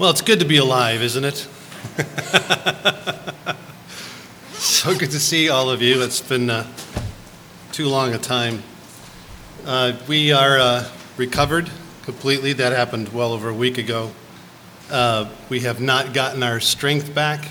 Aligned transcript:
Well, 0.00 0.08
it's 0.08 0.22
good 0.22 0.38
to 0.38 0.46
be 0.46 0.56
alive, 0.56 1.02
isn't 1.02 1.24
it? 1.24 1.34
so 4.54 4.96
good 4.96 5.10
to 5.10 5.20
see 5.20 5.50
all 5.50 5.68
of 5.68 5.82
you. 5.82 6.00
It's 6.02 6.22
been 6.22 6.48
uh, 6.48 6.66
too 7.72 7.86
long 7.86 8.14
a 8.14 8.18
time. 8.18 8.62
Uh, 9.66 9.92
we 10.08 10.32
are 10.32 10.58
uh, 10.58 10.88
recovered 11.18 11.68
completely. 12.04 12.54
That 12.54 12.72
happened 12.72 13.10
well 13.10 13.34
over 13.34 13.50
a 13.50 13.54
week 13.54 13.76
ago. 13.76 14.12
Uh, 14.90 15.28
we 15.50 15.60
have 15.60 15.82
not 15.82 16.14
gotten 16.14 16.42
our 16.42 16.60
strength 16.60 17.14
back. 17.14 17.50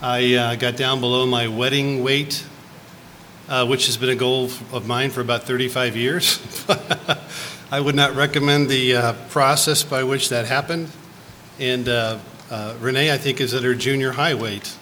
I 0.00 0.36
uh, 0.36 0.54
got 0.54 0.78
down 0.78 1.00
below 1.00 1.26
my 1.26 1.48
wedding 1.48 2.02
weight, 2.02 2.46
uh, 3.46 3.66
which 3.66 3.84
has 3.88 3.98
been 3.98 4.08
a 4.08 4.16
goal 4.16 4.46
of 4.72 4.86
mine 4.86 5.10
for 5.10 5.20
about 5.20 5.42
35 5.42 5.98
years. 5.98 6.40
I 7.70 7.78
would 7.78 7.94
not 7.94 8.14
recommend 8.16 8.70
the 8.70 8.96
uh, 8.96 9.12
process 9.28 9.82
by 9.82 10.02
which 10.02 10.30
that 10.30 10.46
happened. 10.46 10.90
And 11.58 11.88
uh, 11.88 12.18
uh, 12.50 12.74
Renee, 12.78 13.12
I 13.12 13.18
think, 13.18 13.40
is 13.40 13.52
at 13.52 13.64
her 13.64 13.74
junior 13.74 14.12
high 14.12 14.34
weight. 14.34 14.76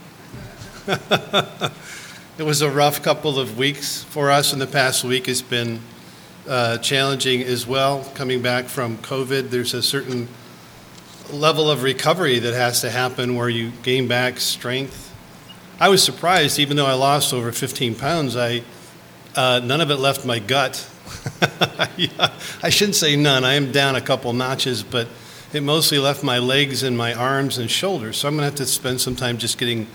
it 0.86 2.42
was 2.42 2.60
a 2.60 2.70
rough 2.70 3.02
couple 3.02 3.38
of 3.38 3.56
weeks 3.56 4.04
for 4.04 4.30
us, 4.30 4.52
and 4.52 4.60
the 4.60 4.66
past 4.66 5.02
week 5.02 5.24
has 5.26 5.40
been 5.40 5.80
uh, 6.46 6.76
challenging 6.78 7.42
as 7.42 7.66
well. 7.66 8.04
Coming 8.14 8.42
back 8.42 8.66
from 8.66 8.98
COVID, 8.98 9.48
there's 9.48 9.72
a 9.72 9.82
certain 9.82 10.28
level 11.30 11.70
of 11.70 11.82
recovery 11.82 12.38
that 12.40 12.52
has 12.52 12.82
to 12.82 12.90
happen 12.90 13.36
where 13.36 13.48
you 13.48 13.72
gain 13.82 14.06
back 14.06 14.38
strength. 14.38 15.14
I 15.80 15.88
was 15.88 16.04
surprised, 16.04 16.58
even 16.58 16.76
though 16.76 16.86
I 16.86 16.92
lost 16.92 17.32
over 17.32 17.52
15 17.52 17.94
pounds, 17.94 18.36
I, 18.36 18.62
uh, 19.34 19.62
none 19.64 19.80
of 19.80 19.90
it 19.90 19.96
left 19.96 20.26
my 20.26 20.40
gut. 20.40 20.86
I 22.62 22.68
shouldn't 22.68 22.96
say 22.96 23.16
none. 23.16 23.44
I 23.44 23.54
am 23.54 23.72
down 23.72 23.96
a 23.96 24.00
couple 24.02 24.32
notches, 24.34 24.82
but 24.82 25.08
it 25.56 25.62
mostly 25.62 25.98
left 25.98 26.22
my 26.22 26.38
legs 26.38 26.82
and 26.82 26.98
my 26.98 27.14
arms 27.14 27.56
and 27.56 27.70
shoulders. 27.70 28.18
So 28.18 28.28
I'm 28.28 28.34
going 28.34 28.42
to 28.42 28.44
have 28.44 28.56
to 28.56 28.66
spend 28.66 29.00
some 29.00 29.16
time 29.16 29.38
just 29.38 29.56
getting 29.56 29.86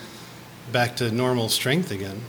back 0.72 0.96
to 0.96 1.12
normal 1.12 1.50
strength 1.50 1.92
again. 1.92 2.20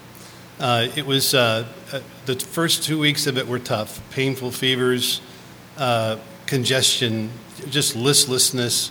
Uh, 0.61 0.89
it 0.94 1.06
was 1.06 1.33
uh, 1.33 1.66
uh, 1.92 2.00
the 2.27 2.34
first 2.34 2.83
two 2.83 2.98
weeks 2.98 3.27
of 3.27 3.39
it 3.39 3.48
were 3.48 3.58
tough 3.58 4.02
painful 4.11 4.50
fevers, 4.50 5.22
uh, 5.78 6.19
congestion, 6.44 7.30
just 7.70 7.97
listlessness. 7.97 8.91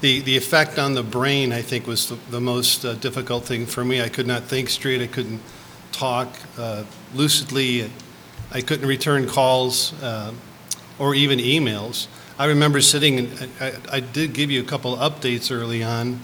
The, 0.00 0.20
the 0.20 0.38
effect 0.38 0.78
on 0.78 0.94
the 0.94 1.02
brain, 1.02 1.52
I 1.52 1.60
think, 1.60 1.86
was 1.86 2.08
the, 2.08 2.16
the 2.30 2.40
most 2.40 2.86
uh, 2.86 2.94
difficult 2.94 3.44
thing 3.44 3.66
for 3.66 3.84
me. 3.84 4.00
I 4.00 4.08
could 4.08 4.26
not 4.26 4.44
think 4.44 4.70
straight, 4.70 5.02
I 5.02 5.06
couldn't 5.06 5.42
talk 5.92 6.34
uh, 6.56 6.84
lucidly. 7.14 7.90
I 8.50 8.62
couldn't 8.62 8.88
return 8.88 9.28
calls 9.28 9.92
or 10.98 11.14
even 11.14 11.38
emails. 11.38 12.06
I 12.38 12.46
remember 12.46 12.80
sitting, 12.80 13.18
and 13.18 13.50
I, 13.60 13.72
I 13.90 14.00
did 14.00 14.32
give 14.32 14.50
you 14.50 14.60
a 14.62 14.64
couple 14.64 14.96
updates 14.96 15.54
early 15.54 15.82
on, 15.82 16.20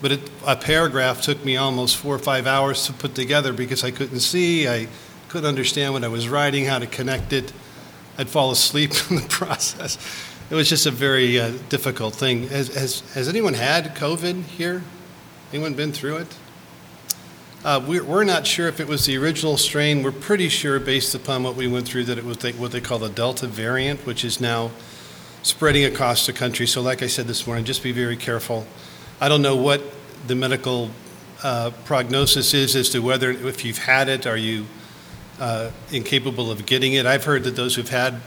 but 0.00 0.12
it, 0.12 0.30
a 0.46 0.56
paragraph 0.56 1.20
took 1.20 1.44
me 1.44 1.56
almost 1.56 1.96
four 1.96 2.14
or 2.14 2.18
five 2.18 2.46
hours 2.46 2.86
to 2.86 2.92
put 2.92 3.14
together 3.14 3.52
because 3.52 3.84
I 3.84 3.90
couldn't 3.90 4.20
see, 4.20 4.66
I 4.66 4.88
couldn't 5.28 5.48
understand 5.48 5.92
what 5.92 6.02
I 6.02 6.08
was 6.08 6.28
writing, 6.28 6.64
how 6.64 6.78
to 6.78 6.86
connect 6.86 7.32
it. 7.32 7.52
I'd 8.16 8.28
fall 8.28 8.50
asleep 8.50 8.92
in 9.10 9.16
the 9.16 9.26
process. 9.28 9.98
It 10.50 10.54
was 10.54 10.68
just 10.68 10.86
a 10.86 10.90
very 10.90 11.38
uh, 11.38 11.52
difficult 11.68 12.14
thing. 12.14 12.48
Has, 12.48 12.74
has, 12.74 13.00
has 13.12 13.28
anyone 13.28 13.54
had 13.54 13.94
COVID 13.94 14.44
here? 14.44 14.82
Anyone 15.52 15.74
been 15.74 15.92
through 15.92 16.18
it? 16.18 16.36
Uh, 17.62 17.84
we're, 17.86 18.02
we're, 18.02 18.24
not 18.24 18.46
sure 18.46 18.66
if 18.68 18.80
it 18.80 18.88
was 18.88 19.04
the 19.04 19.16
original 19.18 19.58
strain. 19.58 20.02
We're 20.02 20.12
pretty 20.12 20.48
sure, 20.48 20.80
based 20.80 21.14
upon 21.14 21.42
what 21.42 21.56
we 21.56 21.68
went 21.68 21.86
through, 21.86 22.04
that 22.04 22.16
it 22.16 22.24
was 22.24 22.38
the, 22.38 22.52
what 22.52 22.72
they 22.72 22.80
call 22.80 22.98
the 22.98 23.10
Delta 23.10 23.46
variant, 23.46 24.06
which 24.06 24.24
is 24.24 24.40
now 24.40 24.70
spreading 25.42 25.84
across 25.84 26.26
the 26.26 26.32
country. 26.32 26.66
So, 26.66 26.82
like 26.82 27.02
I 27.02 27.06
said 27.06 27.26
this 27.26 27.46
morning, 27.46 27.64
just 27.64 27.82
be 27.82 27.92
very 27.92 28.16
careful. 28.16 28.66
I 29.20 29.28
don't 29.28 29.42
know 29.42 29.56
what 29.56 29.82
the 30.26 30.34
medical 30.34 30.90
uh, 31.42 31.70
prognosis 31.84 32.54
is 32.54 32.76
as 32.76 32.90
to 32.90 33.00
whether, 33.00 33.30
if 33.30 33.64
you've 33.64 33.78
had 33.78 34.08
it, 34.08 34.26
are 34.26 34.36
you 34.36 34.66
uh, 35.40 35.70
incapable 35.90 36.50
of 36.50 36.66
getting 36.66 36.92
it. 36.92 37.06
I've 37.06 37.24
heard 37.24 37.44
that 37.44 37.56
those 37.56 37.74
who've 37.74 37.88
had 37.88 38.20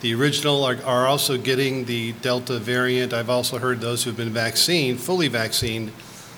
the 0.00 0.14
original 0.14 0.64
are, 0.64 0.78
are 0.84 1.06
also 1.06 1.36
getting 1.36 1.84
the 1.86 2.12
Delta 2.12 2.58
variant. 2.58 3.12
I've 3.12 3.30
also 3.30 3.58
heard 3.58 3.80
those 3.80 4.04
who've 4.04 4.16
been 4.16 4.32
vaccinated, 4.32 5.00
fully 5.00 5.28
vaccinated, 5.28 5.92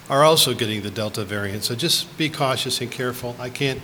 are 0.09 0.25
also 0.25 0.55
getting 0.55 0.82
the 0.82 0.91
Delta 0.91 1.25
variant. 1.25 1.65
So 1.65 1.75
just 1.75 2.16
be 2.16 2.31
cautious 2.31 2.81
and 2.81 2.91
careful. 2.91 3.37
I 3.38 3.50
can't, 3.50 3.81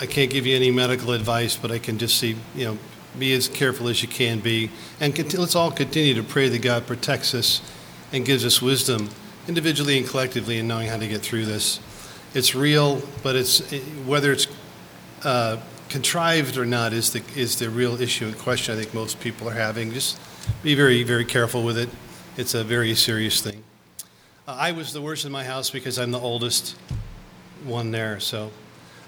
I 0.00 0.06
can't 0.06 0.30
give 0.30 0.46
you 0.46 0.56
any 0.56 0.70
medical 0.70 1.12
advice, 1.12 1.56
but 1.56 1.70
I 1.70 1.78
can 1.78 1.98
just 1.98 2.18
see, 2.18 2.36
you 2.54 2.64
know, 2.64 2.78
be 3.18 3.32
as 3.32 3.48
careful 3.48 3.88
as 3.88 4.02
you 4.02 4.08
can 4.08 4.40
be. 4.40 4.70
And 5.00 5.14
cont- 5.14 5.34
let's 5.34 5.54
all 5.54 5.70
continue 5.70 6.14
to 6.14 6.22
pray 6.22 6.48
that 6.48 6.62
God 6.62 6.86
protects 6.86 7.34
us 7.34 7.60
and 8.12 8.24
gives 8.24 8.44
us 8.44 8.62
wisdom, 8.62 9.10
individually 9.48 9.98
and 9.98 10.06
collectively, 10.06 10.58
in 10.58 10.68
knowing 10.68 10.88
how 10.88 10.96
to 10.96 11.08
get 11.08 11.22
through 11.22 11.46
this. 11.46 11.80
It's 12.34 12.54
real, 12.54 13.02
but 13.22 13.36
it's 13.36 13.60
whether 14.04 14.32
it's 14.32 14.46
uh, 15.24 15.58
contrived 15.88 16.56
or 16.56 16.66
not 16.66 16.92
is 16.92 17.12
the 17.12 17.22
is 17.34 17.58
the 17.58 17.70
real 17.70 18.00
issue 18.00 18.26
and 18.26 18.38
question. 18.38 18.76
I 18.76 18.80
think 18.80 18.94
most 18.94 19.20
people 19.20 19.48
are 19.48 19.54
having. 19.54 19.92
Just 19.92 20.18
be 20.62 20.74
very 20.74 21.02
very 21.02 21.24
careful 21.24 21.62
with 21.62 21.78
it. 21.78 21.88
It's 22.36 22.54
a 22.54 22.62
very 22.62 22.94
serious 22.94 23.40
thing. 23.40 23.64
Uh, 24.46 24.56
I 24.58 24.72
was 24.72 24.92
the 24.92 25.00
worst 25.00 25.24
in 25.24 25.32
my 25.32 25.44
house 25.44 25.70
because 25.70 25.98
I'm 25.98 26.10
the 26.10 26.20
oldest 26.20 26.76
one 27.64 27.90
there. 27.90 28.20
So 28.20 28.50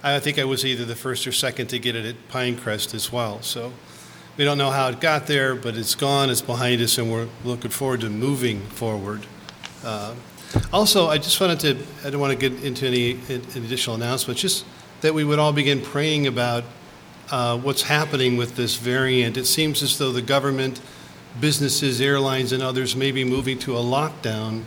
I 0.02 0.18
think 0.20 0.38
I 0.38 0.44
was 0.44 0.64
either 0.64 0.84
the 0.84 0.96
first 0.96 1.26
or 1.26 1.32
second 1.32 1.68
to 1.68 1.78
get 1.78 1.94
it 1.94 2.06
at 2.06 2.28
Pinecrest 2.28 2.94
as 2.94 3.12
well. 3.12 3.42
So 3.42 3.72
we 4.38 4.44
don't 4.44 4.56
know 4.56 4.70
how 4.70 4.88
it 4.88 5.00
got 5.00 5.26
there, 5.26 5.56
but 5.56 5.76
it's 5.76 5.96
gone, 5.96 6.30
it's 6.30 6.40
behind 6.40 6.80
us, 6.80 6.96
and 6.96 7.10
we're 7.10 7.26
looking 7.44 7.72
forward 7.72 8.00
to 8.02 8.08
moving 8.08 8.60
forward. 8.60 9.26
Uh, 9.84 10.14
also, 10.72 11.08
I 11.08 11.18
just 11.18 11.40
wanted 11.40 11.60
to, 11.60 12.06
I 12.06 12.10
don't 12.10 12.20
want 12.20 12.38
to 12.38 12.48
get 12.48 12.62
into 12.62 12.86
any 12.86 13.18
additional 13.30 13.96
announcements, 13.96 14.40
just 14.40 14.64
that 15.00 15.12
we 15.12 15.24
would 15.24 15.40
all 15.40 15.52
begin 15.52 15.80
praying 15.80 16.28
about 16.28 16.62
uh, 17.30 17.58
what's 17.58 17.82
happening 17.82 18.36
with 18.36 18.54
this 18.54 18.76
variant. 18.76 19.36
It 19.36 19.46
seems 19.46 19.82
as 19.82 19.98
though 19.98 20.12
the 20.12 20.22
government, 20.22 20.80
businesses, 21.40 22.00
airlines, 22.00 22.52
and 22.52 22.62
others 22.62 22.94
may 22.94 23.10
be 23.10 23.24
moving 23.24 23.58
to 23.60 23.76
a 23.76 23.80
lockdown 23.80 24.62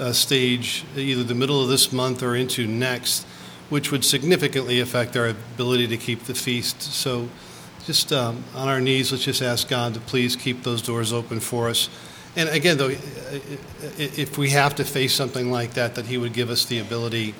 uh, 0.00 0.12
stage 0.12 0.84
either 0.96 1.22
the 1.22 1.34
middle 1.34 1.62
of 1.62 1.68
this 1.68 1.92
month 1.92 2.24
or 2.24 2.34
into 2.34 2.66
next, 2.66 3.24
which 3.70 3.92
would 3.92 4.04
significantly 4.04 4.80
affect 4.80 5.16
our 5.16 5.28
ability 5.28 5.86
to 5.86 5.96
keep 5.96 6.24
the 6.24 6.34
feast. 6.34 6.82
So, 6.82 7.28
just 7.86 8.12
um, 8.12 8.42
on 8.56 8.66
our 8.66 8.80
knees, 8.80 9.12
let's 9.12 9.24
just 9.24 9.40
ask 9.40 9.68
God 9.68 9.94
to 9.94 10.00
please 10.00 10.34
keep 10.34 10.64
those 10.64 10.82
doors 10.82 11.12
open 11.12 11.38
for 11.38 11.68
us. 11.68 11.88
And 12.34 12.48
again, 12.48 12.76
though, 12.76 12.90
if 13.96 14.36
we 14.36 14.50
have 14.50 14.74
to 14.74 14.84
face 14.84 15.14
something 15.14 15.52
like 15.52 15.74
that, 15.74 15.94
that 15.94 16.06
He 16.06 16.18
would 16.18 16.32
give 16.32 16.50
us 16.50 16.64
the 16.64 16.80
ability 16.80 17.34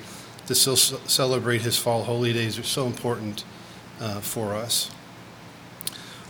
to 0.47 0.55
still 0.55 0.77
celebrate 0.77 1.61
His 1.61 1.77
fall 1.77 2.03
holy 2.03 2.31
days 2.31 2.57
are 2.57 2.63
so 2.63 2.87
important 2.87 3.43
uh, 3.99 4.21
for 4.21 4.55
us. 4.55 4.89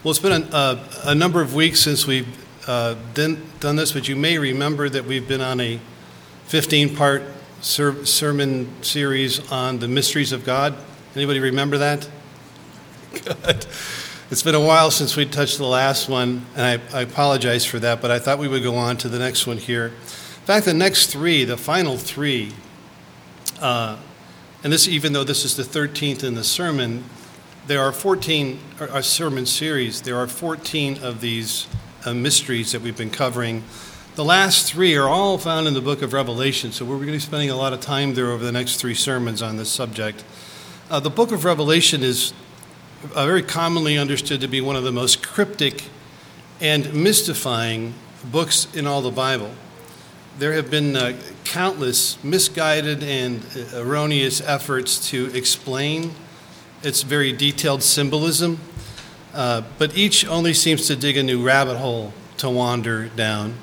Well, 0.03 0.11
it's 0.11 0.19
been 0.19 0.47
a, 0.51 0.83
a, 1.05 1.15
number 1.15 1.41
of 1.41 1.53
weeks 1.53 1.79
since 1.79 2.07
we've 2.07 2.27
uh, 2.67 2.95
done, 3.13 3.43
done 3.59 3.75
this, 3.75 3.91
but 3.91 4.07
you 4.07 4.15
may 4.15 4.39
remember 4.39 4.89
that 4.89 5.05
we've 5.05 5.27
been 5.27 5.41
on 5.41 5.59
a 5.59 5.79
15 6.45 6.95
part 6.95 7.21
ser- 7.61 8.05
sermon 8.05 8.69
series 8.81 9.51
on 9.51 9.77
the 9.77 9.87
mysteries 9.87 10.31
of 10.31 10.43
God. 10.43 10.75
Anybody 11.15 11.39
remember 11.39 11.77
that? 11.77 12.09
Good. 13.11 13.65
It's 14.29 14.43
been 14.43 14.55
a 14.55 14.59
while 14.59 14.91
since 14.91 15.15
we 15.15 15.25
touched 15.25 15.57
the 15.57 15.65
last 15.65 16.09
one, 16.09 16.45
and 16.55 16.81
I, 16.93 16.97
I, 16.97 17.01
apologize 17.03 17.63
for 17.63 17.79
that, 17.79 18.01
but 18.01 18.11
I 18.11 18.19
thought 18.19 18.39
we 18.39 18.49
would 18.49 18.61
go 18.61 18.75
on 18.75 18.97
to 18.97 19.07
the 19.07 19.19
next 19.19 19.47
one 19.47 19.57
here. 19.57 19.85
In 19.85 20.45
fact, 20.45 20.65
the 20.65 20.73
next 20.73 21.07
three, 21.07 21.45
the 21.45 21.55
final 21.55 21.95
three, 21.95 22.51
uh, 23.61 23.97
and 24.65 24.73
this, 24.73 24.85
even 24.85 25.13
though 25.13 25.23
this 25.23 25.45
is 25.45 25.55
the 25.55 25.63
13th 25.63 26.25
in 26.25 26.35
the 26.35 26.43
sermon, 26.43 27.05
there 27.67 27.81
are 27.81 27.93
14, 27.93 28.59
a 28.79 29.01
sermon 29.01 29.45
series, 29.45 30.01
there 30.01 30.17
are 30.17 30.27
14 30.27 31.01
of 31.01 31.21
these 31.21 31.65
uh, 32.05 32.13
mysteries 32.13 32.73
that 32.73 32.81
we've 32.81 32.97
been 32.97 33.09
covering 33.09 33.63
the 34.17 34.25
last 34.25 34.73
three 34.73 34.95
are 34.95 35.07
all 35.07 35.37
found 35.37 35.67
in 35.67 35.75
the 35.75 35.81
book 35.81 36.01
of 36.01 36.11
Revelation, 36.11 36.71
so 36.71 36.83
we're 36.83 36.95
going 36.95 37.05
to 37.05 37.11
be 37.11 37.19
spending 37.19 37.51
a 37.51 37.55
lot 37.55 37.71
of 37.71 37.81
time 37.81 38.15
there 38.15 38.31
over 38.31 38.43
the 38.43 38.51
next 38.51 38.77
three 38.77 38.95
sermons 38.95 39.43
on 39.43 39.57
this 39.57 39.69
subject. 39.71 40.23
Uh, 40.89 40.99
the 40.99 41.11
book 41.11 41.31
of 41.31 41.45
Revelation 41.45 42.01
is 42.01 42.33
uh, 43.13 43.25
very 43.25 43.43
commonly 43.43 43.97
understood 43.97 44.41
to 44.41 44.47
be 44.47 44.61
one 44.61 44.75
of 44.75 44.83
the 44.83 44.91
most 44.91 45.21
cryptic 45.21 45.85
and 46.59 46.93
mystifying 46.93 47.93
books 48.31 48.67
in 48.75 48.87
all 48.87 49.01
the 49.01 49.11
Bible. 49.11 49.51
There 50.39 50.53
have 50.53 50.69
been 50.69 50.95
uh, 50.95 51.17
countless 51.43 52.23
misguided 52.23 53.03
and 53.03 53.41
erroneous 53.73 54.41
efforts 54.41 55.09
to 55.09 55.35
explain 55.35 56.11
its 56.83 57.03
very 57.03 57.31
detailed 57.31 57.83
symbolism, 57.83 58.59
uh, 59.33 59.61
but 59.77 59.95
each 59.97 60.25
only 60.27 60.53
seems 60.53 60.87
to 60.87 60.95
dig 60.95 61.17
a 61.17 61.23
new 61.23 61.43
rabbit 61.43 61.77
hole 61.77 62.13
to 62.37 62.49
wander 62.49 63.07
down 63.09 63.55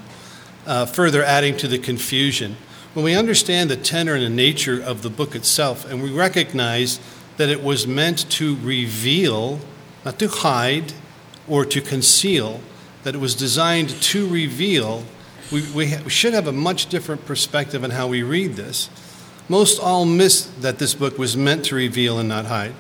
uh, 0.67 0.87
further 0.87 1.23
adding 1.23 1.57
to 1.59 1.69
the 1.69 1.79
confusion. 1.79 2.57
When 2.95 3.05
we 3.05 3.15
understand 3.15 3.71
the 3.71 3.77
tenor 3.77 4.15
and 4.15 4.25
the 4.25 4.31
nature 4.31 4.81
of 4.81 5.03
the 5.03 5.11
book 5.11 5.35
itself, 5.35 5.89
and 5.91 6.03
we 6.03 6.11
recognize 6.11 7.01
that 7.37 7.49
it 7.49 7.63
was 7.63 7.87
meant 7.87 8.31
to 8.31 8.57
reveal, 8.57 9.61
not 10.05 10.19
to 10.19 10.29
hide 10.29 10.93
or 11.49 11.65
to 11.65 11.81
conceal, 11.81 12.61
that 13.03 13.15
it 13.15 13.19
was 13.19 13.35
designed 13.35 13.91
to 13.91 14.27
reveal, 14.29 15.05
we, 15.53 15.63
we, 15.73 15.91
ha- 15.91 16.01
we 16.05 16.11
should 16.11 16.33
have 16.33 16.47
a 16.47 16.53
much 16.53 16.87
different 16.87 17.27
perspective 17.27 17.85
on 17.85 17.91
how 17.91 18.07
we 18.07 18.23
read 18.23 18.55
this. 18.55 18.89
Most 19.49 19.79
all 19.79 20.07
miss 20.07 20.47
that 20.61 20.79
this 20.79 20.95
book 20.95 21.19
was 21.19 21.37
meant 21.37 21.67
to 21.67 21.75
reveal 21.75 22.19
and 22.19 22.29
not 22.29 22.47
hide 22.47 22.75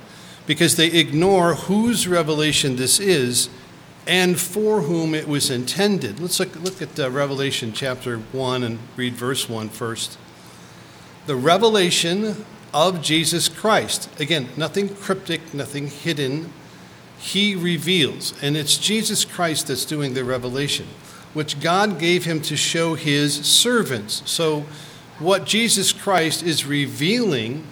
because 0.46 0.76
they 0.76 0.88
ignore 0.88 1.54
whose 1.54 2.08
revelation 2.08 2.76
this 2.76 2.98
is 3.00 3.48
and 4.06 4.38
for 4.38 4.82
whom 4.82 5.14
it 5.14 5.26
was 5.26 5.50
intended. 5.50 6.20
Let's 6.20 6.38
look, 6.38 6.54
look 6.62 6.82
at 6.82 6.98
uh, 6.98 7.10
Revelation 7.10 7.72
chapter 7.72 8.18
1 8.18 8.62
and 8.62 8.78
read 8.96 9.14
verse 9.14 9.48
1 9.48 9.70
first. 9.70 10.18
The 11.26 11.36
revelation 11.36 12.44
of 12.74 13.00
Jesus 13.00 13.48
Christ. 13.48 14.10
Again, 14.20 14.48
nothing 14.56 14.88
cryptic, 14.88 15.54
nothing 15.54 15.86
hidden. 15.86 16.52
He 17.18 17.54
reveals, 17.54 18.34
and 18.42 18.56
it's 18.56 18.76
Jesus 18.76 19.24
Christ 19.24 19.68
that's 19.68 19.86
doing 19.86 20.12
the 20.12 20.24
revelation, 20.24 20.86
which 21.32 21.60
God 21.60 21.98
gave 21.98 22.26
him 22.26 22.42
to 22.42 22.56
show 22.56 22.96
his 22.96 23.46
servants. 23.46 24.22
So, 24.26 24.66
what 25.20 25.46
Jesus 25.46 25.92
Christ 25.92 26.42
is 26.42 26.66
revealing, 26.66 27.64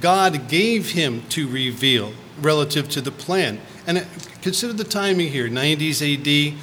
God 0.00 0.48
gave 0.48 0.90
him 0.90 1.22
to 1.30 1.48
reveal 1.48 2.12
relative 2.40 2.88
to 2.90 3.00
the 3.00 3.10
plan. 3.10 3.60
And 3.86 4.06
consider 4.42 4.74
the 4.74 4.84
timing 4.84 5.30
here 5.30 5.48
90s 5.48 6.02
AD. 6.02 6.58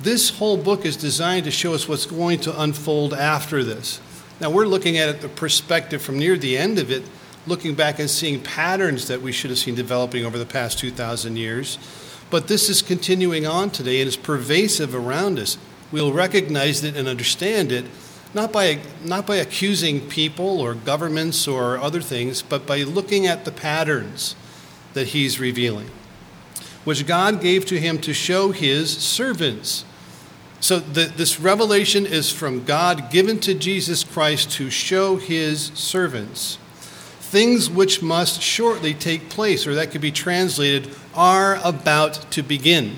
This 0.00 0.30
whole 0.30 0.56
book 0.56 0.84
is 0.84 0.96
designed 0.96 1.44
to 1.44 1.50
show 1.50 1.74
us 1.74 1.88
what's 1.88 2.06
going 2.06 2.40
to 2.40 2.60
unfold 2.60 3.14
after 3.14 3.64
this. 3.64 4.00
Now, 4.40 4.50
we're 4.50 4.66
looking 4.66 4.98
at 4.98 5.08
it 5.08 5.20
the 5.20 5.28
perspective 5.28 6.02
from 6.02 6.18
near 6.18 6.36
the 6.36 6.58
end 6.58 6.78
of 6.78 6.90
it, 6.90 7.04
looking 7.46 7.74
back 7.74 7.98
and 7.98 8.08
seeing 8.08 8.40
patterns 8.40 9.08
that 9.08 9.20
we 9.20 9.32
should 9.32 9.50
have 9.50 9.58
seen 9.58 9.74
developing 9.74 10.24
over 10.24 10.38
the 10.38 10.46
past 10.46 10.78
2,000 10.78 11.36
years. 11.36 11.78
But 12.30 12.48
this 12.48 12.68
is 12.68 12.82
continuing 12.82 13.46
on 13.46 13.70
today 13.70 14.00
and 14.00 14.08
is 14.08 14.16
pervasive 14.16 14.94
around 14.94 15.38
us. 15.38 15.58
We'll 15.90 16.12
recognize 16.12 16.82
it 16.82 16.96
and 16.96 17.08
understand 17.08 17.72
it, 17.72 17.84
not 18.32 18.52
by, 18.52 18.80
not 19.04 19.26
by 19.26 19.36
accusing 19.36 20.08
people 20.08 20.60
or 20.60 20.74
governments 20.74 21.46
or 21.46 21.76
other 21.78 22.00
things, 22.00 22.40
but 22.40 22.66
by 22.66 22.78
looking 22.82 23.26
at 23.26 23.44
the 23.44 23.52
patterns 23.52 24.34
that 24.94 25.08
he's 25.08 25.38
revealing, 25.40 25.90
which 26.84 27.06
God 27.06 27.42
gave 27.42 27.66
to 27.66 27.78
him 27.78 27.98
to 27.98 28.14
show 28.14 28.52
his 28.52 28.96
servants. 28.96 29.84
So 30.60 30.78
the, 30.78 31.04
this 31.04 31.40
revelation 31.40 32.06
is 32.06 32.30
from 32.30 32.64
God 32.64 33.10
given 33.10 33.40
to 33.40 33.52
Jesus 33.52 34.04
Christ 34.04 34.52
to 34.52 34.70
show 34.70 35.16
his 35.16 35.66
servants 35.74 36.58
things 37.32 37.70
which 37.70 38.02
must 38.02 38.42
shortly 38.42 38.92
take 38.92 39.30
place, 39.30 39.66
or 39.66 39.74
that 39.74 39.90
could 39.90 40.02
be 40.02 40.12
translated, 40.12 40.94
are 41.14 41.58
about 41.64 42.12
to 42.30 42.42
begin, 42.42 42.94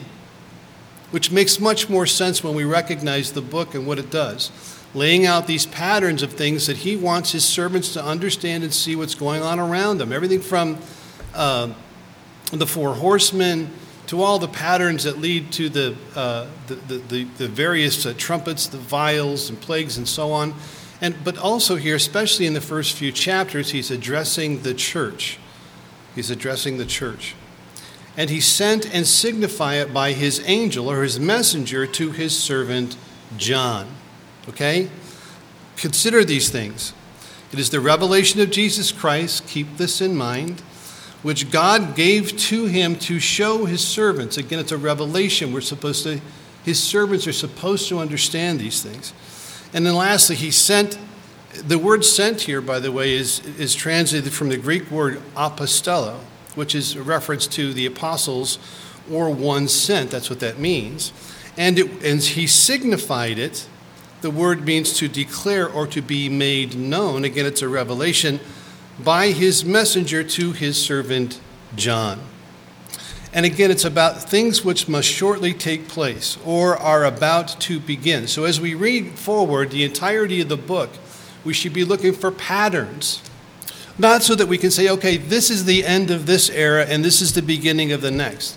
which 1.12 1.30
makes 1.30 1.60
much 1.60 1.88
more 1.88 2.04
sense 2.04 2.42
when 2.42 2.52
we 2.52 2.64
recognize 2.64 3.30
the 3.30 3.40
book 3.40 3.76
and 3.76 3.86
what 3.86 3.96
it 3.96 4.10
does. 4.10 4.50
Laying 4.92 5.24
out 5.24 5.46
these 5.46 5.66
patterns 5.66 6.20
of 6.24 6.32
things 6.32 6.66
that 6.66 6.78
he 6.78 6.96
wants 6.96 7.30
his 7.30 7.44
servants 7.44 7.92
to 7.92 8.04
understand 8.04 8.64
and 8.64 8.74
see 8.74 8.96
what's 8.96 9.14
going 9.14 9.40
on 9.40 9.60
around 9.60 9.98
them. 9.98 10.12
Everything 10.12 10.40
from 10.40 10.78
uh, 11.32 11.72
the 12.50 12.66
four 12.66 12.94
horsemen 12.94 13.70
to 14.08 14.20
all 14.20 14.40
the 14.40 14.48
patterns 14.48 15.04
that 15.04 15.18
lead 15.18 15.52
to 15.52 15.68
the, 15.68 15.96
uh, 16.16 16.48
the, 16.66 16.74
the, 16.74 17.24
the, 17.38 17.46
various 17.46 18.04
uh, 18.04 18.12
trumpets, 18.18 18.66
the 18.66 18.78
vials 18.78 19.48
and 19.48 19.60
plagues 19.60 19.96
and 19.96 20.08
so 20.08 20.32
on. 20.32 20.54
And, 21.00 21.16
but 21.24 21.36
also 21.36 21.76
here, 21.76 21.96
especially 21.96 22.46
in 22.46 22.54
the 22.54 22.60
first 22.60 22.96
few 22.96 23.12
chapters, 23.12 23.70
he's 23.70 23.90
addressing 23.90 24.62
the 24.62 24.74
church. 24.74 25.38
He's 26.14 26.30
addressing 26.30 26.78
the 26.78 26.86
church. 26.86 27.34
And 28.16 28.30
he 28.30 28.40
sent 28.40 28.92
and 28.94 29.06
signified 29.06 29.78
it 29.78 29.94
by 29.94 30.12
his 30.12 30.42
angel 30.46 30.90
or 30.90 31.02
his 31.02 31.18
messenger 31.18 31.86
to 31.86 32.12
his 32.12 32.38
servant 32.38 32.96
John. 33.36 33.88
Okay? 34.48 34.88
Consider 35.76 36.24
these 36.24 36.48
things. 36.48 36.92
It 37.52 37.58
is 37.58 37.70
the 37.70 37.80
revelation 37.80 38.40
of 38.40 38.50
Jesus 38.50 38.92
Christ, 38.92 39.46
keep 39.48 39.76
this 39.76 40.00
in 40.00 40.16
mind 40.16 40.62
which 41.24 41.50
God 41.50 41.96
gave 41.96 42.36
to 42.36 42.66
him 42.66 42.96
to 42.96 43.18
show 43.18 43.64
his 43.64 43.82
servants. 43.82 44.36
Again, 44.36 44.58
it's 44.58 44.72
a 44.72 44.76
revelation. 44.76 45.54
We're 45.54 45.62
supposed 45.62 46.02
to, 46.02 46.20
his 46.64 46.80
servants 46.80 47.26
are 47.26 47.32
supposed 47.32 47.88
to 47.88 47.98
understand 47.98 48.60
these 48.60 48.82
things. 48.82 49.14
And 49.74 49.84
then 49.84 49.96
lastly, 49.96 50.36
he 50.36 50.52
sent, 50.52 50.98
the 51.52 51.78
word 51.78 52.04
sent 52.04 52.42
here, 52.42 52.60
by 52.60 52.78
the 52.78 52.92
way, 52.92 53.14
is, 53.14 53.40
is 53.58 53.74
translated 53.74 54.32
from 54.32 54.48
the 54.48 54.56
Greek 54.56 54.88
word 54.88 55.20
apostello, 55.36 56.20
which 56.54 56.76
is 56.76 56.94
a 56.94 57.02
reference 57.02 57.48
to 57.48 57.74
the 57.74 57.84
apostles 57.84 58.58
or 59.10 59.28
one 59.30 59.66
sent. 59.66 60.12
That's 60.12 60.30
what 60.30 60.38
that 60.40 60.60
means. 60.60 61.12
And, 61.56 61.78
it, 61.78 62.04
and 62.04 62.22
he 62.22 62.46
signified 62.46 63.38
it. 63.38 63.68
The 64.20 64.30
word 64.30 64.64
means 64.64 64.96
to 64.98 65.08
declare 65.08 65.68
or 65.68 65.88
to 65.88 66.00
be 66.00 66.28
made 66.28 66.76
known. 66.76 67.24
Again, 67.24 67.44
it's 67.44 67.60
a 67.60 67.68
revelation 67.68 68.38
by 69.02 69.28
his 69.28 69.64
messenger 69.64 70.22
to 70.22 70.52
his 70.52 70.82
servant 70.82 71.40
John. 71.74 72.20
And 73.34 73.44
again, 73.44 73.72
it's 73.72 73.84
about 73.84 74.22
things 74.22 74.64
which 74.64 74.88
must 74.88 75.08
shortly 75.08 75.52
take 75.52 75.88
place 75.88 76.38
or 76.46 76.76
are 76.76 77.04
about 77.04 77.60
to 77.62 77.80
begin. 77.80 78.28
So 78.28 78.44
as 78.44 78.60
we 78.60 78.74
read 78.74 79.18
forward 79.18 79.72
the 79.72 79.82
entirety 79.82 80.40
of 80.40 80.48
the 80.48 80.56
book, 80.56 80.90
we 81.44 81.52
should 81.52 81.72
be 81.72 81.84
looking 81.84 82.12
for 82.12 82.30
patterns. 82.30 83.20
Not 83.98 84.22
so 84.22 84.36
that 84.36 84.46
we 84.46 84.56
can 84.56 84.70
say, 84.70 84.88
okay, 84.88 85.16
this 85.16 85.50
is 85.50 85.64
the 85.64 85.84
end 85.84 86.12
of 86.12 86.26
this 86.26 86.48
era 86.48 86.84
and 86.84 87.04
this 87.04 87.20
is 87.20 87.32
the 87.34 87.42
beginning 87.42 87.90
of 87.90 88.02
the 88.02 88.10
next. 88.12 88.56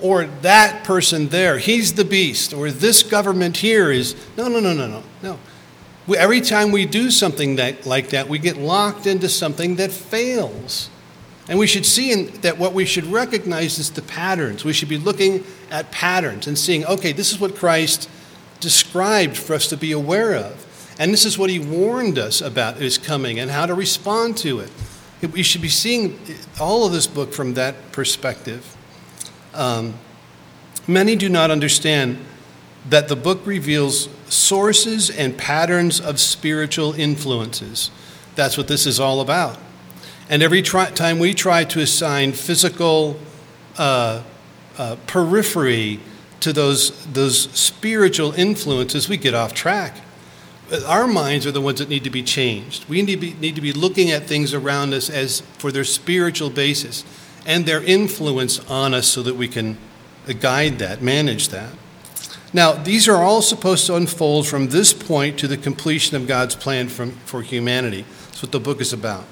Or 0.00 0.26
that 0.42 0.82
person 0.82 1.28
there, 1.28 1.58
he's 1.58 1.94
the 1.94 2.04
beast. 2.04 2.52
Or 2.52 2.72
this 2.72 3.04
government 3.04 3.58
here 3.58 3.92
is. 3.92 4.16
No, 4.36 4.48
no, 4.48 4.58
no, 4.58 4.74
no, 4.74 4.88
no. 4.88 5.02
No. 5.22 5.38
Every 6.16 6.40
time 6.40 6.72
we 6.72 6.84
do 6.84 7.12
something 7.12 7.56
that, 7.56 7.86
like 7.86 8.10
that, 8.10 8.28
we 8.28 8.38
get 8.38 8.56
locked 8.56 9.06
into 9.06 9.28
something 9.28 9.76
that 9.76 9.92
fails. 9.92 10.90
And 11.48 11.58
we 11.58 11.66
should 11.66 11.86
see 11.86 12.10
in, 12.10 12.26
that 12.40 12.58
what 12.58 12.72
we 12.72 12.84
should 12.84 13.06
recognize 13.06 13.78
is 13.78 13.90
the 13.90 14.02
patterns. 14.02 14.64
We 14.64 14.72
should 14.72 14.88
be 14.88 14.98
looking 14.98 15.44
at 15.70 15.90
patterns 15.92 16.46
and 16.46 16.58
seeing, 16.58 16.84
okay, 16.86 17.12
this 17.12 17.32
is 17.32 17.38
what 17.38 17.54
Christ 17.54 18.10
described 18.60 19.36
for 19.36 19.54
us 19.54 19.68
to 19.68 19.76
be 19.76 19.92
aware 19.92 20.34
of. 20.34 20.62
And 20.98 21.12
this 21.12 21.24
is 21.24 21.38
what 21.38 21.50
he 21.50 21.58
warned 21.58 22.18
us 22.18 22.40
about 22.40 22.80
is 22.80 22.98
coming 22.98 23.38
and 23.38 23.50
how 23.50 23.66
to 23.66 23.74
respond 23.74 24.36
to 24.38 24.60
it. 24.60 24.70
We 25.32 25.42
should 25.42 25.62
be 25.62 25.68
seeing 25.68 26.18
all 26.60 26.86
of 26.86 26.92
this 26.92 27.06
book 27.06 27.32
from 27.32 27.54
that 27.54 27.92
perspective. 27.92 28.76
Um, 29.54 29.94
many 30.86 31.16
do 31.16 31.28
not 31.28 31.50
understand 31.50 32.18
that 32.88 33.08
the 33.08 33.16
book 33.16 33.46
reveals 33.46 34.08
sources 34.28 35.10
and 35.10 35.36
patterns 35.36 36.00
of 36.00 36.18
spiritual 36.18 36.92
influences. 36.94 37.90
That's 38.34 38.56
what 38.56 38.68
this 38.68 38.86
is 38.86 39.00
all 39.00 39.20
about. 39.20 39.58
And 40.28 40.42
every 40.42 40.62
try, 40.62 40.90
time 40.90 41.18
we 41.18 41.34
try 41.34 41.64
to 41.64 41.80
assign 41.80 42.32
physical 42.32 43.18
uh, 43.78 44.22
uh, 44.76 44.96
periphery 45.06 46.00
to 46.40 46.52
those, 46.52 47.06
those 47.06 47.50
spiritual 47.52 48.32
influences, 48.32 49.08
we 49.08 49.16
get 49.16 49.34
off 49.34 49.54
track. 49.54 49.96
Our 50.86 51.06
minds 51.06 51.46
are 51.46 51.52
the 51.52 51.60
ones 51.60 51.78
that 51.78 51.88
need 51.88 52.02
to 52.04 52.10
be 52.10 52.24
changed. 52.24 52.88
We 52.88 53.02
need 53.02 53.14
to 53.14 53.20
be, 53.20 53.34
need 53.34 53.54
to 53.54 53.60
be 53.60 53.72
looking 53.72 54.10
at 54.10 54.24
things 54.24 54.52
around 54.52 54.94
us 54.94 55.08
as 55.08 55.40
for 55.58 55.70
their 55.70 55.84
spiritual 55.84 56.50
basis 56.50 57.04
and 57.46 57.64
their 57.66 57.82
influence 57.82 58.58
on 58.68 58.92
us 58.92 59.06
so 59.06 59.22
that 59.22 59.36
we 59.36 59.46
can 59.46 59.78
guide 60.40 60.80
that, 60.80 61.00
manage 61.02 61.48
that. 61.50 61.70
Now, 62.52 62.72
these 62.72 63.08
are 63.08 63.22
all 63.22 63.42
supposed 63.42 63.86
to 63.86 63.94
unfold 63.94 64.48
from 64.48 64.68
this 64.68 64.92
point 64.92 65.38
to 65.38 65.46
the 65.46 65.56
completion 65.56 66.16
of 66.16 66.26
God's 66.26 66.56
plan 66.56 66.88
from, 66.88 67.12
for 67.12 67.42
humanity. 67.42 68.04
That's 68.26 68.42
what 68.42 68.50
the 68.50 68.60
book 68.60 68.80
is 68.80 68.92
about. 68.92 69.24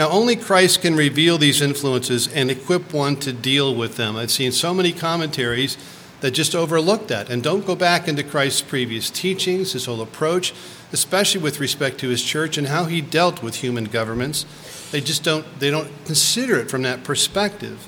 Now, 0.00 0.08
only 0.08 0.34
Christ 0.34 0.80
can 0.80 0.96
reveal 0.96 1.36
these 1.36 1.60
influences 1.60 2.26
and 2.26 2.50
equip 2.50 2.94
one 2.94 3.16
to 3.16 3.34
deal 3.34 3.74
with 3.74 3.96
them. 3.96 4.16
I've 4.16 4.30
seen 4.30 4.50
so 4.50 4.72
many 4.72 4.92
commentaries 4.92 5.76
that 6.22 6.30
just 6.30 6.54
overlook 6.54 7.08
that 7.08 7.28
and 7.28 7.42
don't 7.42 7.66
go 7.66 7.76
back 7.76 8.08
into 8.08 8.22
Christ's 8.22 8.62
previous 8.62 9.10
teachings, 9.10 9.74
his 9.74 9.84
whole 9.84 10.00
approach, 10.00 10.54
especially 10.90 11.42
with 11.42 11.60
respect 11.60 11.98
to 11.98 12.08
his 12.08 12.24
church 12.24 12.56
and 12.56 12.68
how 12.68 12.86
he 12.86 13.02
dealt 13.02 13.42
with 13.42 13.56
human 13.56 13.84
governments. 13.84 14.46
They 14.90 15.02
just 15.02 15.22
don't, 15.22 15.44
they 15.60 15.70
don't 15.70 15.90
consider 16.06 16.56
it 16.56 16.70
from 16.70 16.80
that 16.80 17.04
perspective. 17.04 17.86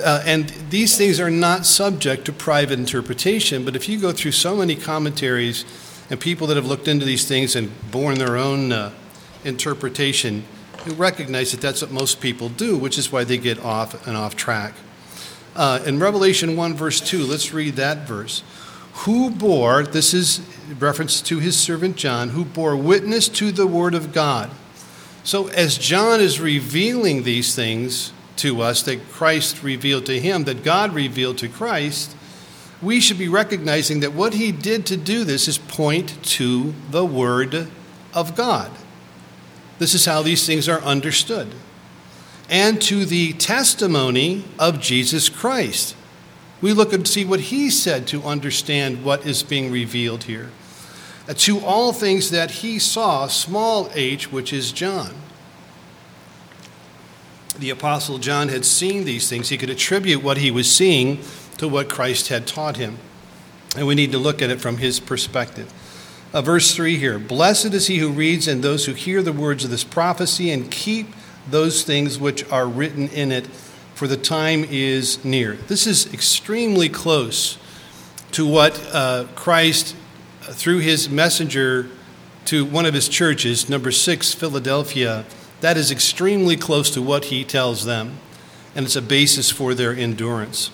Uh, 0.00 0.22
and 0.24 0.48
these 0.70 0.96
things 0.96 1.18
are 1.18 1.28
not 1.28 1.66
subject 1.66 2.24
to 2.26 2.32
private 2.32 2.78
interpretation, 2.78 3.64
but 3.64 3.74
if 3.74 3.88
you 3.88 3.98
go 3.98 4.12
through 4.12 4.30
so 4.30 4.54
many 4.54 4.76
commentaries 4.76 5.64
and 6.08 6.20
people 6.20 6.46
that 6.46 6.56
have 6.56 6.66
looked 6.66 6.86
into 6.86 7.04
these 7.04 7.26
things 7.26 7.56
and 7.56 7.72
borne 7.90 8.18
their 8.18 8.36
own 8.36 8.70
uh, 8.70 8.92
interpretation, 9.44 10.44
you 10.86 10.92
recognize 10.92 11.52
that 11.52 11.60
that's 11.60 11.82
what 11.82 11.90
most 11.90 12.20
people 12.20 12.48
do, 12.48 12.76
which 12.76 12.98
is 12.98 13.12
why 13.12 13.24
they 13.24 13.38
get 13.38 13.58
off 13.60 14.06
and 14.06 14.16
off 14.16 14.36
track. 14.36 14.74
Uh, 15.54 15.80
in 15.86 15.98
Revelation 15.98 16.56
1, 16.56 16.74
verse 16.74 17.00
2, 17.00 17.24
let's 17.24 17.52
read 17.52 17.76
that 17.76 18.06
verse. 18.06 18.42
Who 19.04 19.30
bore, 19.30 19.84
this 19.84 20.12
is 20.12 20.40
reference 20.78 21.20
to 21.22 21.38
his 21.38 21.58
servant 21.58 21.96
John, 21.96 22.30
who 22.30 22.44
bore 22.44 22.76
witness 22.76 23.28
to 23.30 23.52
the 23.52 23.66
word 23.66 23.94
of 23.94 24.12
God. 24.12 24.50
So 25.24 25.48
as 25.48 25.78
John 25.78 26.20
is 26.20 26.40
revealing 26.40 27.22
these 27.22 27.54
things, 27.54 28.12
to 28.42 28.60
us 28.60 28.82
that 28.82 29.08
Christ 29.10 29.62
revealed 29.62 30.06
to 30.06 30.18
him, 30.18 30.44
that 30.44 30.64
God 30.64 30.94
revealed 30.94 31.38
to 31.38 31.48
Christ, 31.48 32.16
we 32.80 32.98
should 33.00 33.18
be 33.18 33.28
recognizing 33.28 34.00
that 34.00 34.12
what 34.12 34.34
he 34.34 34.50
did 34.50 34.84
to 34.86 34.96
do 34.96 35.22
this 35.22 35.46
is 35.46 35.58
point 35.58 36.22
to 36.24 36.74
the 36.90 37.06
Word 37.06 37.68
of 38.12 38.34
God. 38.34 38.70
This 39.82 39.94
is 39.94 40.04
how 40.04 40.22
these 40.22 40.46
things 40.46 40.68
are 40.68 40.80
understood. 40.82 41.48
And 42.48 42.80
to 42.82 43.04
the 43.04 43.32
testimony 43.32 44.44
of 44.56 44.80
Jesus 44.80 45.28
Christ. 45.28 45.96
We 46.60 46.72
look 46.72 46.92
and 46.92 47.06
see 47.06 47.24
what 47.24 47.40
he 47.40 47.68
said 47.68 48.06
to 48.06 48.22
understand 48.22 49.02
what 49.04 49.26
is 49.26 49.42
being 49.42 49.72
revealed 49.72 50.22
here. 50.24 50.52
Uh, 51.28 51.34
to 51.38 51.58
all 51.64 51.92
things 51.92 52.30
that 52.30 52.52
he 52.52 52.78
saw, 52.78 53.26
small 53.26 53.90
h, 53.92 54.30
which 54.30 54.52
is 54.52 54.70
John. 54.70 55.16
The 57.58 57.70
Apostle 57.70 58.18
John 58.18 58.50
had 58.50 58.64
seen 58.64 59.04
these 59.04 59.28
things. 59.28 59.48
He 59.48 59.58
could 59.58 59.68
attribute 59.68 60.22
what 60.22 60.36
he 60.36 60.52
was 60.52 60.70
seeing 60.70 61.18
to 61.56 61.66
what 61.66 61.88
Christ 61.88 62.28
had 62.28 62.46
taught 62.46 62.76
him. 62.76 62.98
And 63.76 63.88
we 63.88 63.96
need 63.96 64.12
to 64.12 64.18
look 64.18 64.42
at 64.42 64.50
it 64.50 64.60
from 64.60 64.76
his 64.76 65.00
perspective. 65.00 65.72
Uh, 66.32 66.40
verse 66.40 66.74
3 66.74 66.96
here 66.96 67.18
Blessed 67.18 67.74
is 67.74 67.88
he 67.88 67.98
who 67.98 68.10
reads 68.10 68.48
and 68.48 68.62
those 68.62 68.86
who 68.86 68.94
hear 68.94 69.22
the 69.22 69.32
words 69.32 69.64
of 69.64 69.70
this 69.70 69.84
prophecy 69.84 70.50
and 70.50 70.70
keep 70.70 71.08
those 71.50 71.82
things 71.82 72.18
which 72.18 72.48
are 72.50 72.66
written 72.66 73.08
in 73.08 73.30
it, 73.32 73.46
for 73.94 74.06
the 74.06 74.16
time 74.16 74.64
is 74.64 75.22
near. 75.24 75.54
This 75.54 75.86
is 75.86 76.12
extremely 76.14 76.88
close 76.88 77.58
to 78.30 78.46
what 78.46 78.80
uh, 78.92 79.26
Christ, 79.34 79.94
uh, 80.42 80.52
through 80.52 80.78
his 80.78 81.10
messenger 81.10 81.88
to 82.46 82.64
one 82.64 82.86
of 82.86 82.94
his 82.94 83.08
churches, 83.08 83.68
number 83.68 83.90
six, 83.90 84.32
Philadelphia, 84.32 85.24
that 85.60 85.76
is 85.76 85.90
extremely 85.90 86.56
close 86.56 86.90
to 86.90 87.02
what 87.02 87.26
he 87.26 87.44
tells 87.44 87.84
them, 87.84 88.18
and 88.74 88.86
it's 88.86 88.96
a 88.96 89.02
basis 89.02 89.50
for 89.50 89.74
their 89.74 89.92
endurance. 89.92 90.70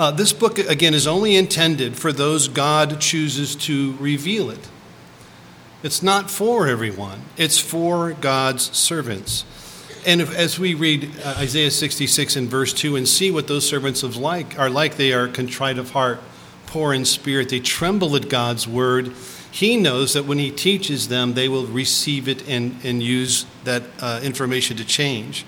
Uh, 0.00 0.10
this 0.10 0.32
book, 0.32 0.56
again, 0.58 0.94
is 0.94 1.06
only 1.06 1.36
intended 1.36 1.94
for 1.94 2.10
those 2.10 2.48
God 2.48 3.02
chooses 3.02 3.54
to 3.56 3.94
reveal 4.00 4.48
it. 4.48 4.66
It's 5.82 6.02
not 6.02 6.30
for 6.30 6.66
everyone, 6.66 7.20
it's 7.36 7.58
for 7.58 8.12
God's 8.14 8.74
servants. 8.74 9.44
And 10.06 10.22
if, 10.22 10.34
as 10.34 10.58
we 10.58 10.72
read 10.72 11.14
uh, 11.22 11.34
Isaiah 11.36 11.70
66 11.70 12.34
and 12.34 12.48
verse 12.48 12.72
2 12.72 12.96
and 12.96 13.06
see 13.06 13.30
what 13.30 13.46
those 13.46 13.68
servants 13.68 14.02
of 14.02 14.16
like 14.16 14.58
are 14.58 14.70
like, 14.70 14.96
they 14.96 15.12
are 15.12 15.28
contrite 15.28 15.76
of 15.76 15.90
heart, 15.90 16.20
poor 16.66 16.94
in 16.94 17.04
spirit, 17.04 17.50
they 17.50 17.60
tremble 17.60 18.16
at 18.16 18.30
God's 18.30 18.66
word. 18.66 19.12
He 19.50 19.76
knows 19.76 20.14
that 20.14 20.24
when 20.24 20.38
He 20.38 20.50
teaches 20.50 21.08
them, 21.08 21.34
they 21.34 21.50
will 21.50 21.66
receive 21.66 22.26
it 22.26 22.48
and, 22.48 22.74
and 22.82 23.02
use 23.02 23.44
that 23.64 23.82
uh, 24.00 24.20
information 24.22 24.78
to 24.78 24.84
change. 24.86 25.44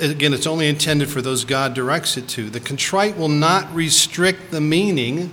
Again, 0.00 0.34
it's 0.34 0.46
only 0.46 0.68
intended 0.68 1.08
for 1.08 1.22
those 1.22 1.44
God 1.44 1.72
directs 1.72 2.16
it 2.16 2.28
to. 2.30 2.50
The 2.50 2.60
contrite 2.60 3.16
will 3.16 3.28
not 3.28 3.72
restrict 3.74 4.50
the 4.50 4.60
meaning 4.60 5.32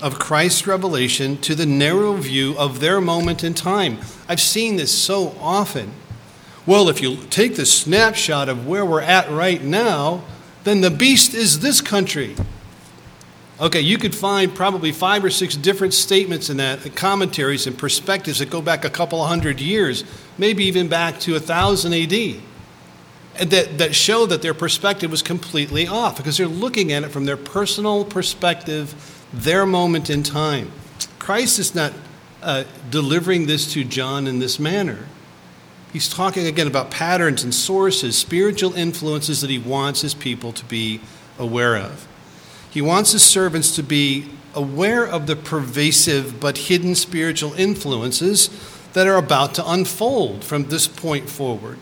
of 0.00 0.18
Christ's 0.18 0.66
revelation 0.66 1.36
to 1.38 1.54
the 1.54 1.66
narrow 1.66 2.14
view 2.14 2.56
of 2.56 2.80
their 2.80 3.00
moment 3.00 3.44
in 3.44 3.52
time. 3.52 3.98
I've 4.28 4.40
seen 4.40 4.76
this 4.76 4.96
so 4.96 5.34
often. 5.40 5.92
Well, 6.66 6.88
if 6.88 7.02
you 7.02 7.16
take 7.30 7.56
the 7.56 7.66
snapshot 7.66 8.48
of 8.48 8.66
where 8.66 8.84
we're 8.86 9.02
at 9.02 9.30
right 9.30 9.62
now, 9.62 10.24
then 10.64 10.80
the 10.80 10.90
beast 10.90 11.34
is 11.34 11.60
this 11.60 11.80
country. 11.80 12.36
Okay, 13.60 13.80
you 13.80 13.98
could 13.98 14.14
find 14.14 14.54
probably 14.54 14.92
five 14.92 15.22
or 15.22 15.30
six 15.30 15.54
different 15.54 15.92
statements 15.92 16.48
in 16.48 16.56
that, 16.58 16.94
commentaries 16.96 17.66
and 17.66 17.76
perspectives 17.76 18.38
that 18.38 18.48
go 18.48 18.62
back 18.62 18.86
a 18.86 18.90
couple 18.90 19.22
of 19.22 19.28
hundred 19.28 19.60
years, 19.60 20.04
maybe 20.38 20.64
even 20.64 20.88
back 20.88 21.20
to 21.20 21.32
1000 21.32 21.92
AD 21.92 22.40
that, 23.40 23.78
that 23.78 23.94
show 23.94 24.26
that 24.26 24.42
their 24.42 24.54
perspective 24.54 25.10
was 25.10 25.22
completely 25.22 25.86
off 25.86 26.16
because 26.16 26.36
they're 26.36 26.46
looking 26.46 26.92
at 26.92 27.04
it 27.04 27.08
from 27.08 27.24
their 27.24 27.36
personal 27.36 28.04
perspective, 28.04 29.24
their 29.32 29.64
moment 29.64 30.10
in 30.10 30.22
time. 30.22 30.70
Christ 31.18 31.58
is 31.58 31.74
not 31.74 31.92
uh, 32.42 32.64
delivering 32.90 33.46
this 33.46 33.72
to 33.72 33.84
John 33.84 34.26
in 34.26 34.38
this 34.38 34.58
manner. 34.58 35.06
He's 35.92 36.08
talking 36.08 36.46
again 36.46 36.66
about 36.66 36.90
patterns 36.90 37.42
and 37.42 37.54
sources, 37.54 38.16
spiritual 38.16 38.74
influences 38.74 39.40
that 39.40 39.50
he 39.50 39.58
wants 39.58 40.02
his 40.02 40.14
people 40.14 40.52
to 40.52 40.64
be 40.66 41.00
aware 41.38 41.76
of. 41.76 42.06
He 42.70 42.80
wants 42.80 43.12
his 43.12 43.22
servants 43.22 43.74
to 43.76 43.82
be 43.82 44.30
aware 44.54 45.06
of 45.06 45.26
the 45.26 45.36
pervasive 45.36 46.40
but 46.40 46.58
hidden 46.58 46.94
spiritual 46.94 47.54
influences 47.54 48.50
that 48.92 49.06
are 49.06 49.16
about 49.16 49.54
to 49.54 49.70
unfold 49.70 50.44
from 50.44 50.64
this 50.64 50.86
point 50.86 51.28
forward. 51.28 51.78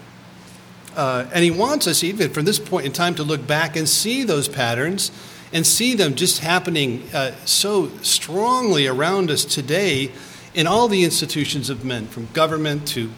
Uh, 0.99 1.31
and 1.33 1.45
he 1.45 1.51
wants 1.53 1.87
us, 1.87 2.03
even 2.03 2.29
from 2.29 2.45
this 2.45 2.59
point 2.59 2.85
in 2.85 2.91
time, 2.91 3.15
to 3.15 3.23
look 3.23 3.47
back 3.47 3.77
and 3.77 3.89
see 3.89 4.25
those 4.25 4.49
patterns 4.49 5.13
and 5.53 5.65
see 5.65 5.95
them 5.95 6.17
just 6.17 6.41
happening 6.41 7.05
uh, 7.15 7.31
so 7.45 7.89
strongly 8.03 8.89
around 8.89 9.31
us 9.31 9.45
today 9.45 10.11
in 10.55 10.67
all 10.67 10.89
the 10.89 11.05
institutions 11.05 11.71
of 11.71 11.85
men, 11.85 12.09
from 12.09 12.27
government 12.33 12.89
to 12.89 13.13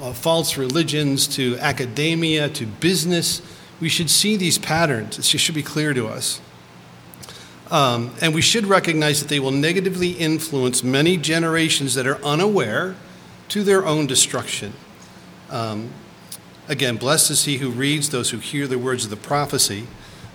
uh, 0.00 0.14
false 0.14 0.56
religions 0.56 1.28
to 1.28 1.58
academia 1.58 2.48
to 2.48 2.64
business. 2.64 3.42
We 3.78 3.90
should 3.90 4.08
see 4.08 4.38
these 4.38 4.56
patterns. 4.56 5.18
It 5.18 5.24
should 5.24 5.54
be 5.54 5.62
clear 5.62 5.92
to 5.92 6.08
us. 6.08 6.40
Um, 7.70 8.14
and 8.22 8.34
we 8.34 8.40
should 8.40 8.64
recognize 8.64 9.20
that 9.20 9.28
they 9.28 9.38
will 9.38 9.50
negatively 9.50 10.12
influence 10.12 10.82
many 10.82 11.18
generations 11.18 11.94
that 11.94 12.06
are 12.06 12.24
unaware 12.24 12.96
to 13.48 13.62
their 13.62 13.84
own 13.84 14.06
destruction. 14.06 14.72
Um, 15.50 15.90
Again, 16.68 16.96
blessed 16.96 17.30
is 17.30 17.44
he 17.44 17.56
who 17.56 17.70
reads, 17.70 18.10
those 18.10 18.30
who 18.30 18.38
hear 18.38 18.66
the 18.66 18.78
words 18.78 19.04
of 19.04 19.10
the 19.10 19.16
prophecy, 19.16 19.86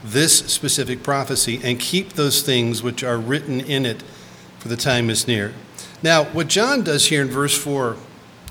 this 0.03 0.39
specific 0.51 1.03
prophecy, 1.03 1.61
and 1.63 1.79
keep 1.79 2.13
those 2.13 2.41
things 2.41 2.81
which 2.81 3.03
are 3.03 3.17
written 3.17 3.61
in 3.61 3.85
it, 3.85 4.01
for 4.57 4.67
the 4.67 4.75
time 4.75 5.11
is 5.11 5.27
near. 5.27 5.53
Now, 6.01 6.25
what 6.25 6.47
John 6.47 6.83
does 6.83 7.05
here 7.05 7.21
in 7.21 7.29
verse 7.29 7.55
4, 7.55 7.97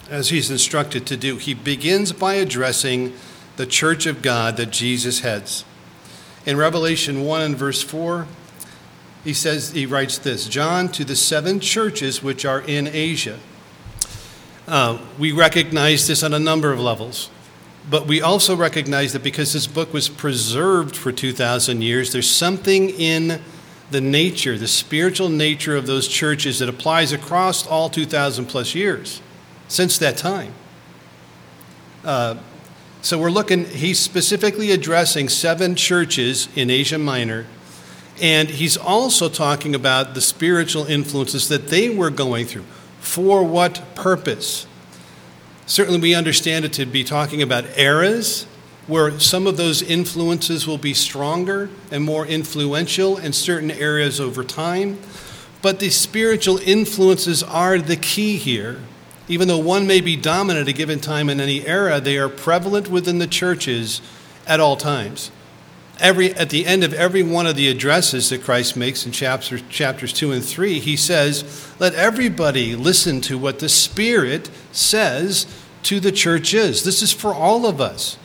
as 0.09 0.31
he's 0.31 0.51
instructed 0.51 1.07
to 1.09 1.17
do, 1.17 1.39
he 1.39 1.55
begins 1.55 2.13
by 2.13 2.35
addressing 2.35 3.15
the 3.57 3.67
church 3.67 4.07
of 4.07 4.23
God 4.23 4.57
that 4.59 4.71
Jesus 4.71 5.21
heads. 5.21 5.65
In 6.47 6.57
Revelation 6.57 7.25
1 7.25 7.43
and 7.43 7.57
verse 7.57 7.83
4, 7.83 8.27
he 9.25 9.35
says, 9.35 9.73
he 9.73 9.87
writes 9.87 10.19
this 10.19 10.49
John 10.49 10.89
to 10.93 11.05
the 11.05 11.17
seven 11.17 11.61
churches 11.61 12.23
which 12.23 12.45
are 12.45 12.61
in 12.61 12.87
Asia. 12.87 13.39
Uh, 14.67 14.99
we 15.19 15.33
recognize 15.33 16.07
this 16.07 16.23
on 16.23 16.33
a 16.33 16.39
number 16.39 16.73
of 16.73 16.79
levels. 16.79 17.29
But 17.91 18.07
we 18.07 18.21
also 18.21 18.55
recognize 18.55 19.13
that 19.13 19.23
because 19.23 19.53
this 19.53 19.67
book 19.67 19.93
was 19.93 20.09
preserved 20.09 20.97
for 20.97 21.11
2,000 21.13 21.83
years, 21.83 22.13
there's 22.13 22.31
something 22.31 22.91
in 22.91 23.41
the 23.91 24.01
nature, 24.01 24.57
the 24.57 24.69
spiritual 24.69 25.29
nature 25.29 25.77
of 25.77 25.87
those 25.87 26.09
churches 26.09 26.59
that 26.61 26.69
applies 26.69 27.13
across 27.13 27.67
all 27.67 27.91
2,000 27.91 28.47
plus 28.47 28.75
years 28.75 29.21
since 29.69 29.99
that 29.99 30.17
time. 30.17 30.53
Uh, 32.05 32.37
so 33.03 33.19
we're 33.19 33.31
looking, 33.31 33.65
he's 33.65 33.99
specifically 33.99 34.71
addressing 34.71 35.29
seven 35.29 35.75
churches 35.75 36.49
in 36.55 36.71
Asia 36.71 36.99
Minor, 36.99 37.47
and 38.21 38.49
he's 38.49 38.77
also 38.77 39.29
talking 39.29 39.75
about 39.75 40.15
the 40.15 40.21
spiritual 40.21 40.85
influences 40.85 41.49
that 41.49 41.69
they 41.69 41.91
were 41.91 42.11
going 42.11 42.47
through. 42.47 42.65
For 43.01 43.43
what 43.43 43.95
purpose? 43.97 44.67
Certainly, 45.67 46.01
we 46.01 46.15
understand 46.15 46.65
it 46.65 46.73
to 46.75 46.87
be 46.87 47.05
talking 47.05 47.41
about 47.41 47.79
eras 47.79 48.47
where 48.87 49.19
some 49.21 49.47
of 49.47 49.57
those 49.57 49.81
influences 49.81 50.67
will 50.67 50.79
be 50.79 50.93
stronger 50.93 51.71
and 51.91 52.03
more 52.03 52.27
influential 52.27 53.17
in 53.17 53.33
certain 53.33 53.71
areas 53.71 54.21
over 54.21 54.43
time. 54.43 54.99
But 55.63 55.79
the 55.79 55.91
spiritual 55.91 56.59
influences 56.59 57.43
are 57.45 57.79
the 57.79 57.97
key 57.97 58.37
here. 58.37 58.81
Even 59.29 59.47
though 59.47 59.59
one 59.59 59.87
may 59.87 60.01
be 60.01 60.17
dominant 60.17 60.69
at 60.69 60.75
a 60.75 60.77
given 60.77 60.99
time 60.99 61.31
in 61.31 61.41
any 61.41 61.65
era, 61.65 62.01
they 62.01 62.19
are 62.19 62.29
prevalent 62.29 62.89
within 62.89 63.21
the 63.21 63.29
churches 63.29 64.03
at 64.47 64.59
all 64.59 64.77
times. 64.77 65.31
Every, 66.03 66.35
at 66.35 66.51
the 66.51 66.67
end 66.67 66.83
of 66.83 66.93
every 66.93 67.23
one 67.23 67.47
of 67.47 67.55
the 67.55 67.69
addresses 67.69 68.29
that 68.31 68.43
Christ 68.43 68.77
makes 68.77 69.07
in 69.07 69.13
chapter, 69.13 69.61
chapters 69.71 70.13
2 70.13 70.33
and 70.33 70.45
3, 70.45 70.81
he 70.81 70.97
says, 70.97 71.73
Let 71.79 71.95
everybody 71.95 72.75
listen 72.75 73.21
to 73.23 73.39
what 73.39 73.61
the 73.61 73.69
Spirit 73.69 74.51
says 74.73 75.47
to 75.85 76.01
the 76.01 76.11
churches. 76.11 76.83
This 76.83 77.03
is 77.03 77.13
for 77.13 77.33
all 77.33 77.67
of 77.67 77.81
us. 77.81 78.19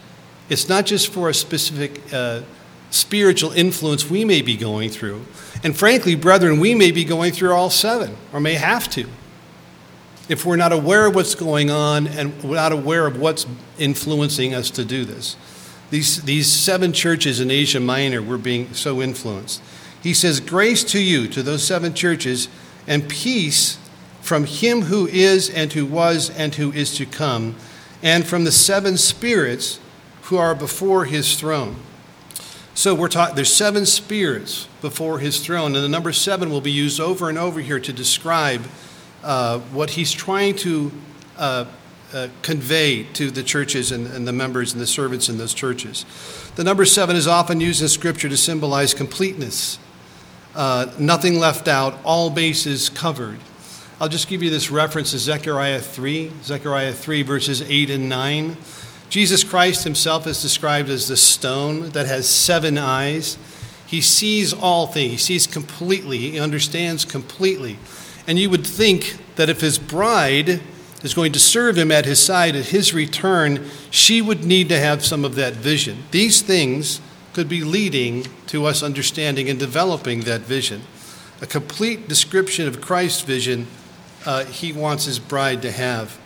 It's 0.50 0.68
not 0.68 0.88
just 0.88 1.14
for 1.14 1.30
a 1.30 1.36
specific 1.36 2.02
uh, 2.12 2.42
spiritual 2.90 3.52
influence 3.52 4.10
we 4.10 4.26
may 4.26 4.42
be 4.42 4.58
going 4.58 4.90
through. 4.90 5.26
And 5.64 5.78
frankly, 5.78 6.16
brethren, 6.16 6.60
we 6.60 6.74
may 6.74 6.90
be 6.90 7.04
going 7.04 7.32
through 7.32 7.54
all 7.54 7.70
seven, 7.70 8.18
or 8.34 8.40
may 8.40 8.56
have 8.56 8.90
to. 8.92 9.08
If 10.30 10.46
we're 10.46 10.58
not 10.58 10.72
aware 10.74 11.06
of 11.06 11.14
what's 11.14 11.36
going 11.36 11.70
on 11.70 12.08
and 12.08 12.44
we're 12.44 12.56
not 12.56 12.72
aware 12.72 13.06
of 13.06 13.20
what's 13.20 13.46
influencing 13.78 14.56
us 14.56 14.72
to 14.72 14.84
do 14.84 15.06
this. 15.06 15.38
These, 15.90 16.24
these 16.24 16.52
seven 16.52 16.92
churches 16.92 17.40
in 17.40 17.50
Asia 17.50 17.80
Minor 17.80 18.22
were 18.22 18.38
being 18.38 18.74
so 18.74 19.02
influenced. 19.02 19.62
He 20.02 20.14
says, 20.14 20.40
Grace 20.40 20.84
to 20.86 21.00
you, 21.00 21.28
to 21.30 21.42
those 21.42 21.64
seven 21.64 21.94
churches, 21.94 22.50
and 22.86 23.08
peace 23.08 23.78
from 24.22 24.46
him 24.46 24.84
who 24.84 25.08
is 25.08 25.50
and 25.50 25.72
who 25.74 25.86
was 25.86 26.30
and 26.32 26.56
who 26.56 26.72
is 26.74 26.96
to 26.98 27.06
come, 27.06 27.56
and 28.04 28.26
from 28.26 28.44
the 28.44 28.52
seven 28.52 28.98
spirits 28.98 29.80
who 30.24 30.38
are 30.38 30.54
before 30.54 31.06
his 31.06 31.40
throne. 31.40 31.78
So 32.74 32.94
we're 32.94 33.08
taught 33.08 33.36
there's 33.36 33.54
seven 33.54 33.86
spirits 33.86 34.68
before 34.82 35.20
his 35.20 35.44
throne, 35.44 35.76
and 35.76 35.84
the 35.84 35.90
number 35.90 36.12
seven 36.12 36.50
will 36.50 36.62
be 36.62 36.72
used 36.72 37.00
over 37.00 37.30
and 37.30 37.38
over 37.38 37.62
here 37.62 37.80
to 37.80 37.94
describe 37.94 38.66
uh, 39.24 39.60
what 39.60 39.92
he's 39.92 40.12
trying 40.12 40.56
to 40.58 40.92
uh, 41.38 41.66
uh, 42.14 42.30
convey 42.42 43.04
to 43.04 43.30
the 43.30 43.44
churches 43.44 43.92
and, 43.92 44.08
and, 44.08 44.28
the 44.28 44.32
members 44.32 44.72
and 44.72 44.82
the 44.82 44.88
servants 44.88 45.28
in 45.28 45.38
those 45.38 45.54
churches. 45.54 46.06
The 46.56 46.64
number 46.64 46.86
seven 46.86 47.16
is 47.16 47.28
often 47.28 47.60
used 47.60 47.82
in 47.82 47.90
Scripture 47.90 48.30
to 48.30 48.38
symbolize 48.38 48.94
completeness, 48.94 49.78
uh, 50.56 50.88
nothing 50.98 51.38
left 51.38 51.68
out, 51.68 52.00
all 52.04 52.30
bases 52.30 52.90
covered. 52.90 53.40
I'll 54.00 54.10
just 54.10 54.28
give 54.28 54.42
you 54.42 54.50
this 54.50 54.72
reference 54.72 55.12
to 55.12 55.18
Zechariah 55.18 55.82
3, 55.82 56.32
Zechariah 56.44 56.94
3, 56.94 57.24
verses 57.24 57.62
8 57.62 57.90
and 57.90 58.08
9. 58.08 58.58
Jesus 59.10 59.44
Christ 59.44 59.84
himself 59.84 60.28
is 60.28 60.42
described 60.42 60.90
as 60.90 61.08
the 61.08 61.18
stone 61.18 61.90
that 61.90 62.06
has 62.06 62.28
seven 62.28 62.78
eyes. 62.78 63.38
He 63.86 64.02
sees 64.02 64.54
all 64.54 64.88
things, 64.88 65.12
he 65.12 65.18
sees 65.18 65.48
completely, 65.48 66.18
he 66.18 66.40
understands 66.40 67.06
completely. 67.06 67.80
And 68.28 68.38
you 68.38 68.50
would 68.50 68.68
think 68.68 69.18
that 69.36 69.50
if 69.50 69.62
his 69.62 69.80
bride 69.80 70.62
is 71.08 71.14
going 71.14 71.32
to 71.32 71.40
serve 71.40 71.78
him 71.78 71.90
at 71.90 72.06
his 72.06 72.22
side 72.22 72.54
at 72.54 72.66
his 72.66 72.94
return, 72.94 73.66
she 73.90 74.22
would 74.22 74.44
need 74.44 74.68
to 74.68 74.78
have 74.78 75.06
some 75.06 75.24
of 75.24 75.36
that 75.36 75.54
vision. 75.54 76.04
These 76.12 76.42
things 76.42 77.00
could 77.32 77.48
be 77.48 77.64
leading 77.64 78.28
to 78.48 78.66
us 78.66 78.84
understanding 78.84 79.50
and 79.50 79.58
developing 79.58 80.22
that 80.22 80.42
vision. 80.42 80.82
A 81.42 81.46
complete 81.46 82.10
description 82.10 82.68
of 82.68 82.82
Christ's 82.82 83.22
vision 83.22 83.68
uh, 84.26 84.44
he 84.44 84.74
wants 84.74 85.06
his 85.06 85.18
bride 85.18 85.62
to 85.62 85.72
have. 85.72 86.20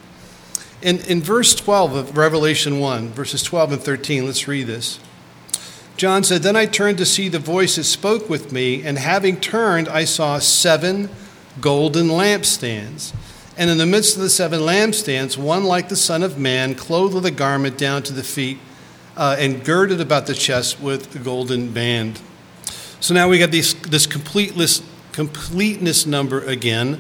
In, 0.82 0.98
in 1.02 1.22
verse 1.22 1.54
12 1.54 1.96
of 1.96 2.18
Revelation 2.18 2.80
1, 2.80 3.10
verses 3.10 3.44
12 3.44 3.74
and 3.74 3.82
13, 3.84 4.26
let's 4.26 4.48
read 4.48 4.66
this. 4.66 5.00
John 5.96 6.24
said, 6.24 6.42
Then 6.42 6.56
I 6.56 6.66
turned 6.66 6.98
to 6.98 7.06
see 7.06 7.30
the 7.30 7.38
voice 7.38 7.76
that 7.76 7.84
spoke 7.84 8.28
with 8.28 8.52
me, 8.52 8.82
and 8.82 8.98
having 8.98 9.40
turned, 9.40 9.88
I 9.88 10.06
saw 10.06 10.40
seven 10.40 11.12
golden 11.60 12.08
lampstands. 12.08 13.14
And 13.62 13.70
in 13.70 13.78
the 13.78 13.86
midst 13.86 14.16
of 14.16 14.24
the 14.24 14.30
seven 14.32 14.62
lampstands, 14.62 15.38
one 15.38 15.66
like 15.66 15.88
the 15.88 15.96
Son 15.96 16.24
of 16.24 16.36
Man, 16.36 16.74
clothed 16.74 17.14
with 17.14 17.28
a 17.28 17.32
garment 17.32 17.78
down 17.78 18.02
to 18.02 18.12
the 18.12 18.24
feet, 18.24 18.58
uh, 19.16 19.36
and 19.38 19.64
girded 19.64 20.02
about 20.02 20.26
the 20.26 20.34
chest 20.34 20.82
with 20.82 21.16
a 21.16 21.20
golden 21.20 21.72
band. 21.72 22.20
So 23.00 23.14
now 23.14 23.30
we 23.30 23.38
got 23.38 23.52
these, 23.52 23.76
this 23.82 24.08
completeness, 24.08 24.82
completeness 25.12 26.08
number 26.08 26.44
again 26.44 27.00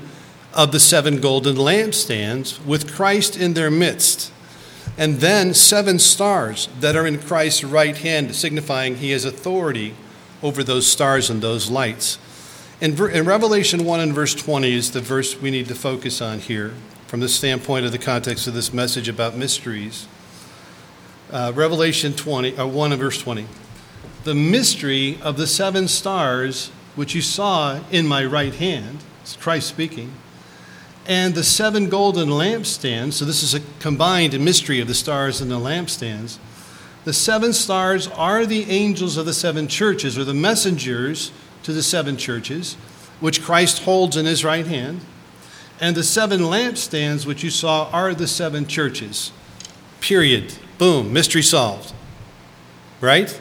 of 0.54 0.72
the 0.72 0.80
seven 0.80 1.20
golden 1.20 1.56
lampstands 1.56 2.64
with 2.64 2.94
Christ 2.94 3.36
in 3.36 3.56
their 3.56 3.72
midst. 3.72 4.32
And 5.00 5.16
then 5.16 5.56
seven 5.56 5.98
stars 5.98 6.70
that 6.80 6.96
are 6.96 7.08
in 7.08 7.18
Christ's 7.18 7.64
right 7.64 7.98
hand, 7.98 8.36
signifying 8.36 8.98
he 8.98 9.10
has 9.10 9.26
authority 9.26 9.96
over 10.44 10.64
those 10.64 10.86
stars 10.86 11.28
and 11.28 11.42
those 11.42 11.72
lights. 11.72 12.20
In, 12.82 13.00
in 13.12 13.26
Revelation 13.26 13.86
1 13.86 14.00
and 14.00 14.12
verse 14.12 14.34
20 14.34 14.74
is 14.74 14.90
the 14.90 15.02
verse 15.02 15.40
we 15.40 15.52
need 15.52 15.68
to 15.68 15.76
focus 15.76 16.20
on 16.20 16.40
here 16.40 16.74
from 17.06 17.20
the 17.20 17.30
standpoint 17.30 17.86
of 17.86 17.92
the 17.92 18.00
context 18.00 18.48
of 18.48 18.56
this 18.56 18.74
message 18.74 19.08
about 19.08 19.38
mysteries. 19.38 20.08
Uh, 21.30 21.52
Revelation 21.54 22.12
20, 22.12 22.58
uh, 22.58 22.66
1 22.66 22.92
and 22.92 23.00
verse 23.00 23.22
20. 23.22 23.46
The 24.24 24.34
mystery 24.34 25.20
of 25.22 25.38
the 25.38 25.46
seven 25.46 25.88
stars 25.88 26.70
which 26.96 27.14
you 27.14 27.22
saw 27.22 27.82
in 27.92 28.08
my 28.08 28.26
right 28.26 28.56
hand, 28.56 29.04
it's 29.22 29.36
Christ 29.36 29.68
speaking, 29.68 30.14
and 31.06 31.36
the 31.36 31.44
seven 31.44 31.88
golden 31.88 32.30
lampstands. 32.30 33.14
So, 33.14 33.26
this 33.26 33.44
is 33.44 33.54
a 33.54 33.62
combined 33.80 34.40
mystery 34.44 34.82
of 34.82 34.88
the 34.88 34.96
stars 34.96 35.40
and 35.40 35.52
the 35.52 35.60
lampstands. 35.60 36.40
The 37.04 37.14
seven 37.14 37.54
stars 37.54 38.08
are 38.08 38.48
the 38.48 38.72
angels 38.72 39.18
of 39.18 39.28
the 39.28 39.36
seven 39.36 39.68
churches, 39.68 40.18
or 40.18 40.24
the 40.24 40.34
messengers 40.34 41.32
to 41.64 41.74
the 41.74 41.84
seven 41.84 42.18
churches, 42.18 42.76
which 43.20 43.42
Christ 43.42 43.84
holds 43.84 44.18
in 44.18 44.26
his 44.26 44.44
right 44.44 44.66
hand. 44.66 45.02
And 45.80 45.96
the 45.96 46.04
seven 46.04 46.42
lampstands, 46.42 47.26
which 47.26 47.44
you 47.44 47.50
saw, 47.50 47.90
are 47.92 48.14
the 48.14 48.28
seven 48.28 48.68
churches. 48.68 49.32
Period. 50.00 50.54
Boom. 50.78 51.12
Mystery 51.12 51.42
solved. 51.42 51.94
Right? 53.00 53.40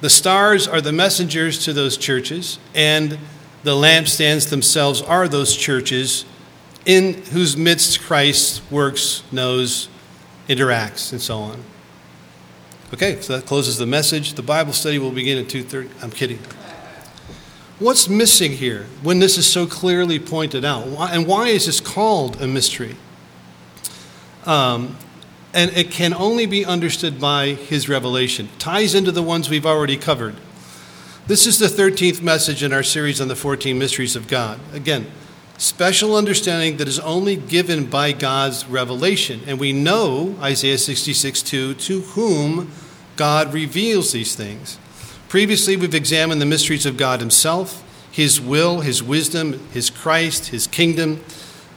The 0.00 0.10
stars 0.10 0.66
are 0.66 0.80
the 0.80 0.92
messengers 0.92 1.64
to 1.64 1.72
those 1.72 1.96
churches, 1.96 2.58
and 2.74 3.18
the 3.64 3.72
lampstands 3.72 4.48
themselves 4.48 5.02
are 5.02 5.28
those 5.28 5.54
churches 5.54 6.24
in 6.86 7.14
whose 7.32 7.56
midst 7.56 8.00
Christ 8.00 8.62
works, 8.70 9.22
knows, 9.30 9.88
interacts, 10.48 11.12
and 11.12 11.20
so 11.20 11.38
on. 11.38 11.62
Okay, 12.94 13.20
so 13.20 13.36
that 13.36 13.46
closes 13.46 13.76
the 13.76 13.86
message. 13.86 14.34
The 14.34 14.42
Bible 14.42 14.72
study 14.72 14.98
will 14.98 15.12
begin 15.12 15.38
at 15.38 15.48
2:30. 15.48 15.90
I'm 16.02 16.10
kidding. 16.10 16.40
What's 17.80 18.10
missing 18.10 18.52
here 18.52 18.84
when 19.02 19.20
this 19.20 19.38
is 19.38 19.46
so 19.46 19.66
clearly 19.66 20.18
pointed 20.18 20.66
out? 20.66 20.86
And 20.86 21.26
why 21.26 21.48
is 21.48 21.64
this 21.64 21.80
called 21.80 22.38
a 22.38 22.46
mystery? 22.46 22.94
Um, 24.44 24.98
and 25.54 25.70
it 25.74 25.90
can 25.90 26.12
only 26.12 26.44
be 26.44 26.62
understood 26.62 27.18
by 27.18 27.54
his 27.54 27.88
revelation. 27.88 28.50
Ties 28.58 28.94
into 28.94 29.10
the 29.10 29.22
ones 29.22 29.48
we've 29.48 29.64
already 29.64 29.96
covered. 29.96 30.36
This 31.26 31.46
is 31.46 31.58
the 31.58 31.68
13th 31.68 32.20
message 32.20 32.62
in 32.62 32.74
our 32.74 32.82
series 32.82 33.18
on 33.18 33.28
the 33.28 33.36
14 33.36 33.78
mysteries 33.78 34.14
of 34.14 34.28
God. 34.28 34.60
Again, 34.74 35.06
special 35.56 36.16
understanding 36.16 36.76
that 36.76 36.88
is 36.88 37.00
only 37.00 37.36
given 37.36 37.86
by 37.86 38.12
God's 38.12 38.66
revelation. 38.66 39.40
And 39.46 39.58
we 39.58 39.72
know, 39.72 40.36
Isaiah 40.42 40.76
66 40.76 41.40
2, 41.42 41.74
to 41.74 42.00
whom 42.00 42.72
God 43.16 43.54
reveals 43.54 44.12
these 44.12 44.34
things. 44.34 44.78
Previously, 45.30 45.76
we've 45.76 45.94
examined 45.94 46.42
the 46.42 46.46
mysteries 46.46 46.84
of 46.86 46.96
God 46.96 47.20
Himself, 47.20 47.84
His 48.10 48.40
will, 48.40 48.80
His 48.80 49.00
wisdom, 49.00 49.64
His 49.72 49.88
Christ, 49.88 50.48
His 50.48 50.66
kingdom, 50.66 51.24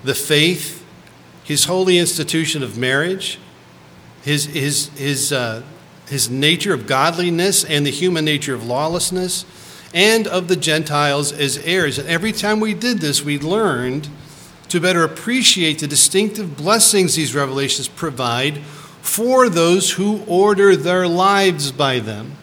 the 0.03 0.15
faith, 0.15 0.83
His 1.43 1.65
holy 1.65 1.99
institution 1.99 2.63
of 2.63 2.79
marriage, 2.79 3.37
His, 4.23 4.45
his, 4.45 4.87
his 4.97 5.31
uh, 5.31 5.61
his 6.07 6.31
nature 6.31 6.73
of 6.73 6.87
godliness 6.87 7.63
and 7.63 7.85
the 7.85 7.91
human 7.91 8.25
nature 8.25 8.55
of 8.55 8.65
lawlessness, 8.65 9.45
and 9.93 10.25
of 10.25 10.47
the 10.47 10.55
Gentiles 10.55 11.31
as 11.31 11.59
heirs. 11.59 11.99
And 11.99 12.09
every 12.09 12.31
time 12.31 12.59
we 12.59 12.73
did 12.73 13.01
this, 13.01 13.23
we 13.23 13.37
learned 13.37 14.09
to 14.69 14.79
better 14.79 15.03
appreciate 15.03 15.77
the 15.77 15.87
distinctive 15.87 16.57
blessings 16.57 17.13
these 17.13 17.35
revelations 17.35 17.87
provide 17.87 18.63
for 19.03 19.47
those 19.47 19.91
who 19.91 20.23
order 20.23 20.75
their 20.75 21.07
lives 21.07 21.71
by 21.71 21.99
them. 21.99 22.37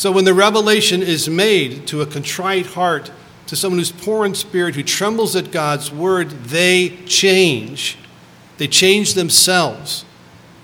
So 0.00 0.10
when 0.10 0.24
the 0.24 0.32
revelation 0.32 1.02
is 1.02 1.28
made 1.28 1.86
to 1.88 2.00
a 2.00 2.06
contrite 2.06 2.64
heart, 2.64 3.10
to 3.48 3.54
someone 3.54 3.78
who's 3.78 3.92
poor 3.92 4.24
in 4.24 4.34
spirit, 4.34 4.74
who 4.74 4.82
trembles 4.82 5.36
at 5.36 5.50
God's 5.50 5.92
word, 5.92 6.30
they 6.30 6.96
change. 7.04 7.98
They 8.56 8.66
change 8.66 9.12
themselves 9.12 10.06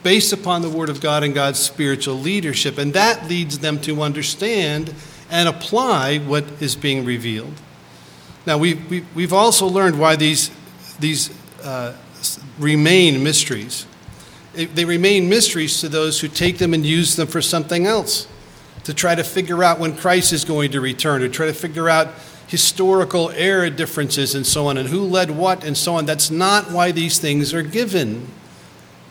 based 0.03 0.33
upon 0.33 0.63
the 0.63 0.71
Word 0.71 0.89
of 0.89 1.03
God 1.03 1.23
and 1.23 1.35
God's 1.35 1.59
spiritual 1.59 2.15
leadership. 2.15 2.79
And 2.79 2.95
that 2.95 3.29
leads 3.29 3.59
them 3.59 3.79
to 3.83 4.01
understand 4.01 4.95
and 5.29 5.51
apply 5.51 6.17
what 6.17 6.45
is 6.63 6.75
being 6.75 7.05
revealed. 7.05 7.61
Now, 8.47 8.57
we, 8.57 8.73
we, 8.89 9.05
we've 9.15 9.35
also 9.35 9.67
learned 9.67 10.01
why 10.01 10.17
these, 10.17 10.51
these 10.99 11.31
uh, 11.63 11.93
remain 12.59 13.23
mysteries. 13.23 13.85
They 14.55 14.87
remain 14.87 15.29
mysteries 15.29 15.79
to 15.83 15.91
those 15.91 16.21
who 16.21 16.29
take 16.29 16.57
them 16.57 16.73
and 16.73 16.87
use 16.87 17.17
them 17.17 17.29
for 17.29 17.43
something 17.43 17.85
else, 17.85 18.29
to 18.87 18.95
try 18.95 19.17
to 19.17 19.25
figure 19.25 19.65
out 19.65 19.81
when 19.81 19.97
Christ 19.97 20.33
is 20.33 20.45
going 20.45 20.71
to 20.71 20.81
return, 20.81 21.21
to 21.23 21.29
try 21.29 21.47
to 21.47 21.53
figure 21.53 21.89
out 21.89 22.07
historical 22.47 23.31
era 23.31 23.69
differences 23.69 24.37
and 24.37 24.47
so 24.47 24.69
on, 24.69 24.77
and 24.77 24.89
who 24.89 25.01
led 25.01 25.33
what 25.33 25.65
and 25.65 25.77
so 25.77 25.97
on. 25.97 26.07
That's 26.07 26.31
not 26.31 26.71
why 26.71 26.93
these 26.93 27.19
things 27.19 27.53
are 27.53 27.65
given. 27.65 28.29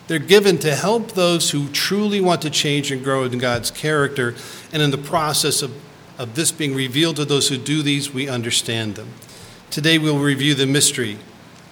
They're 0.07 0.17
given 0.17 0.59
to 0.59 0.73
help 0.73 1.11
those 1.11 1.51
who 1.51 1.67
truly 1.67 2.21
want 2.21 2.41
to 2.43 2.49
change 2.49 2.89
and 2.89 3.03
grow 3.03 3.25
in 3.25 3.37
God's 3.37 3.69
character. 3.69 4.33
And 4.71 4.81
in 4.81 4.91
the 4.91 4.97
process 4.97 5.61
of, 5.61 5.75
of 6.17 6.35
this 6.35 6.53
being 6.53 6.73
revealed 6.73 7.17
to 7.17 7.25
those 7.25 7.49
who 7.49 7.57
do 7.57 7.81
these, 7.81 8.13
we 8.13 8.29
understand 8.29 8.95
them. 8.95 9.09
Today 9.71 9.97
we'll 9.97 10.19
review 10.19 10.55
the 10.55 10.65
mystery 10.65 11.17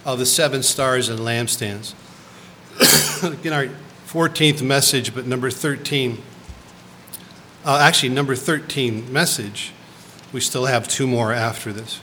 of 0.06 0.20
the 0.20 0.26
seven 0.26 0.62
stars 0.62 1.08
and 1.08 1.20
lampstands. 1.20 1.94
Again, 3.24 3.54
our 3.54 3.70
14th 4.08 4.62
message, 4.62 5.16
but 5.16 5.26
number 5.26 5.50
13. 5.50 6.22
Uh, 7.66 7.80
actually, 7.82 8.10
number 8.10 8.36
13 8.36 9.12
message. 9.12 9.72
We 10.34 10.42
still 10.42 10.66
have 10.66 10.88
two 10.88 11.08
more 11.08 11.32
after 11.32 11.72
this. 11.72 12.02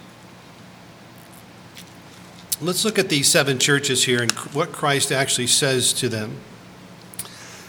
Let's 2.62 2.84
look 2.84 2.98
at 2.98 3.08
these 3.08 3.28
seven 3.28 3.58
churches 3.58 4.04
here 4.04 4.22
and 4.22 4.32
what 4.52 4.72
Christ 4.72 5.12
actually 5.12 5.48
says 5.48 5.92
to 5.94 6.08
them. 6.08 6.36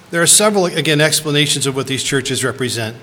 There 0.09 0.21
are 0.21 0.27
several, 0.27 0.65
again, 0.65 1.01
explanations 1.01 1.65
of 1.65 1.75
what 1.75 1.87
these 1.87 2.03
churches 2.03 2.43
represent. 2.43 2.95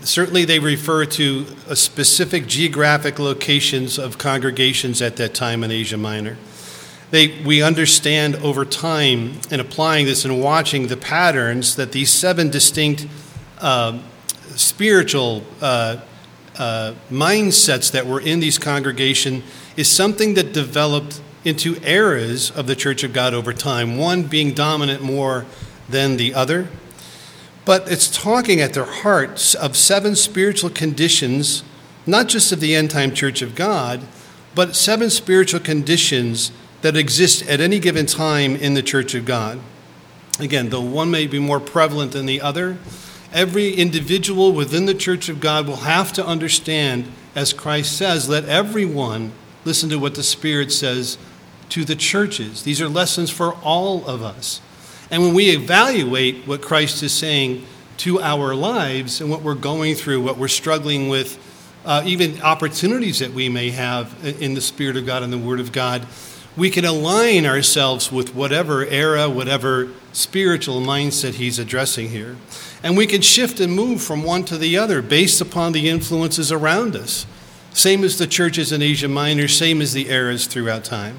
Certainly, 0.00 0.44
they 0.46 0.58
refer 0.58 1.04
to 1.06 1.46
specific 1.74 2.46
geographic 2.46 3.18
locations 3.18 3.98
of 3.98 4.18
congregations 4.18 5.00
at 5.02 5.16
that 5.16 5.34
time 5.34 5.64
in 5.64 5.70
Asia 5.70 5.96
Minor. 5.96 6.36
They, 7.10 7.42
we 7.42 7.62
understand 7.62 8.36
over 8.36 8.64
time 8.64 9.38
in 9.50 9.60
applying 9.60 10.06
this 10.06 10.24
and 10.24 10.42
watching 10.42 10.88
the 10.88 10.96
patterns 10.96 11.76
that 11.76 11.92
these 11.92 12.12
seven 12.12 12.50
distinct 12.50 13.06
uh, 13.64 13.98
spiritual 14.56 15.42
uh, 15.62 15.96
uh, 16.58 16.92
mindsets 17.10 17.90
that 17.92 18.06
were 18.06 18.20
in 18.20 18.38
these 18.38 18.58
congregation 18.58 19.42
is 19.74 19.88
something 19.88 20.34
that 20.34 20.52
developed 20.52 21.22
into 21.44 21.76
eras 21.82 22.50
of 22.50 22.66
the 22.66 22.76
Church 22.76 23.02
of 23.02 23.14
God 23.14 23.32
over 23.32 23.54
time, 23.54 23.96
one 23.96 24.24
being 24.24 24.52
dominant 24.52 25.02
more 25.02 25.46
than 25.88 26.18
the 26.18 26.34
other. 26.34 26.68
But 27.64 27.90
it's 27.90 28.14
talking 28.14 28.60
at 28.60 28.74
their 28.74 28.84
hearts 28.84 29.54
of 29.54 29.76
seven 29.76 30.14
spiritual 30.14 30.68
conditions, 30.68 31.64
not 32.06 32.28
just 32.28 32.52
of 32.52 32.60
the 32.60 32.74
end 32.74 32.90
time 32.90 33.14
Church 33.14 33.40
of 33.40 33.54
God, 33.54 34.02
but 34.54 34.76
seven 34.76 35.08
spiritual 35.08 35.60
conditions 35.60 36.52
that 36.82 36.96
exist 36.98 37.42
at 37.48 37.62
any 37.62 37.78
given 37.78 38.04
time 38.04 38.56
in 38.56 38.74
the 38.74 38.82
Church 38.82 39.14
of 39.14 39.24
God. 39.24 39.58
Again, 40.38 40.68
though 40.68 40.82
one 40.82 41.10
may 41.10 41.26
be 41.26 41.38
more 41.38 41.60
prevalent 41.60 42.12
than 42.12 42.26
the 42.26 42.42
other, 42.42 42.76
every 43.34 43.74
individual 43.74 44.52
within 44.52 44.86
the 44.86 44.94
church 44.94 45.28
of 45.28 45.40
God 45.40 45.66
will 45.66 45.76
have 45.76 46.12
to 46.14 46.24
understand, 46.24 47.10
as 47.34 47.52
Christ 47.52 47.96
says, 47.96 48.28
let 48.28 48.44
everyone 48.46 49.32
listen 49.64 49.90
to 49.90 49.98
what 49.98 50.14
the 50.14 50.22
Spirit 50.22 50.72
says 50.72 51.18
to 51.70 51.84
the 51.84 51.96
churches. 51.96 52.62
These 52.62 52.80
are 52.80 52.88
lessons 52.88 53.30
for 53.30 53.54
all 53.56 54.06
of 54.06 54.22
us. 54.22 54.60
And 55.10 55.22
when 55.22 55.34
we 55.34 55.50
evaluate 55.50 56.46
what 56.46 56.62
Christ 56.62 57.02
is 57.02 57.12
saying 57.12 57.66
to 57.98 58.20
our 58.20 58.54
lives 58.54 59.20
and 59.20 59.30
what 59.30 59.42
we're 59.42 59.54
going 59.54 59.96
through, 59.96 60.22
what 60.22 60.38
we're 60.38 60.48
struggling 60.48 61.08
with, 61.08 61.38
uh, 61.84 62.02
even 62.06 62.40
opportunities 62.40 63.18
that 63.18 63.32
we 63.32 63.48
may 63.48 63.70
have 63.70 64.14
in 64.40 64.54
the 64.54 64.60
Spirit 64.60 64.96
of 64.96 65.06
God 65.06 65.22
and 65.22 65.32
the 65.32 65.38
Word 65.38 65.60
of 65.60 65.72
God, 65.72 66.06
we 66.56 66.70
can 66.70 66.84
align 66.84 67.46
ourselves 67.46 68.12
with 68.12 68.34
whatever 68.34 68.86
era, 68.86 69.28
whatever 69.28 69.90
spiritual 70.12 70.80
mindset 70.80 71.34
he's 71.34 71.58
addressing 71.58 72.10
here. 72.10 72.36
And 72.82 72.96
we 72.96 73.06
can 73.06 73.22
shift 73.22 73.60
and 73.60 73.72
move 73.72 74.02
from 74.02 74.22
one 74.22 74.44
to 74.44 74.58
the 74.58 74.76
other 74.76 75.02
based 75.02 75.40
upon 75.40 75.72
the 75.72 75.88
influences 75.88 76.52
around 76.52 76.94
us. 76.94 77.26
Same 77.72 78.04
as 78.04 78.18
the 78.18 78.26
churches 78.26 78.70
in 78.70 78.82
Asia 78.82 79.08
Minor, 79.08 79.48
same 79.48 79.82
as 79.82 79.92
the 79.92 80.08
eras 80.08 80.46
throughout 80.46 80.84
time. 80.84 81.16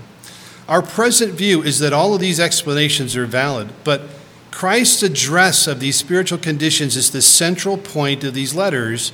Our 0.69 0.81
present 0.81 1.33
view 1.33 1.61
is 1.61 1.79
that 1.79 1.93
all 1.93 2.13
of 2.13 2.21
these 2.21 2.39
explanations 2.39 3.15
are 3.15 3.25
valid, 3.25 3.69
but 3.83 4.03
Christ's 4.51 5.03
address 5.03 5.67
of 5.67 5.81
these 5.81 5.97
spiritual 5.97 6.37
conditions 6.37 6.95
is 6.95 7.11
the 7.11 7.21
central 7.21 7.77
point 7.77 8.23
of 8.23 8.33
these 8.33 8.55
letters 8.55 9.11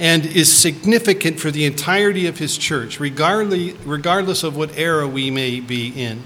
and 0.00 0.24
is 0.24 0.50
significant 0.50 1.38
for 1.38 1.50
the 1.50 1.66
entirety 1.66 2.26
of 2.26 2.38
his 2.38 2.56
church, 2.56 2.98
regardless 2.98 4.42
of 4.42 4.56
what 4.56 4.76
era 4.78 5.06
we 5.06 5.30
may 5.30 5.60
be 5.60 5.88
in. 5.88 6.22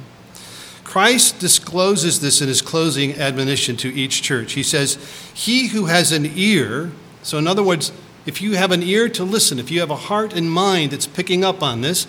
Christ 0.85 1.41
discloses 1.41 2.21
this 2.21 2.41
in 2.41 2.47
his 2.47 2.63
closing 2.63 3.15
admonition 3.15 3.77
to 3.79 3.93
each 3.93 4.23
church. 4.23 4.53
He 4.53 4.63
says, 4.63 4.95
He 5.35 5.67
who 5.67 5.87
has 5.87 6.13
an 6.13 6.31
ear, 6.37 6.93
so 7.25 7.37
in 7.37 7.49
other 7.49 7.65
words, 7.65 7.91
if 8.27 8.41
you 8.41 8.53
have 8.53 8.71
an 8.71 8.83
ear 8.85 9.09
to 9.09 9.25
listen, 9.25 9.59
if 9.59 9.73
you 9.73 9.81
have 9.81 9.91
a 9.91 9.97
heart 9.97 10.33
and 10.35 10.49
mind 10.49 10.93
that's 10.93 11.09
picking 11.09 11.45
up 11.45 11.61
on 11.61 11.81
this, 11.81 12.07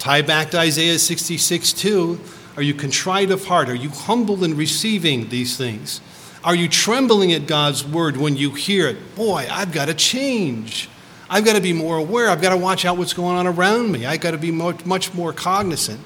tie 0.00 0.20
back 0.20 0.50
to 0.50 0.58
Isaiah 0.58 0.98
66 0.98 1.72
2. 1.74 2.20
Are 2.56 2.62
you 2.62 2.74
contrite 2.74 3.30
of 3.30 3.44
heart? 3.44 3.68
Are 3.68 3.74
you 3.74 3.90
humble 3.90 4.42
in 4.42 4.56
receiving 4.56 5.28
these 5.28 5.56
things? 5.56 6.00
Are 6.42 6.56
you 6.56 6.68
trembling 6.68 7.32
at 7.32 7.46
God's 7.46 7.84
word 7.84 8.16
when 8.16 8.36
you 8.36 8.50
hear 8.50 8.88
it? 8.88 9.14
Boy, 9.14 9.46
I've 9.48 9.70
got 9.70 9.86
to 9.86 9.94
change. 9.94 10.88
I've 11.34 11.44
got 11.44 11.54
to 11.54 11.60
be 11.60 11.72
more 11.72 11.96
aware. 11.96 12.30
I've 12.30 12.40
got 12.40 12.50
to 12.50 12.56
watch 12.56 12.84
out 12.84 12.96
what's 12.96 13.12
going 13.12 13.36
on 13.36 13.48
around 13.48 13.90
me. 13.90 14.06
I've 14.06 14.20
got 14.20 14.30
to 14.30 14.38
be 14.38 14.52
much 14.52 15.12
more 15.14 15.32
cognizant. 15.32 15.98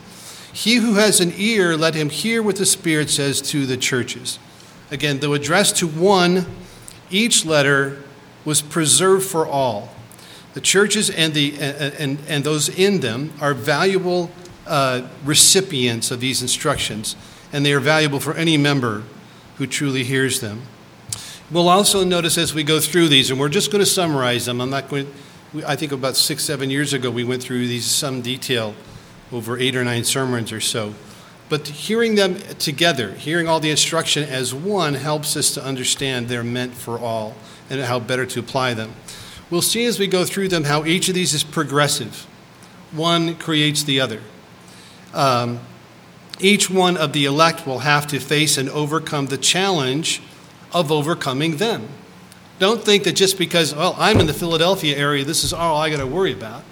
He 0.54 0.76
who 0.76 0.94
has 0.94 1.20
an 1.20 1.34
ear, 1.36 1.76
let 1.76 1.94
him 1.94 2.08
hear 2.08 2.42
what 2.42 2.56
the 2.56 2.64
Spirit 2.64 3.10
says 3.10 3.42
to 3.50 3.66
the 3.66 3.76
churches. 3.76 4.38
Again, 4.90 5.18
though 5.18 5.34
addressed 5.34 5.76
to 5.76 5.86
one, 5.86 6.46
each 7.10 7.44
letter 7.44 8.02
was 8.46 8.62
preserved 8.62 9.26
for 9.26 9.46
all. 9.46 9.90
The 10.54 10.62
churches 10.62 11.10
and, 11.10 11.34
the, 11.34 11.58
and, 11.60 12.18
and, 12.26 12.42
those 12.42 12.70
in 12.70 13.00
them 13.00 13.34
are 13.38 13.52
valuable 13.52 14.30
uh, 14.66 15.08
recipients 15.26 16.10
of 16.10 16.20
these 16.20 16.40
instructions, 16.40 17.16
and 17.52 17.66
they 17.66 17.74
are 17.74 17.80
valuable 17.80 18.18
for 18.18 18.32
any 18.32 18.56
member 18.56 19.02
who 19.56 19.66
truly 19.66 20.04
hears 20.04 20.40
them. 20.40 20.62
We'll 21.50 21.70
also 21.70 22.04
notice 22.04 22.36
as 22.36 22.52
we 22.52 22.62
go 22.62 22.78
through 22.78 23.08
these, 23.08 23.30
and 23.30 23.40
we're 23.40 23.48
just 23.48 23.72
going 23.72 23.82
to 23.82 23.90
summarize 23.90 24.44
them. 24.44 24.60
I'm 24.60 24.68
not 24.68 24.90
going. 24.90 25.10
I 25.66 25.76
think 25.76 25.92
about 25.92 26.14
six, 26.14 26.44
seven 26.44 26.68
years 26.68 26.92
ago, 26.92 27.10
we 27.10 27.24
went 27.24 27.42
through 27.42 27.66
these 27.68 27.86
some 27.86 28.20
detail 28.20 28.74
over 29.32 29.56
eight 29.58 29.74
or 29.74 29.82
nine 29.82 30.04
sermons 30.04 30.52
or 30.52 30.60
so. 30.60 30.92
But 31.48 31.66
hearing 31.66 32.16
them 32.16 32.38
together, 32.58 33.12
hearing 33.12 33.48
all 33.48 33.60
the 33.60 33.70
instruction 33.70 34.24
as 34.24 34.52
one, 34.52 34.92
helps 34.92 35.38
us 35.38 35.54
to 35.54 35.64
understand 35.64 36.28
they're 36.28 36.44
meant 36.44 36.74
for 36.74 36.98
all 36.98 37.34
and 37.70 37.80
how 37.80 37.98
better 37.98 38.26
to 38.26 38.40
apply 38.40 38.74
them. 38.74 38.92
We'll 39.48 39.62
see 39.62 39.86
as 39.86 39.98
we 39.98 40.06
go 40.06 40.26
through 40.26 40.48
them 40.48 40.64
how 40.64 40.84
each 40.84 41.08
of 41.08 41.14
these 41.14 41.32
is 41.32 41.44
progressive. 41.44 42.26
One 42.92 43.36
creates 43.36 43.82
the 43.82 44.00
other. 44.00 44.20
Um, 45.14 45.60
each 46.40 46.68
one 46.68 46.98
of 46.98 47.14
the 47.14 47.24
elect 47.24 47.66
will 47.66 47.78
have 47.78 48.06
to 48.08 48.20
face 48.20 48.58
and 48.58 48.68
overcome 48.68 49.26
the 49.26 49.38
challenge 49.38 50.20
of 50.72 50.92
overcoming 50.92 51.56
them. 51.56 51.88
Don't 52.58 52.84
think 52.84 53.04
that 53.04 53.12
just 53.12 53.38
because, 53.38 53.74
well, 53.74 53.94
I'm 53.98 54.18
in 54.18 54.26
the 54.26 54.34
Philadelphia 54.34 54.96
area, 54.96 55.24
this 55.24 55.44
is 55.44 55.52
all 55.52 55.76
I 55.76 55.90
got 55.90 55.98
to 55.98 56.06
worry 56.06 56.32
about. 56.32 56.64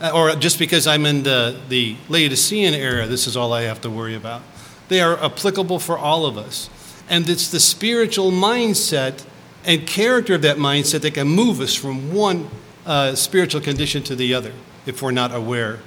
Uh, 0.00 0.10
or 0.12 0.34
just 0.34 0.58
because 0.58 0.86
I'm 0.86 1.06
in 1.06 1.22
the, 1.22 1.60
the 1.68 1.96
Laodicean 2.08 2.74
area, 2.74 3.06
this 3.06 3.26
is 3.26 3.36
all 3.36 3.52
I 3.52 3.62
have 3.62 3.80
to 3.82 3.90
worry 3.90 4.16
about. 4.16 4.42
They 4.88 5.00
are 5.00 5.22
applicable 5.22 5.78
for 5.78 5.96
all 5.96 6.26
of 6.26 6.36
us. 6.36 6.68
And 7.08 7.28
it's 7.28 7.48
the 7.48 7.60
spiritual 7.60 8.32
mindset 8.32 9.24
and 9.64 9.86
character 9.86 10.34
of 10.34 10.42
that 10.42 10.56
mindset 10.56 11.02
that 11.02 11.14
can 11.14 11.28
move 11.28 11.60
us 11.60 11.74
from 11.74 12.12
one 12.12 12.48
uh, 12.84 13.14
spiritual 13.14 13.60
condition 13.60 14.02
to 14.04 14.16
the 14.16 14.34
other 14.34 14.52
if 14.84 15.00
we're 15.00 15.10
not 15.10 15.34
aware. 15.34 15.80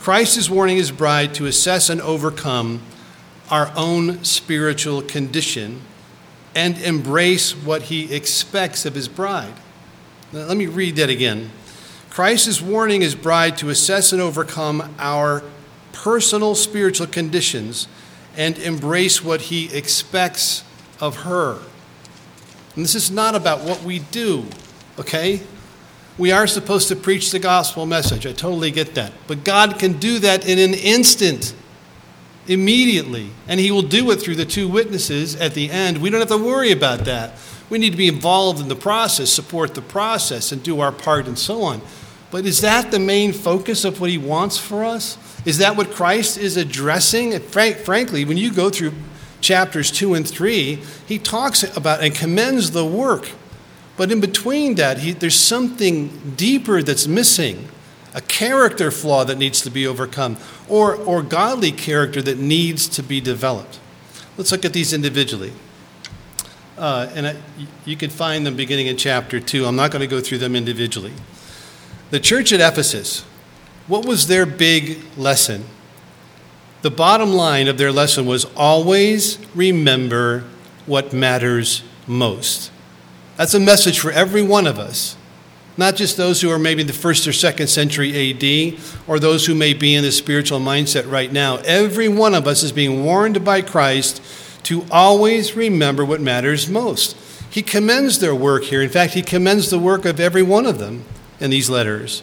Christ 0.00 0.36
is 0.36 0.50
warning 0.50 0.76
his 0.76 0.90
bride 0.90 1.34
to 1.34 1.46
assess 1.46 1.88
and 1.88 2.00
overcome 2.00 2.82
our 3.52 3.70
own 3.76 4.24
spiritual 4.24 5.02
condition 5.02 5.82
and 6.54 6.78
embrace 6.78 7.52
what 7.54 7.82
he 7.82 8.12
expects 8.12 8.86
of 8.86 8.94
his 8.94 9.08
bride. 9.08 9.52
Now, 10.32 10.46
let 10.46 10.56
me 10.56 10.66
read 10.66 10.96
that 10.96 11.10
again. 11.10 11.50
Christ 12.08 12.48
is 12.48 12.62
warning 12.62 13.02
his 13.02 13.14
bride 13.14 13.58
to 13.58 13.68
assess 13.68 14.10
and 14.10 14.22
overcome 14.22 14.94
our 14.98 15.42
personal 15.92 16.54
spiritual 16.54 17.06
conditions 17.06 17.88
and 18.38 18.56
embrace 18.58 19.22
what 19.22 19.42
he 19.42 19.70
expects 19.76 20.64
of 20.98 21.16
her. 21.16 21.58
And 22.74 22.84
this 22.84 22.94
is 22.94 23.10
not 23.10 23.34
about 23.34 23.60
what 23.60 23.82
we 23.82 23.98
do, 23.98 24.46
okay? 24.98 25.42
We 26.16 26.32
are 26.32 26.46
supposed 26.46 26.88
to 26.88 26.96
preach 26.96 27.30
the 27.30 27.38
gospel 27.38 27.84
message. 27.84 28.26
I 28.26 28.32
totally 28.32 28.70
get 28.70 28.94
that. 28.94 29.12
But 29.26 29.44
God 29.44 29.78
can 29.78 29.98
do 29.98 30.18
that 30.20 30.48
in 30.48 30.58
an 30.58 30.72
instant, 30.72 31.54
immediately. 32.46 33.30
And 33.48 33.60
He 33.60 33.70
will 33.70 33.82
do 33.82 34.10
it 34.10 34.16
through 34.16 34.36
the 34.36 34.44
two 34.44 34.68
witnesses 34.68 35.36
at 35.36 35.54
the 35.54 35.70
end. 35.70 35.98
We 35.98 36.10
don't 36.10 36.20
have 36.20 36.28
to 36.28 36.38
worry 36.38 36.72
about 36.72 37.04
that. 37.06 37.34
We 37.70 37.78
need 37.78 37.90
to 37.90 37.96
be 37.96 38.08
involved 38.08 38.60
in 38.60 38.68
the 38.68 38.76
process, 38.76 39.30
support 39.30 39.74
the 39.74 39.82
process, 39.82 40.52
and 40.52 40.62
do 40.62 40.80
our 40.80 40.92
part, 40.92 41.26
and 41.26 41.38
so 41.38 41.62
on. 41.62 41.80
But 42.30 42.46
is 42.46 42.60
that 42.62 42.90
the 42.90 42.98
main 42.98 43.32
focus 43.32 43.84
of 43.84 44.00
what 44.00 44.10
he 44.10 44.18
wants 44.18 44.58
for 44.58 44.84
us? 44.84 45.18
Is 45.44 45.58
that 45.58 45.76
what 45.76 45.90
Christ 45.90 46.38
is 46.38 46.56
addressing? 46.56 47.38
Frank, 47.40 47.78
frankly, 47.78 48.24
when 48.24 48.36
you 48.36 48.52
go 48.52 48.70
through 48.70 48.92
chapters 49.40 49.90
2 49.90 50.14
and 50.14 50.28
3, 50.28 50.82
he 51.06 51.18
talks 51.18 51.62
about 51.76 52.02
and 52.02 52.14
commends 52.14 52.70
the 52.70 52.86
work. 52.86 53.30
But 53.96 54.10
in 54.10 54.20
between 54.20 54.76
that, 54.76 54.98
he, 54.98 55.12
there's 55.12 55.38
something 55.38 56.34
deeper 56.36 56.82
that's 56.82 57.06
missing 57.06 57.68
a 58.14 58.20
character 58.20 58.90
flaw 58.90 59.24
that 59.24 59.38
needs 59.38 59.60
to 59.62 59.70
be 59.70 59.86
overcome, 59.86 60.36
or, 60.68 60.94
or 60.94 61.22
godly 61.22 61.72
character 61.72 62.20
that 62.22 62.38
needs 62.38 62.86
to 62.88 63.02
be 63.02 63.20
developed. 63.20 63.80
Let's 64.36 64.52
look 64.52 64.64
at 64.64 64.72
these 64.72 64.92
individually. 64.92 65.52
Uh, 66.76 67.08
and 67.14 67.26
I, 67.28 67.36
you 67.84 67.96
can 67.96 68.10
find 68.10 68.44
them 68.46 68.56
beginning 68.56 68.86
in 68.86 68.96
chapter 68.96 69.40
2. 69.40 69.66
I'm 69.66 69.76
not 69.76 69.90
going 69.90 70.00
to 70.00 70.06
go 70.06 70.20
through 70.20 70.38
them 70.38 70.56
individually. 70.56 71.12
The 72.10 72.20
church 72.20 72.52
at 72.52 72.60
Ephesus, 72.60 73.22
what 73.86 74.04
was 74.06 74.26
their 74.26 74.46
big 74.46 74.98
lesson? 75.16 75.64
The 76.82 76.90
bottom 76.90 77.32
line 77.32 77.68
of 77.68 77.78
their 77.78 77.92
lesson 77.92 78.26
was 78.26 78.44
always 78.56 79.38
remember 79.54 80.44
what 80.86 81.12
matters 81.12 81.82
most. 82.06 82.72
That's 83.36 83.54
a 83.54 83.60
message 83.60 83.98
for 83.98 84.10
every 84.10 84.42
one 84.42 84.66
of 84.66 84.78
us, 84.78 85.16
not 85.76 85.96
just 85.96 86.16
those 86.16 86.40
who 86.40 86.50
are 86.50 86.58
maybe 86.58 86.82
in 86.82 86.86
the 86.86 86.92
first 86.92 87.26
or 87.26 87.32
second 87.32 87.68
century 87.68 88.30
AD 88.30 88.78
or 89.06 89.18
those 89.18 89.46
who 89.46 89.54
may 89.54 89.72
be 89.72 89.94
in 89.94 90.02
the 90.02 90.12
spiritual 90.12 90.60
mindset 90.60 91.10
right 91.10 91.32
now. 91.32 91.56
Every 91.58 92.08
one 92.08 92.34
of 92.34 92.46
us 92.46 92.62
is 92.62 92.72
being 92.72 93.04
warned 93.04 93.44
by 93.44 93.62
Christ 93.62 94.22
to 94.64 94.84
always 94.90 95.56
remember 95.56 96.04
what 96.04 96.20
matters 96.20 96.68
most. 96.68 97.16
He 97.50 97.62
commends 97.62 98.18
their 98.18 98.34
work 98.34 98.64
here. 98.64 98.82
In 98.82 98.88
fact, 98.88 99.14
he 99.14 99.22
commends 99.22 99.70
the 99.70 99.78
work 99.78 100.04
of 100.04 100.20
every 100.20 100.42
one 100.42 100.66
of 100.66 100.78
them 100.78 101.04
in 101.40 101.50
these 101.50 101.68
letters. 101.68 102.22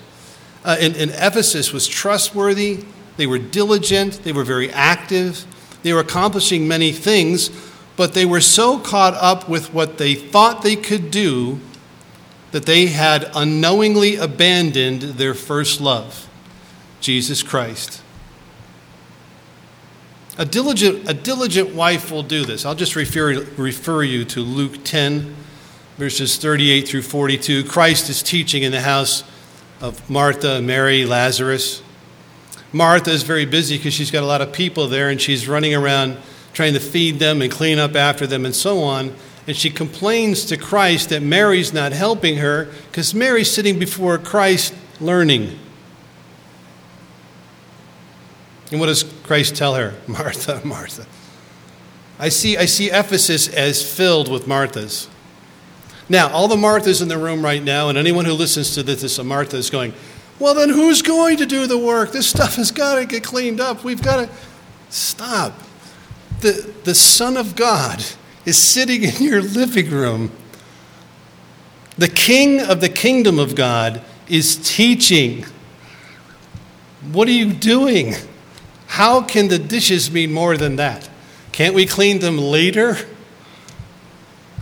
Uh, 0.63 0.77
and, 0.79 0.95
and 0.95 1.11
Ephesus 1.11 1.71
was 1.71 1.87
trustworthy, 1.87 2.83
they 3.17 3.27
were 3.27 3.37
diligent, 3.37 4.23
they 4.23 4.31
were 4.31 4.43
very 4.43 4.71
active, 4.71 5.45
they 5.83 5.93
were 5.93 5.99
accomplishing 5.99 6.67
many 6.67 6.91
things, 6.91 7.49
but 7.95 8.13
they 8.13 8.25
were 8.25 8.41
so 8.41 8.79
caught 8.79 9.13
up 9.15 9.49
with 9.49 9.73
what 9.73 9.97
they 9.97 10.15
thought 10.15 10.61
they 10.61 10.75
could 10.75 11.11
do 11.11 11.59
that 12.51 12.65
they 12.65 12.87
had 12.87 13.29
unknowingly 13.35 14.15
abandoned 14.15 15.01
their 15.01 15.33
first 15.33 15.79
love, 15.79 16.27
Jesus 16.99 17.43
Christ. 17.43 18.01
A 20.37 20.45
diligent, 20.45 21.09
a 21.09 21.13
diligent 21.13 21.75
wife 21.75 22.11
will 22.11 22.23
do 22.23 22.45
this. 22.45 22.65
I'll 22.65 22.75
just 22.75 22.95
refer, 22.95 23.43
refer 23.57 24.03
you 24.03 24.23
to 24.25 24.39
Luke 24.39 24.83
10, 24.83 25.35
verses 25.97 26.37
38 26.37 26.87
through 26.87 27.01
42. 27.01 27.65
Christ 27.65 28.09
is 28.09 28.23
teaching 28.23 28.63
in 28.63 28.71
the 28.71 28.81
house 28.81 29.23
of 29.81 30.09
Martha, 30.09 30.61
Mary, 30.61 31.05
Lazarus. 31.05 31.81
Martha 32.71 33.11
is 33.11 33.23
very 33.23 33.45
busy 33.45 33.77
because 33.77 33.93
she's 33.93 34.11
got 34.11 34.23
a 34.23 34.25
lot 34.25 34.41
of 34.41 34.53
people 34.53 34.87
there 34.87 35.09
and 35.09 35.19
she's 35.19 35.47
running 35.47 35.75
around 35.75 36.17
trying 36.53 36.73
to 36.73 36.79
feed 36.79 37.19
them 37.19 37.41
and 37.41 37.51
clean 37.51 37.77
up 37.79 37.95
after 37.95 38.25
them 38.25 38.45
and 38.45 38.55
so 38.55 38.79
on. 38.79 39.13
And 39.49 39.57
she 39.57 39.71
complains 39.71 40.45
to 40.45 40.57
Christ 40.57 41.09
that 41.09 41.23
Mary's 41.23 41.73
not 41.73 41.91
helping 41.91 42.37
her 42.37 42.65
because 42.91 43.15
Mary's 43.15 43.49
sitting 43.49 43.79
before 43.79 44.19
Christ 44.19 44.75
learning. 45.01 45.57
And 48.69 48.79
what 48.79 48.85
does 48.85 49.01
Christ 49.23 49.55
tell 49.55 49.73
her? 49.73 49.95
Martha, 50.07 50.61
Martha. 50.63 51.07
I 52.19 52.29
see, 52.29 52.57
I 52.57 52.65
see 52.65 52.91
Ephesus 52.91 53.47
as 53.47 53.81
filled 53.81 54.31
with 54.31 54.45
Marthas. 54.45 55.07
Now, 56.07 56.29
all 56.29 56.47
the 56.47 56.55
Marthas 56.55 57.01
in 57.01 57.07
the 57.07 57.17
room 57.17 57.43
right 57.43 57.63
now, 57.63 57.89
and 57.89 57.97
anyone 57.97 58.25
who 58.25 58.33
listens 58.33 58.75
to 58.75 58.83
this, 58.83 59.17
a 59.17 59.23
Martha 59.23 59.57
is 59.57 59.71
going, 59.71 59.93
well, 60.37 60.53
then 60.53 60.69
who's 60.69 61.01
going 61.01 61.37
to 61.37 61.47
do 61.47 61.65
the 61.65 61.75
work? 61.75 62.11
This 62.11 62.27
stuff 62.27 62.57
has 62.57 62.69
got 62.69 62.99
to 62.99 63.05
get 63.07 63.23
cleaned 63.23 63.59
up. 63.59 63.83
We've 63.83 64.03
got 64.03 64.27
to 64.27 64.29
stop. 64.89 65.53
The, 66.41 66.71
the 66.83 66.93
Son 66.93 67.35
of 67.35 67.55
God 67.55 68.05
is 68.49 68.57
sitting 68.57 69.03
in 69.03 69.23
your 69.23 69.41
living 69.41 69.89
room. 69.91 70.31
The 71.97 72.07
King 72.07 72.59
of 72.59 72.81
the 72.81 72.89
kingdom 72.89 73.37
of 73.37 73.55
God 73.55 74.01
is 74.27 74.57
teaching. 74.57 75.45
What 77.11 77.27
are 77.27 77.33
you 77.33 77.53
doing? 77.53 78.15
How 78.87 79.21
can 79.21 79.49
the 79.49 79.59
dishes 79.59 80.09
mean 80.09 80.33
more 80.33 80.57
than 80.57 80.77
that? 80.77 81.09
Can't 81.51 81.75
we 81.75 81.85
clean 81.85 82.19
them 82.19 82.37
later? 82.37 82.97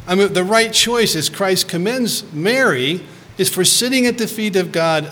I 0.06 0.16
mean, 0.16 0.34
the 0.34 0.44
right 0.44 0.74
choice, 0.74 1.16
as 1.16 1.30
Christ 1.30 1.70
commends 1.70 2.32
Mary, 2.34 3.02
is 3.38 3.50
for 3.50 3.64
sitting 3.64 4.06
at 4.06 4.18
the 4.18 4.28
feet 4.28 4.56
of 4.56 4.72
God, 4.72 5.06
uh, 5.06 5.12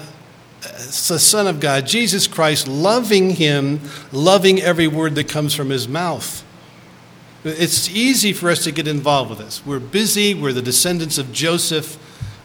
the 0.64 1.20
Son 1.20 1.48
of 1.48 1.60
God, 1.60 1.88
Jesus 1.88 2.28
Christ, 2.28 2.68
loving 2.68 3.32
Him, 3.32 3.80
loving 4.12 4.62
every 4.62 4.88
word 4.88 5.16
that 5.16 5.30
comes 5.30 5.54
from 5.54 5.70
His 5.70 5.88
mouth. 5.88 6.44
It's 7.46 7.88
easy 7.90 8.34
for 8.34 8.50
us 8.50 8.64
to 8.64 8.72
get 8.72 8.88
involved 8.88 9.30
with 9.30 9.38
this. 9.40 9.64
We're 9.64 9.80
busy, 9.80 10.34
we're 10.34 10.52
the 10.52 10.64
descendants 10.64 11.20
of 11.20 11.32
Joseph, 11.32 12.00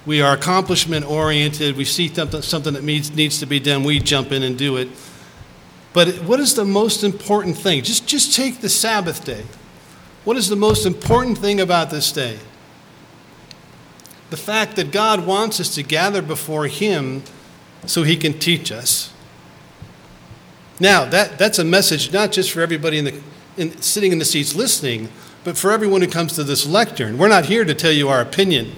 we 0.05 0.21
are 0.21 0.35
accomplishment 0.35 1.07
oriented, 1.07 1.75
we 1.77 1.87
see 1.87 2.09
something 2.09 2.75
that 2.75 2.85
needs, 2.85 3.39
to 3.39 3.47
be 3.47 3.61
done, 3.61 3.83
we 3.83 3.99
jump 3.99 4.31
in 4.31 4.43
and 4.43 4.59
do 4.59 4.77
it. 4.77 4.89
But 5.95 6.23
what 6.23 6.39
is 6.39 6.55
the 6.55 6.67
most 6.67 7.03
important 7.03 7.57
thing? 7.57 7.83
Just, 7.83 8.07
just 8.07 8.37
take 8.37 8.61
the 8.61 8.69
Sabbath 8.69 9.25
day. 9.25 9.45
What 10.25 10.37
is 10.37 10.51
the 10.51 10.57
most 10.57 10.85
important 10.85 11.39
thing 11.39 11.61
about 11.61 11.91
this 11.91 12.13
day? 12.13 12.39
The 14.29 14.37
fact 14.37 14.77
that 14.77 14.93
God 14.93 15.27
wants 15.27 15.61
us 15.61 15.75
to 15.77 15.83
gather 15.83 16.21
before 16.21 16.67
Him 16.67 17.23
so 17.87 18.03
He 18.03 18.19
can 18.19 18.39
teach 18.39 18.71
us. 18.71 19.13
Now, 20.79 21.07
that, 21.07 21.39
that's 21.39 21.59
a 21.59 21.65
message 21.65 22.13
not 22.13 22.33
just 22.33 22.53
for 22.53 22.61
everybody 22.61 22.99
in 22.99 23.05
the, 23.07 23.21
in, 23.61 23.81
sitting 23.81 24.13
in 24.13 24.19
the 24.19 24.25
seats 24.25 24.55
listening, 24.55 25.09
but 25.45 25.57
for 25.57 25.71
everyone 25.71 26.01
who 26.01 26.09
comes 26.09 26.35
to 26.35 26.45
this 26.45 26.67
lectern. 26.67 27.19
We're 27.19 27.29
not 27.29 27.47
here 27.47 27.65
to 27.65 27.75
tell 27.75 27.93
you 27.93 28.09
our 28.09 28.21
opinion 28.21 28.73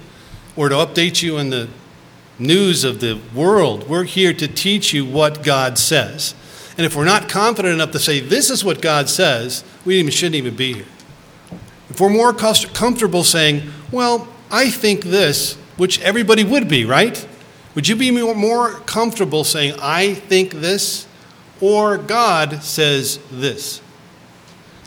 or 0.57 0.69
to 0.69 0.75
update 0.75 1.23
you 1.23 1.39
on 1.39 1.51
the 1.51 1.69
news 2.39 2.85
of 2.85 3.01
the 3.01 3.21
world. 3.35 3.89
We're 3.89 4.05
here 4.05 4.33
to 4.33 4.49
teach 4.49 4.93
you 4.93 5.05
what 5.05 5.43
God 5.43 5.79
says. 5.79 6.35
And 6.77 6.87
if 6.87 6.97
we're 6.97 7.05
not 7.05 7.29
confident 7.29 7.75
enough 7.75 7.91
to 7.93 7.99
say, 7.99 8.21
this 8.21 8.51
is 8.51 8.65
what 8.65 8.81
God 8.81 9.09
says, 9.09 9.63
we 9.85 9.99
even, 9.99 10.11
shouldn't 10.11 10.37
even 10.37 10.57
be 10.57 10.75
here. 10.75 10.87
If 11.91 12.01
we're 12.01 12.09
more 12.09 12.33
comfortable 12.33 13.25
saying, 13.25 13.71
well, 13.91 14.27
I 14.51 14.71
think 14.71 15.03
this, 15.03 15.55
which 15.77 16.01
everybody 16.01 16.45
would 16.45 16.69
be, 16.69 16.87
right? 16.87 17.27
Would 17.75 17.89
you 17.89 17.97
be 17.97 18.11
more 18.11 18.71
comfortable 18.81 19.45
saying, 19.45 19.75
I 19.81 20.15
think 20.15 20.53
this, 20.53 21.07
or 21.61 21.99
God 21.99 22.63
says 22.63 23.19
this? 23.31 23.82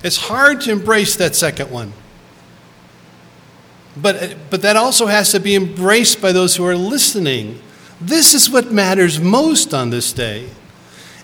It's 0.06 0.18
hard 0.18 0.62
to 0.62 0.72
embrace 0.72 1.16
that 1.16 1.34
second 1.34 1.72
one. 1.72 1.92
But, 3.98 4.38
but 4.52 4.62
that 4.62 4.76
also 4.76 5.08
has 5.08 5.32
to 5.32 5.40
be 5.40 5.56
embraced 5.56 6.22
by 6.22 6.32
those 6.32 6.56
who 6.56 6.64
are 6.64 6.76
listening. 6.76 7.60
This 8.00 8.36
is 8.36 8.48
what 8.48 8.72
matters 8.72 9.20
most 9.20 9.74
on 9.74 9.90
this 9.90 10.14
day. 10.14 10.48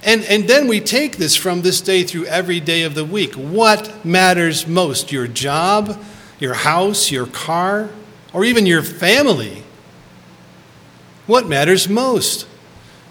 And, 0.02 0.24
and 0.24 0.48
then 0.48 0.68
we 0.68 0.80
take 0.80 1.18
this 1.18 1.36
from 1.36 1.62
this 1.62 1.80
day 1.80 2.02
through 2.02 2.26
every 2.26 2.60
day 2.60 2.82
of 2.82 2.96
the 2.96 3.06
week. 3.06 3.36
What 3.36 4.04
matters 4.04 4.66
most? 4.66 5.12
Your 5.12 5.28
job, 5.28 6.04
your 6.40 6.56
house, 6.56 7.12
your 7.12 7.28
car, 7.28 7.92
or 8.34 8.44
even 8.44 8.66
your 8.66 8.82
family? 8.82 9.62
What 11.28 11.48
matters 11.48 11.88
most? 11.88 12.48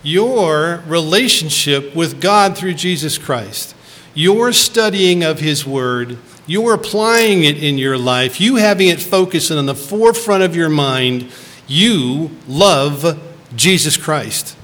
Your 0.02 0.82
relationship 0.88 1.94
with 1.94 2.20
God 2.20 2.58
through 2.58 2.74
Jesus 2.74 3.18
Christ, 3.18 3.76
your 4.14 4.52
studying 4.52 5.22
of 5.22 5.40
His 5.40 5.66
Word, 5.66 6.18
your 6.46 6.74
applying 6.74 7.44
it 7.44 7.62
in 7.62 7.78
your 7.78 7.98
life, 7.98 8.40
you 8.40 8.56
having 8.56 8.88
it 8.88 9.00
focused 9.00 9.50
and 9.50 9.58
on 9.58 9.66
the 9.66 9.74
forefront 9.74 10.42
of 10.42 10.56
your 10.56 10.70
mind. 10.70 11.30
You 11.66 12.30
love 12.48 13.20
Jesus 13.54 13.96
Christ 13.96 14.56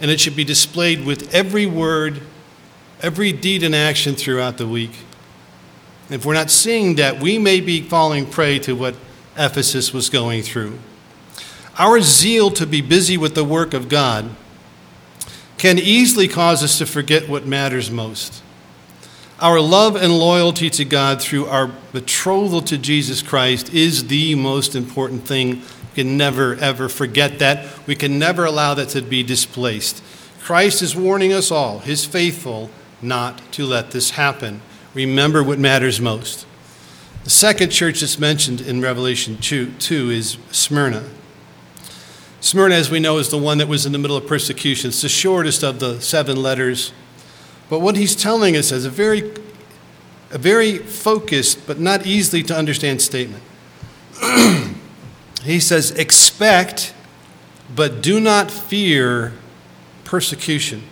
and 0.00 0.10
it 0.10 0.18
should 0.18 0.34
be 0.34 0.44
displayed 0.44 1.04
with 1.04 1.32
every 1.34 1.66
word, 1.66 2.22
every 3.02 3.32
deed 3.32 3.62
and 3.62 3.74
action 3.74 4.14
throughout 4.14 4.56
the 4.56 4.66
week. 4.66 4.92
If 6.08 6.24
we're 6.24 6.34
not 6.34 6.50
seeing 6.50 6.96
that, 6.96 7.20
we 7.20 7.38
may 7.38 7.60
be 7.60 7.82
falling 7.82 8.26
prey 8.26 8.58
to 8.60 8.74
what 8.74 8.96
Ephesus 9.36 9.92
was 9.92 10.08
going 10.08 10.42
through. 10.42 10.78
Our 11.78 12.00
zeal 12.00 12.50
to 12.52 12.66
be 12.66 12.80
busy 12.80 13.16
with 13.16 13.34
the 13.34 13.44
work 13.44 13.74
of 13.74 13.88
God 13.88 14.30
can 15.56 15.78
easily 15.78 16.26
cause 16.26 16.64
us 16.64 16.78
to 16.78 16.86
forget 16.86 17.28
what 17.28 17.46
matters 17.46 17.90
most. 17.90 18.42
Our 19.40 19.58
love 19.58 19.96
and 19.96 20.12
loyalty 20.12 20.68
to 20.68 20.84
God 20.84 21.22
through 21.22 21.46
our 21.46 21.68
betrothal 21.92 22.60
to 22.62 22.76
Jesus 22.76 23.22
Christ 23.22 23.72
is 23.72 24.08
the 24.08 24.34
most 24.34 24.74
important 24.74 25.26
thing 25.26 25.60
we 25.60 25.94
can 25.94 26.18
never, 26.18 26.56
ever 26.56 26.90
forget 26.90 27.38
that. 27.38 27.66
We 27.86 27.94
can 27.94 28.18
never 28.18 28.44
allow 28.44 28.74
that 28.74 28.90
to 28.90 29.00
be 29.00 29.22
displaced. 29.22 30.02
Christ 30.40 30.82
is 30.82 30.94
warning 30.94 31.32
us 31.32 31.50
all, 31.50 31.78
his 31.78 32.04
faithful, 32.04 32.68
not 33.00 33.40
to 33.52 33.64
let 33.64 33.92
this 33.92 34.10
happen. 34.10 34.60
Remember 34.92 35.42
what 35.42 35.58
matters 35.58 36.02
most. 36.02 36.46
The 37.24 37.30
second 37.30 37.70
church 37.70 38.00
that's 38.00 38.18
mentioned 38.18 38.60
in 38.60 38.82
Revelation 38.82 39.38
2, 39.38 39.72
2 39.78 40.10
is 40.10 40.36
Smyrna. 40.50 41.04
Smyrna, 42.42 42.74
as 42.74 42.90
we 42.90 43.00
know, 43.00 43.16
is 43.16 43.30
the 43.30 43.38
one 43.38 43.56
that 43.56 43.68
was 43.68 43.86
in 43.86 43.92
the 43.92 43.98
middle 43.98 44.18
of 44.18 44.26
persecution. 44.26 44.88
It's 44.88 45.00
the 45.00 45.08
shortest 45.08 45.62
of 45.62 45.80
the 45.80 45.98
seven 46.02 46.42
letters. 46.42 46.92
But 47.70 47.78
what 47.78 47.96
he's 47.96 48.16
telling 48.16 48.56
us 48.56 48.72
is 48.72 48.84
a 48.84 48.90
very, 48.90 49.32
a 50.32 50.38
very 50.38 50.78
focused 50.78 51.66
but 51.68 51.78
not 51.78 52.04
easily 52.04 52.42
to 52.42 52.54
understand 52.54 53.00
statement. 53.00 53.44
he 55.44 55.60
says, 55.60 55.92
expect, 55.92 56.92
but 57.74 58.02
do 58.02 58.18
not 58.20 58.50
fear 58.50 59.32
persecution. 60.04 60.82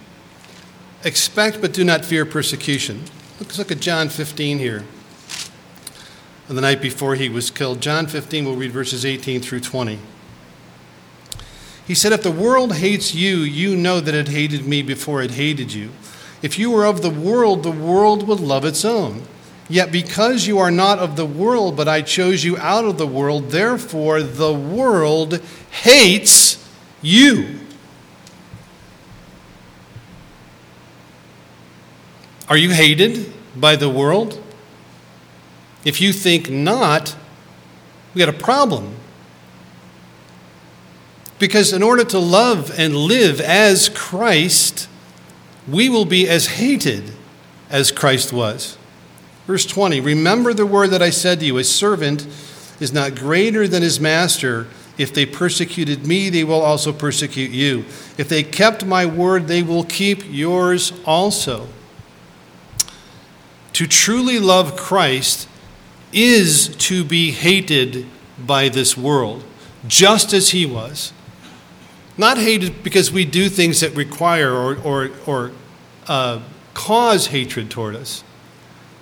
Expect, 1.03 1.61
but 1.61 1.73
do 1.73 1.85
not 1.85 2.05
fear 2.05 2.25
persecution. 2.25 3.03
Let's 3.41 3.59
look 3.59 3.73
at 3.73 3.81
John 3.81 4.09
15 4.09 4.59
here. 4.59 4.85
On 6.49 6.55
the 6.55 6.63
night 6.63 6.81
before 6.81 7.17
he 7.17 7.29
was 7.29 7.51
killed. 7.51 7.81
John 7.81 8.07
15, 8.07 8.45
we'll 8.45 8.57
read 8.57 8.71
verses 8.71 9.05
18 9.05 9.41
through 9.41 9.61
20. 9.61 9.99
He 11.87 11.95
said, 11.95 12.13
If 12.13 12.23
the 12.23 12.31
world 12.31 12.77
hates 12.77 13.15
you, 13.15 13.39
you 13.39 13.77
know 13.77 14.01
that 14.01 14.15
it 14.15 14.29
hated 14.29 14.67
me 14.67 14.83
before 14.83 15.23
it 15.23 15.33
hated 15.33 15.73
you. 15.73 15.91
If 16.43 16.59
you 16.59 16.71
were 16.71 16.85
of 16.85 17.03
the 17.03 17.11
world, 17.11 17.63
the 17.63 17.71
world 17.71 18.27
would 18.29 18.41
love 18.41 18.65
its 18.65 18.85
own. 18.85 19.23
Yet 19.69 19.93
because 19.93 20.47
you 20.47 20.59
are 20.59 20.71
not 20.71 20.99
of 20.99 21.17
the 21.17 21.27
world, 21.27 21.77
but 21.77 21.89
I 21.89 22.01
chose 22.01 22.45
you 22.45 22.57
out 22.57 22.85
of 22.85 22.97
the 22.97 23.07
world, 23.07 23.51
therefore 23.51 24.23
the 24.23 24.53
world 24.53 25.41
hates 25.71 26.67
you. 27.03 27.61
Are 32.49 32.57
you 32.57 32.71
hated 32.71 33.31
by 33.55 33.77
the 33.77 33.91
world? 33.91 34.43
If 35.85 36.01
you 36.01 36.13
think 36.15 36.49
not, 36.49 37.15
we 38.15 38.21
got 38.21 38.29
a 38.31 38.33
problem. 38.33 38.97
Because 41.39 41.73
in 41.73 41.83
order 41.83 42.05
to 42.05 42.19
love 42.19 42.73
and 42.79 42.97
live 42.97 43.41
as 43.41 43.91
Christ, 43.91 44.89
we 45.71 45.89
will 45.89 46.05
be 46.05 46.29
as 46.29 46.47
hated 46.47 47.13
as 47.71 47.93
Christ 47.93 48.33
was. 48.33 48.79
Verse 49.47 49.67
20 49.67 50.01
Remember 50.01 50.53
the 50.55 50.67
word 50.67 50.89
that 50.91 51.03
I 51.03 51.11
said 51.11 51.41
to 51.41 51.47
you, 51.47 51.59
a 51.59 51.65
servant 51.65 52.27
is 52.81 52.93
not 52.93 53.15
greater 53.15 53.67
than 53.67 53.83
his 53.83 54.01
master. 54.01 54.67
If 54.97 55.15
they 55.15 55.27
persecuted 55.27 56.07
me, 56.07 56.29
they 56.29 56.43
will 56.43 56.61
also 56.61 56.93
persecute 56.93 57.53
you. 57.53 57.85
If 58.17 58.29
they 58.29 58.43
kept 58.43 58.85
my 58.85 59.07
word, 59.07 59.47
they 59.47 59.63
will 59.63 59.85
keep 59.85 60.23
yours 60.25 60.93
also. 61.07 61.69
To 63.75 63.87
truly 63.87 64.41
love 64.41 64.77
Christ 64.77 65.49
is 66.13 66.75
to 66.79 67.05
be 67.05 67.31
hated 67.31 68.07
by 68.45 68.69
this 68.69 68.97
world, 68.97 69.45
just 69.87 70.33
as 70.33 70.51
he 70.51 70.67
was. 70.67 71.13
Not 72.17 72.39
hated 72.39 72.83
because 72.83 73.13
we 73.13 73.25
do 73.25 73.49
things 73.49 73.81
that 73.81 73.95
require 73.95 74.53
or, 74.53 74.77
or, 74.79 75.11
or 75.27 75.53
uh, 76.09 76.41
cause 76.75 77.29
hatred 77.29 77.71
toward 77.71 77.95
us, 77.95 78.25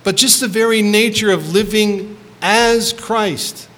but 0.05 0.17
just 0.17 0.41
the 0.41 0.49
very 0.49 0.83
nature 0.83 1.31
of 1.31 1.53
living 1.53 2.17
as 2.43 2.93
Christ 2.93 3.69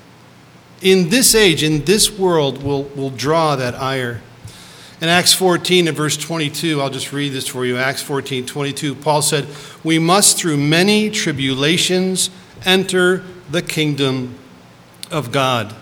in 0.81 1.09
this 1.09 1.35
age, 1.35 1.63
in 1.63 1.85
this 1.85 2.11
world, 2.11 2.63
will, 2.63 2.85
will 2.85 3.11
draw 3.11 3.57
that 3.57 3.75
ire. 3.75 4.21
In 5.01 5.09
Acts 5.09 5.33
14 5.33 5.89
and 5.89 5.97
verse 5.97 6.17
22, 6.17 6.81
I'll 6.81 6.91
just 6.91 7.13
read 7.13 7.33
this 7.33 7.47
for 7.47 7.65
you. 7.65 7.77
Acts 7.77 8.03
14, 8.03 8.47
22, 8.47 8.95
Paul 8.97 9.23
said, 9.23 9.47
We 9.85 9.99
must 9.99 10.39
through 10.39 10.57
many 10.57 11.11
tribulations 11.11 12.31
enter 12.65 13.23
the 13.51 13.63
kingdom 13.63 14.37
of 15.11 15.31
God. 15.31 15.75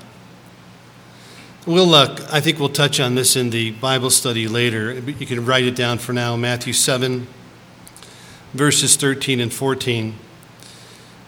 We'll, 1.66 1.94
uh, 1.94 2.16
I 2.30 2.40
think 2.40 2.58
we'll 2.58 2.68
touch 2.68 3.00
on 3.00 3.14
this 3.16 3.36
in 3.36 3.50
the 3.50 3.72
Bible 3.72 4.10
study 4.10 4.46
later. 4.46 4.94
You 4.94 5.26
can 5.26 5.44
write 5.44 5.64
it 5.64 5.74
down 5.74 5.98
for 5.98 6.12
now. 6.12 6.36
Matthew 6.36 6.72
7, 6.72 7.26
verses 8.56 8.96
13 8.96 9.40
and 9.40 9.52
14. 9.52 10.14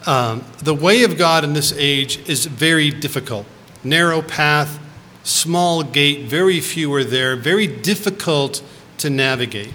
Um, 0.07 0.45
the 0.63 0.75
way 0.75 1.03
of 1.03 1.19
God 1.19 1.45
in 1.45 1.53
this 1.53 1.73
age 1.77 2.29
is 2.29 2.47
very 2.47 2.91
difficult 2.91 3.47
narrow 3.85 4.23
path, 4.23 4.79
small 5.23 5.83
gate, 5.83 6.27
very 6.27 6.61
few 6.61 6.93
are 6.93 7.05
there, 7.05 7.37
very 7.37 7.67
difficult 7.67 8.63
to 8.99 9.11
navigate. 9.11 9.73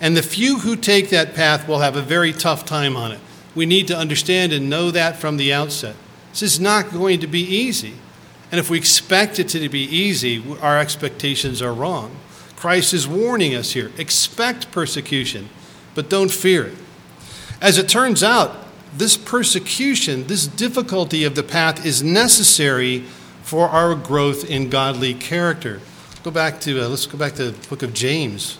And 0.00 0.16
the 0.16 0.22
few 0.22 0.60
who 0.60 0.76
take 0.76 1.10
that 1.10 1.34
path 1.34 1.68
will 1.68 1.78
have 1.78 1.96
a 1.96 2.02
very 2.02 2.32
tough 2.32 2.64
time 2.64 2.96
on 2.96 3.12
it. 3.12 3.20
We 3.54 3.66
need 3.66 3.86
to 3.88 3.96
understand 3.96 4.52
and 4.52 4.68
know 4.68 4.90
that 4.90 5.16
from 5.16 5.36
the 5.36 5.52
outset. 5.52 5.96
This 6.30 6.42
is 6.42 6.60
not 6.60 6.90
going 6.90 7.20
to 7.20 7.26
be 7.26 7.42
easy. 7.42 7.94
And 8.50 8.58
if 8.58 8.68
we 8.70 8.78
expect 8.78 9.38
it 9.38 9.48
to 9.50 9.68
be 9.68 9.84
easy, 9.84 10.42
our 10.60 10.78
expectations 10.78 11.62
are 11.62 11.72
wrong. 11.72 12.16
Christ 12.56 12.94
is 12.94 13.06
warning 13.06 13.54
us 13.54 13.72
here 13.72 13.92
expect 13.98 14.72
persecution, 14.72 15.48
but 15.94 16.08
don't 16.08 16.30
fear 16.30 16.66
it. 16.66 16.76
As 17.64 17.78
it 17.78 17.88
turns 17.88 18.22
out, 18.22 18.54
this 18.94 19.16
persecution, 19.16 20.26
this 20.26 20.46
difficulty 20.46 21.24
of 21.24 21.34
the 21.34 21.42
path 21.42 21.86
is 21.86 22.02
necessary 22.02 23.04
for 23.42 23.70
our 23.70 23.94
growth 23.94 24.44
in 24.50 24.68
godly 24.68 25.14
character. 25.14 25.80
Go 26.22 26.30
back 26.30 26.60
to, 26.60 26.78
uh, 26.84 26.88
let's 26.88 27.06
go 27.06 27.16
back 27.16 27.32
to 27.36 27.52
the 27.52 27.68
book 27.68 27.82
of 27.82 27.94
James. 27.94 28.58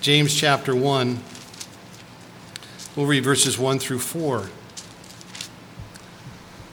James 0.00 0.34
chapter 0.34 0.74
1. 0.74 1.18
We'll 2.96 3.04
read 3.04 3.24
verses 3.24 3.58
1 3.58 3.78
through 3.78 3.98
4. 3.98 4.48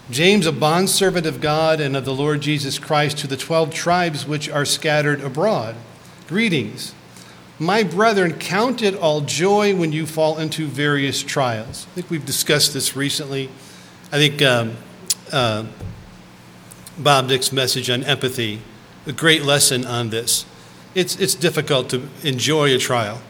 James, 0.09 0.45
a 0.45 0.53
bondservant 0.53 1.25
of 1.25 1.41
God 1.41 1.81
and 1.81 1.97
of 1.97 2.05
the 2.05 2.15
Lord 2.15 2.39
Jesus 2.39 2.79
Christ, 2.79 3.17
to 3.17 3.27
the 3.27 3.35
twelve 3.35 3.73
tribes 3.73 4.25
which 4.25 4.49
are 4.49 4.63
scattered 4.63 5.19
abroad. 5.19 5.75
Greetings. 6.29 6.93
My 7.59 7.83
brethren, 7.83 8.33
count 8.33 8.81
it 8.81 8.95
all 8.95 9.21
joy 9.21 9.75
when 9.75 9.91
you 9.91 10.07
fall 10.07 10.39
into 10.39 10.65
various 10.65 11.21
trials. 11.21 11.85
I 11.91 11.95
think 11.95 12.09
we've 12.09 12.25
discussed 12.25 12.73
this 12.73 12.95
recently. 12.95 13.49
I 14.11 14.17
think 14.17 14.41
um, 14.41 14.75
uh, 15.31 15.65
Bob 16.97 17.27
Dick's 17.27 17.51
message 17.51 17.91
on 17.91 18.03
empathy, 18.03 18.61
a 19.05 19.11
great 19.11 19.43
lesson 19.43 19.85
on 19.85 20.09
this. 20.09 20.45
It's, 20.95 21.15
it's 21.19 21.35
difficult 21.35 21.89
to 21.91 22.09
enjoy 22.23 22.73
a 22.73 22.79
trial, 22.79 23.21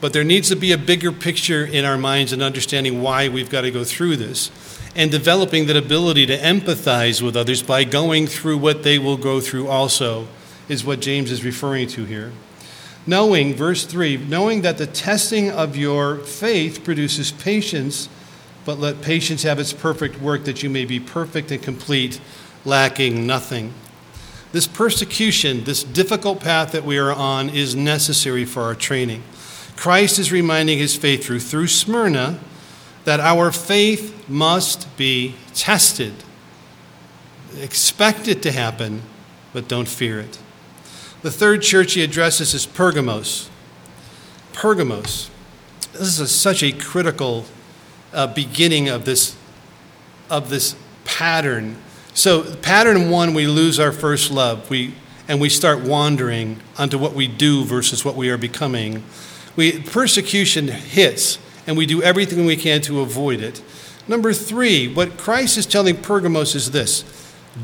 but 0.00 0.14
there 0.14 0.24
needs 0.24 0.48
to 0.48 0.56
be 0.56 0.72
a 0.72 0.78
bigger 0.78 1.12
picture 1.12 1.66
in 1.66 1.84
our 1.84 1.98
minds 1.98 2.32
and 2.32 2.42
understanding 2.42 3.02
why 3.02 3.28
we've 3.28 3.50
got 3.50 3.62
to 3.62 3.70
go 3.70 3.84
through 3.84 4.16
this 4.16 4.50
and 4.96 5.10
developing 5.10 5.66
that 5.66 5.76
ability 5.76 6.24
to 6.26 6.38
empathize 6.38 7.20
with 7.20 7.36
others 7.36 7.62
by 7.62 7.84
going 7.84 8.26
through 8.26 8.56
what 8.56 8.84
they 8.84 8.98
will 8.98 9.16
go 9.16 9.40
through 9.40 9.68
also 9.68 10.28
is 10.68 10.84
what 10.84 11.00
James 11.00 11.30
is 11.30 11.44
referring 11.44 11.88
to 11.88 12.04
here. 12.04 12.32
Knowing, 13.06 13.54
verse 13.54 13.84
3, 13.84 14.16
knowing 14.16 14.62
that 14.62 14.78
the 14.78 14.86
testing 14.86 15.50
of 15.50 15.76
your 15.76 16.16
faith 16.16 16.82
produces 16.84 17.32
patience, 17.32 18.08
but 18.64 18.78
let 18.78 19.02
patience 19.02 19.42
have 19.42 19.58
its 19.58 19.72
perfect 19.72 20.20
work 20.20 20.44
that 20.44 20.62
you 20.62 20.70
may 20.70 20.84
be 20.84 20.98
perfect 20.98 21.50
and 21.50 21.62
complete 21.62 22.18
lacking 22.64 23.26
nothing. 23.26 23.74
This 24.52 24.66
persecution, 24.66 25.64
this 25.64 25.82
difficult 25.84 26.40
path 26.40 26.72
that 26.72 26.84
we 26.84 26.96
are 26.96 27.12
on, 27.12 27.50
is 27.50 27.74
necessary 27.74 28.44
for 28.44 28.62
our 28.62 28.74
training. 28.74 29.22
Christ 29.76 30.18
is 30.18 30.32
reminding 30.32 30.78
his 30.78 30.96
faith 30.96 31.26
through, 31.26 31.40
through 31.40 31.66
Smyrna 31.66 32.38
that 33.04 33.20
our 33.20 33.52
faith 33.52 34.28
must 34.28 34.96
be 34.96 35.34
tested. 35.54 36.14
Expect 37.60 38.28
it 38.28 38.42
to 38.42 38.52
happen, 38.52 39.02
but 39.52 39.68
don't 39.68 39.88
fear 39.88 40.20
it. 40.20 40.38
The 41.24 41.32
third 41.32 41.62
church 41.62 41.94
he 41.94 42.04
addresses 42.04 42.54
is 42.54 42.64
Pergamos. 42.64 43.50
Pergamos. 44.52 45.28
This 45.92 46.02
is 46.02 46.20
a, 46.20 46.28
such 46.28 46.62
a 46.62 46.70
critical 46.70 47.44
uh, 48.12 48.28
beginning 48.28 48.88
of 48.88 49.04
this, 49.04 49.36
of 50.30 50.48
this 50.48 50.76
pattern 51.04 51.76
so, 52.16 52.54
pattern 52.56 53.10
one, 53.10 53.34
we 53.34 53.48
lose 53.48 53.80
our 53.80 53.90
first 53.90 54.30
love. 54.30 54.70
We, 54.70 54.94
and 55.26 55.40
we 55.40 55.48
start 55.48 55.80
wandering 55.80 56.60
onto 56.78 56.96
what 56.96 57.12
we 57.12 57.26
do 57.26 57.64
versus 57.64 58.04
what 58.04 58.14
we 58.14 58.30
are 58.30 58.38
becoming. 58.38 59.02
We, 59.56 59.80
persecution 59.80 60.68
hits, 60.68 61.40
and 61.66 61.76
we 61.76 61.86
do 61.86 62.04
everything 62.04 62.46
we 62.46 62.56
can 62.56 62.80
to 62.82 63.00
avoid 63.00 63.40
it. 63.40 63.62
Number 64.06 64.32
three, 64.32 64.86
what 64.86 65.18
Christ 65.18 65.58
is 65.58 65.66
telling 65.66 65.96
Pergamos 65.96 66.54
is 66.54 66.70
this 66.70 67.04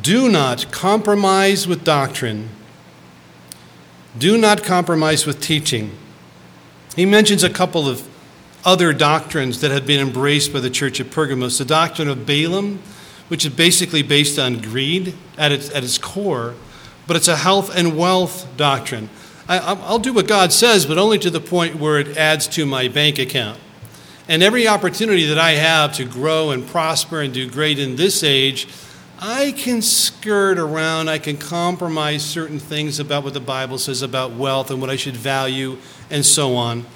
do 0.02 0.28
not 0.28 0.72
compromise 0.72 1.68
with 1.68 1.84
doctrine, 1.84 2.48
do 4.18 4.36
not 4.36 4.62
compromise 4.62 5.26
with 5.26 5.40
teaching. 5.40 5.92
He 6.96 7.06
mentions 7.06 7.42
a 7.42 7.50
couple 7.50 7.88
of 7.88 8.06
other 8.64 8.92
doctrines 8.92 9.60
that 9.60 9.70
had 9.70 9.86
been 9.86 10.00
embraced 10.00 10.52
by 10.52 10.60
the 10.60 10.70
church 10.70 11.00
of 11.00 11.10
Pergamos 11.10 11.58
the 11.58 11.64
doctrine 11.64 12.08
of 12.08 12.26
Balaam 12.26 12.80
which 13.30 13.46
is 13.46 13.52
basically 13.52 14.02
based 14.02 14.40
on 14.40 14.60
greed 14.60 15.14
at 15.38 15.52
its, 15.52 15.70
at 15.70 15.84
its 15.84 15.98
core, 15.98 16.52
but 17.06 17.14
it's 17.14 17.28
a 17.28 17.36
health 17.36 17.72
and 17.72 17.96
wealth 17.96 18.44
doctrine. 18.56 19.08
I, 19.48 19.72
will 19.72 20.00
do 20.00 20.12
what 20.12 20.26
God 20.26 20.52
says, 20.52 20.84
but 20.84 20.98
only 20.98 21.16
to 21.20 21.30
the 21.30 21.40
point 21.40 21.76
where 21.76 22.00
it 22.00 22.16
adds 22.16 22.48
to 22.48 22.66
my 22.66 22.88
bank 22.88 23.20
account. 23.20 23.60
And 24.28 24.42
every 24.42 24.66
opportunity 24.66 25.26
that 25.26 25.38
I 25.38 25.52
have 25.52 25.94
to 25.94 26.04
grow 26.04 26.50
and 26.50 26.66
prosper 26.66 27.20
and 27.20 27.32
do 27.32 27.48
great 27.48 27.78
in 27.78 27.94
this 27.94 28.24
age, 28.24 28.66
I 29.22 29.52
can 29.52 29.82
skirt 29.82 30.58
around, 30.58 31.10
I 31.10 31.18
can 31.18 31.36
compromise 31.36 32.24
certain 32.24 32.58
things 32.58 32.98
about 32.98 33.22
what 33.22 33.34
the 33.34 33.40
Bible 33.40 33.76
says 33.76 34.00
about 34.00 34.32
wealth 34.32 34.70
and 34.70 34.80
what 34.80 34.88
I 34.88 34.96
should 34.96 35.16
value 35.16 35.76
and 36.08 36.24
so 36.24 36.56
on. 36.56 36.86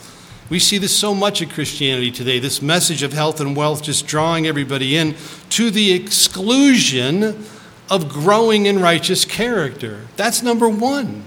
We 0.49 0.59
see 0.59 0.79
this 0.79 0.97
so 0.97 1.15
much 1.15 1.43
in 1.43 1.51
Christianity 1.51 2.11
today 2.11 2.39
this 2.39 2.63
message 2.63 3.03
of 3.03 3.13
health 3.13 3.41
and 3.41 3.55
wealth 3.55 3.83
just 3.83 4.07
drawing 4.07 4.47
everybody 4.47 4.97
in 4.97 5.17
to 5.51 5.71
the 5.71 5.93
exclusion 5.93 7.45
of 7.91 8.09
growing 8.09 8.65
in 8.65 8.81
righteous 8.81 9.27
character. 9.27 10.07
That's 10.17 10.43
number 10.43 10.69
one 10.69 11.25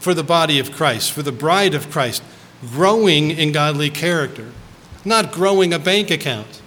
for 0.00 0.14
the 0.14 0.24
body 0.24 0.58
of 0.58 0.72
Christ, 0.72 1.12
for 1.12 1.22
the 1.22 1.32
bride 1.32 1.74
of 1.74 1.90
Christ, 1.90 2.22
growing 2.62 3.30
in 3.30 3.52
godly 3.52 3.90
character, 3.90 4.52
not 5.04 5.32
growing 5.32 5.74
a 5.74 5.78
bank 5.78 6.10
account. 6.10 6.61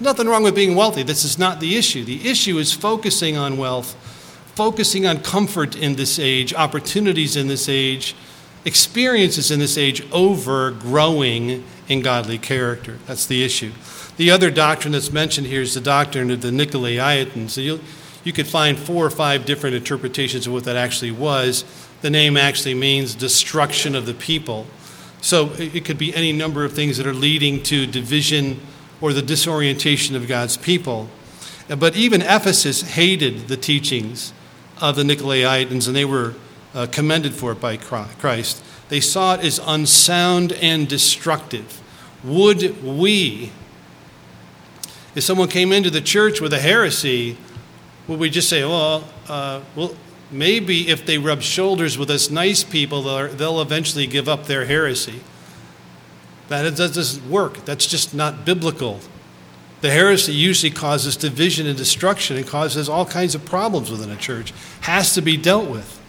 Nothing 0.00 0.28
wrong 0.28 0.42
with 0.42 0.54
being 0.54 0.74
wealthy. 0.74 1.02
This 1.02 1.24
is 1.24 1.38
not 1.38 1.60
the 1.60 1.76
issue. 1.76 2.04
The 2.04 2.28
issue 2.28 2.58
is 2.58 2.72
focusing 2.72 3.36
on 3.36 3.58
wealth, 3.58 3.94
focusing 4.54 5.06
on 5.06 5.20
comfort 5.20 5.76
in 5.76 5.96
this 5.96 6.18
age, 6.18 6.54
opportunities 6.54 7.36
in 7.36 7.48
this 7.48 7.68
age 7.68 8.14
experiences 8.64 9.50
in 9.50 9.60
this 9.60 9.78
age 9.78 10.02
over 10.12 10.70
growing 10.72 11.64
in 11.88 12.02
godly 12.02 12.38
character. 12.38 12.98
That's 13.06 13.26
the 13.26 13.44
issue. 13.44 13.72
The 14.16 14.30
other 14.30 14.50
doctrine 14.50 14.92
that's 14.92 15.12
mentioned 15.12 15.46
here 15.46 15.62
is 15.62 15.74
the 15.74 15.80
doctrine 15.80 16.30
of 16.30 16.42
the 16.42 16.50
Nicolaitans. 16.50 17.50
So 17.50 17.60
you 17.60 17.80
you 18.24 18.32
could 18.32 18.46
find 18.46 18.78
four 18.78 19.06
or 19.06 19.10
five 19.10 19.46
different 19.46 19.76
interpretations 19.76 20.46
of 20.46 20.52
what 20.52 20.64
that 20.64 20.76
actually 20.76 21.12
was. 21.12 21.64
The 22.02 22.10
name 22.10 22.36
actually 22.36 22.74
means 22.74 23.14
destruction 23.14 23.94
of 23.94 24.06
the 24.06 24.14
people. 24.14 24.66
So 25.20 25.52
it 25.56 25.84
could 25.84 25.98
be 25.98 26.14
any 26.14 26.32
number 26.32 26.64
of 26.64 26.72
things 26.72 26.98
that 26.98 27.06
are 27.06 27.14
leading 27.14 27.62
to 27.64 27.86
division 27.86 28.60
or 29.00 29.12
the 29.12 29.22
disorientation 29.22 30.16
of 30.16 30.26
God's 30.26 30.56
people. 30.56 31.08
But 31.68 31.96
even 31.96 32.22
Ephesus 32.22 32.82
hated 32.82 33.48
the 33.48 33.56
teachings 33.56 34.32
of 34.80 34.96
the 34.96 35.02
Nicolaitans, 35.02 35.86
and 35.86 35.94
they 35.94 36.04
were 36.04 36.34
uh, 36.74 36.86
commended 36.90 37.34
for 37.34 37.52
it 37.52 37.60
by 37.60 37.76
Christ. 37.76 38.62
They 38.88 39.00
saw 39.00 39.34
it 39.34 39.44
as 39.44 39.60
unsound 39.66 40.52
and 40.52 40.88
destructive. 40.88 41.80
Would 42.24 42.82
we 42.82 43.52
If 45.14 45.24
someone 45.24 45.48
came 45.48 45.72
into 45.72 45.90
the 45.90 46.00
church 46.00 46.40
with 46.40 46.52
a 46.52 46.60
heresy, 46.60 47.36
would 48.06 48.20
we 48.20 48.30
just 48.30 48.48
say, 48.48 48.64
well, 48.64 49.04
uh, 49.28 49.62
well, 49.74 49.96
maybe 50.30 50.88
if 50.88 51.06
they 51.06 51.18
rub 51.18 51.42
shoulders 51.42 51.98
with 51.98 52.10
us 52.10 52.30
nice 52.30 52.62
people, 52.62 53.02
they'll, 53.02 53.28
they'll 53.28 53.60
eventually 53.60 54.06
give 54.06 54.28
up 54.28 54.44
their 54.46 54.66
heresy? 54.66 55.20
That 56.48 56.76
doesn't 56.76 57.30
work. 57.30 57.64
That's 57.64 57.86
just 57.86 58.14
not 58.14 58.44
biblical. 58.44 59.00
The 59.80 59.90
heresy 59.90 60.32
usually 60.32 60.70
causes 60.70 61.16
division 61.16 61.66
and 61.66 61.76
destruction 61.76 62.36
and 62.36 62.46
causes 62.46 62.88
all 62.88 63.06
kinds 63.06 63.34
of 63.34 63.44
problems 63.44 63.90
within 63.90 64.10
a 64.10 64.16
church. 64.16 64.52
Has 64.80 65.14
to 65.14 65.22
be 65.22 65.36
dealt 65.36 65.70
with. 65.70 66.00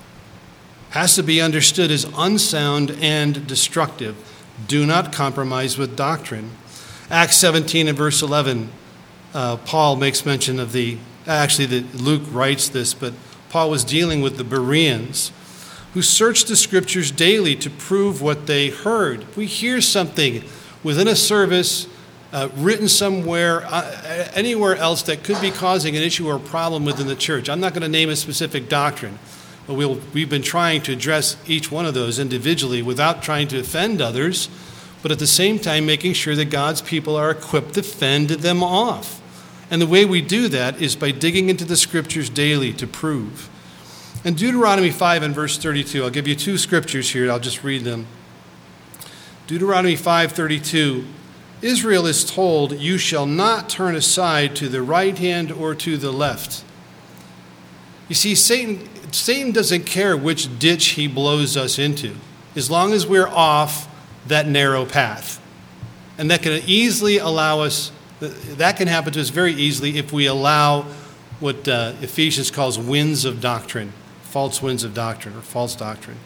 Has 0.92 1.16
to 1.16 1.24
be 1.24 1.40
understood 1.40 1.92
as 1.92 2.08
unsound 2.18 2.92
and 3.00 3.46
destructive. 3.46 4.16
Do 4.68 4.86
not 4.86 5.14
compromise 5.14 5.78
with 5.78 5.96
doctrine. 5.96 6.52
Acts 7.12 7.38
17 7.38 7.88
and 7.88 7.98
verse 7.98 8.22
11, 8.22 8.70
uh, 9.34 9.58
Paul 9.58 9.96
makes 9.96 10.26
mention 10.26 10.60
of 10.60 10.72
the, 10.72 10.98
actually, 11.28 11.66
the, 11.66 11.98
Luke 11.98 12.24
writes 12.32 12.70
this, 12.70 12.94
but 12.94 13.14
Paul 13.50 13.70
was 13.70 13.84
dealing 13.84 14.22
with 14.22 14.38
the 14.38 14.44
Bereans 14.44 15.32
who 15.94 16.02
searched 16.02 16.48
the 16.48 16.56
scriptures 16.56 17.12
daily 17.12 17.56
to 17.56 17.70
prove 17.70 18.22
what 18.22 18.48
they 18.48 18.70
heard. 18.70 19.24
If 19.24 19.38
we 19.38 19.46
hear 19.46 19.82
something 19.82 20.44
within 20.84 21.08
a 21.08 21.16
service, 21.16 21.88
uh, 22.32 22.50
written 22.58 22.88
somewhere, 22.88 23.64
uh, 23.66 24.30
anywhere 24.34 24.76
else 24.76 25.02
that 25.04 25.24
could 25.24 25.42
be 25.42 25.52
causing 25.52 25.98
an 25.98 26.04
issue 26.04 26.28
or 26.28 26.36
a 26.36 26.40
problem 26.40 26.86
within 26.86 27.08
the 27.08 27.16
church. 27.16 27.50
I'm 27.50 27.60
not 27.60 27.74
going 27.74 27.82
to 27.82 27.90
name 27.90 28.10
a 28.10 28.16
specific 28.16 28.70
doctrine, 28.70 29.18
but 29.66 29.74
we'll, 29.74 30.00
we've 30.14 30.30
been 30.30 30.44
trying 30.44 30.82
to 30.84 30.94
address 30.94 31.38
each 31.48 31.72
one 31.72 31.86
of 31.86 31.94
those 31.94 32.20
individually 32.20 32.82
without 32.82 33.24
trying 33.24 33.48
to 33.50 33.60
offend 33.60 34.02
others, 34.02 34.48
but 35.02 35.12
at 35.12 35.20
the 35.20 35.28
same 35.28 35.58
time 35.58 35.86
making 35.86 36.14
sure 36.14 36.36
that 36.36 36.46
God's 36.46 36.82
people 36.82 37.16
are 37.16 37.32
equipped 37.32 37.74
to 37.76 37.84
fend 37.84 38.30
them 38.30 38.62
off. 38.62 39.22
And 39.72 39.82
the 39.82 39.88
way 39.88 40.06
we 40.06 40.22
do 40.22 40.48
that 40.50 40.82
is 40.82 40.96
by 40.96 41.12
digging 41.12 41.50
into 41.50 41.66
the 41.66 41.78
scriptures 41.78 42.30
daily 42.30 42.74
to 42.74 42.88
prove. 42.88 43.50
In 44.26 44.34
Deuteronomy 44.34 44.92
5 44.92 45.24
and 45.24 45.34
verse 45.34 45.58
32, 45.58 46.04
I'll 46.04 46.10
give 46.10 46.28
you 46.28 46.36
two 46.36 46.58
scriptures 46.58 47.12
here, 47.12 47.32
I'll 47.32 47.40
just 47.40 47.64
read 47.64 47.84
them. 47.86 48.08
Deuteronomy 49.48 49.96
5:32 49.96 51.06
Israel 51.62 52.06
is 52.06 52.24
told, 52.24 52.80
You 52.80 52.98
shall 52.98 53.26
not 53.26 53.70
turn 53.70 53.96
aside 53.96 54.56
to 54.58 54.70
the 54.70 54.82
right 54.82 55.18
hand 55.18 55.52
or 55.52 55.76
to 55.76 55.98
the 55.98 56.12
left. 56.12 56.64
You 58.08 58.16
see, 58.16 58.34
Satan, 58.34 58.88
Satan 59.12 59.52
doesn't 59.52 59.86
care 59.86 60.16
which 60.16 60.58
ditch 60.60 60.90
he 60.90 61.08
blows 61.08 61.58
us 61.58 61.78
into, 61.78 62.16
as 62.56 62.72
long 62.72 62.94
as 62.94 63.06
we're 63.06 63.28
off 63.28 63.88
that 64.28 64.48
narrow 64.48 64.86
path. 64.86 65.42
And 66.18 66.32
that 66.32 66.42
can 66.42 66.62
easily 66.66 67.18
allow 67.18 67.62
us, 67.62 67.92
that 68.20 68.78
can 68.78 68.88
happen 68.88 69.14
to 69.14 69.22
us 69.22 69.30
very 69.30 69.54
easily 69.54 69.98
if 69.98 70.14
we 70.14 70.26
allow 70.28 70.84
what 71.40 71.68
uh, 71.68 71.94
Ephesians 72.02 72.52
calls 72.52 72.78
winds 72.78 73.26
of 73.26 73.42
doctrine, 73.42 73.94
false 74.30 74.62
winds 74.62 74.84
of 74.84 74.94
doctrine 74.94 75.36
or 75.36 75.42
false 75.42 75.76
doctrine. 75.76 76.18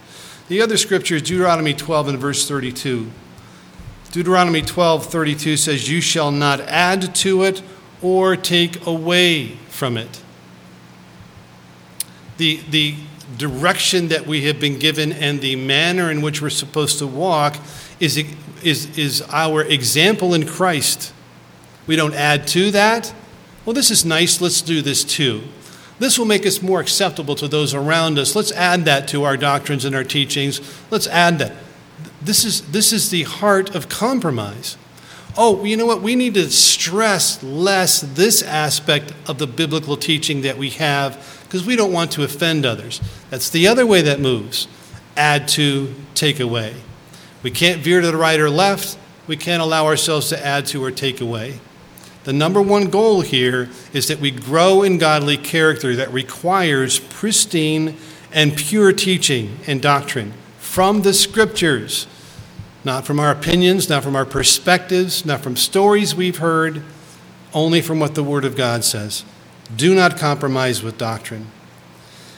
The 0.50 0.62
other 0.62 0.78
scripture 0.78 1.16
is 1.16 1.22
Deuteronomy 1.22 1.74
12 1.74 2.10
and 2.10 2.20
verse 2.20 2.48
32. 2.48 3.10
Deuteronomy 4.12 4.62
12:32 4.62 5.58
says, 5.58 5.90
"You 5.90 6.00
shall 6.00 6.32
not 6.32 6.60
add 6.62 7.16
to 7.16 7.44
it 7.44 7.64
or 8.02 8.36
take 8.36 8.86
away 8.86 9.54
from 9.70 9.98
it." 9.98 10.20
The, 12.38 12.60
the 12.70 12.96
direction 13.38 14.10
that 14.10 14.28
we 14.28 14.44
have 14.44 14.60
been 14.60 14.78
given 14.78 15.12
and 15.14 15.42
the 15.42 15.56
manner 15.56 16.12
in 16.12 16.22
which 16.22 16.42
we're 16.42 16.50
supposed 16.52 17.00
to 17.00 17.08
walk 17.08 17.58
is, 18.00 18.24
is, 18.62 18.98
is 18.98 19.24
our 19.32 19.64
example 19.64 20.34
in 20.34 20.46
Christ. 20.46 21.14
We 21.88 21.96
don't 21.96 22.14
add 22.14 22.48
to 22.50 22.70
that. 22.72 23.14
Well, 23.66 23.74
this 23.74 23.90
is 23.90 24.04
nice, 24.06 24.42
let's 24.42 24.62
do 24.62 24.82
this 24.82 25.04
too. 25.04 25.44
This 26.04 26.20
will 26.20 26.26
make 26.26 26.46
us 26.46 26.62
more 26.62 26.82
acceptable 26.82 27.34
to 27.36 27.48
those 27.48 27.74
around 27.74 28.20
us. 28.20 28.36
Let's 28.36 28.52
add 28.52 28.84
that 28.84 29.08
to 29.08 29.24
our 29.24 29.38
doctrines 29.38 29.86
and 29.86 29.96
our 29.96 30.04
teachings. 30.04 30.60
Let's 30.92 31.08
add 31.08 31.40
that. 31.40 31.54
This 32.22 32.44
is, 32.44 32.62
this 32.74 32.92
is 32.92 33.10
the 33.10 33.24
heart 33.24 33.74
of 33.74 33.88
compromise. 33.88 34.76
Oh, 35.38 35.64
you 35.64 35.78
know 35.78 35.86
what? 35.86 36.02
We 36.02 36.18
need 36.18 36.34
to 36.34 36.52
stress 36.52 37.42
less 37.42 38.02
this 38.02 38.44
aspect 38.44 39.14
of 39.30 39.38
the 39.38 39.48
biblical 39.48 39.96
teaching 39.96 40.42
that 40.42 40.58
we 40.58 40.72
have 40.72 41.42
because 41.46 41.66
we 41.66 41.78
don't 41.78 41.94
want 41.94 42.12
to 42.12 42.24
offend 42.24 42.66
others. 42.66 43.00
That's 43.30 43.50
the 43.50 43.70
other 43.70 43.86
way 43.86 44.02
that 44.02 44.20
moves 44.20 44.68
add 45.16 45.48
to, 45.50 45.96
take 46.16 46.42
away. 46.42 46.76
We 47.44 47.52
can't 47.52 47.82
veer 47.82 48.02
to 48.02 48.12
the 48.12 48.18
right 48.18 48.42
or 48.42 48.50
left. 48.50 48.98
We 49.26 49.38
can't 49.38 49.62
allow 49.62 49.86
ourselves 49.86 50.28
to 50.30 50.46
add 50.46 50.66
to 50.66 50.84
or 50.84 50.92
take 50.92 51.22
away. 51.22 51.62
The 52.24 52.34
number 52.34 52.62
one 52.62 52.90
goal 52.90 53.22
here 53.22 53.70
is 53.92 54.08
that 54.08 54.20
we 54.20 54.32
grow 54.32 54.82
in 54.82 54.98
godly 54.98 55.38
character 55.38 55.96
that 55.96 56.14
requires 56.14 57.00
pristine 57.00 57.98
and 58.32 58.56
pure 58.56 58.94
teaching 58.94 59.58
and 59.68 59.82
doctrine 59.82 60.34
from 60.60 61.02
the 61.02 61.14
scriptures 61.14 62.08
not 62.84 63.06
from 63.06 63.20
our 63.20 63.32
opinions, 63.32 63.90
not 63.90 64.04
from 64.04 64.16
our 64.16 64.26
perspectives, 64.26 65.26
not 65.26 65.42
from 65.42 65.56
stories 65.56 66.16
we've 66.16 66.38
heard, 66.38 66.84
only 67.54 67.82
from 67.82 68.00
what 68.00 68.16
the 68.16 68.24
Word 68.24 68.46
of 68.46 68.56
God 68.56 68.84
says. 68.84 69.24
Do 69.76 69.96
not 69.96 70.18
compromise 70.18 70.84
with 70.84 70.98
doctrine. 70.98 71.48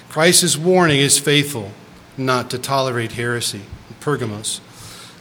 Christ's 0.10 0.56
warning 0.56 1.00
is 1.00 1.18
faithful 1.18 1.72
not 2.18 2.50
to 2.52 2.60
tolerate 2.60 3.14
heresy. 3.14 3.62
Pergamos. 4.00 4.62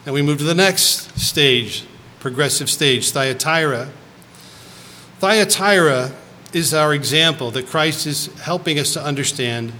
And 0.05 0.15
we 0.15 0.21
move 0.21 0.39
to 0.39 0.45
the 0.45 0.55
next 0.55 1.19
stage, 1.19 1.85
progressive 2.21 2.69
stage, 2.69 3.11
Thyatira. 3.11 3.89
Thyatira 5.25 6.13
is 6.53 6.75
our 6.75 6.93
example 6.93 7.51
that 7.53 7.67
Christ 7.67 8.07
is 8.07 8.27
helping 8.43 8.79
us 8.79 8.93
to 8.93 9.03
understand 9.03 9.73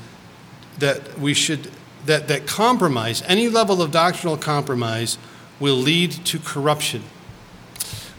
that 0.79 1.19
we 1.19 1.35
should 1.35 1.71
that, 2.07 2.29
that 2.29 2.47
compromise, 2.47 3.23
any 3.27 3.51
level 3.51 3.83
of 3.83 3.91
doctrinal 3.91 4.39
compromise, 4.39 5.19
will 5.61 5.77
lead 5.77 6.13
to 6.13 6.39
corruption. 6.39 7.03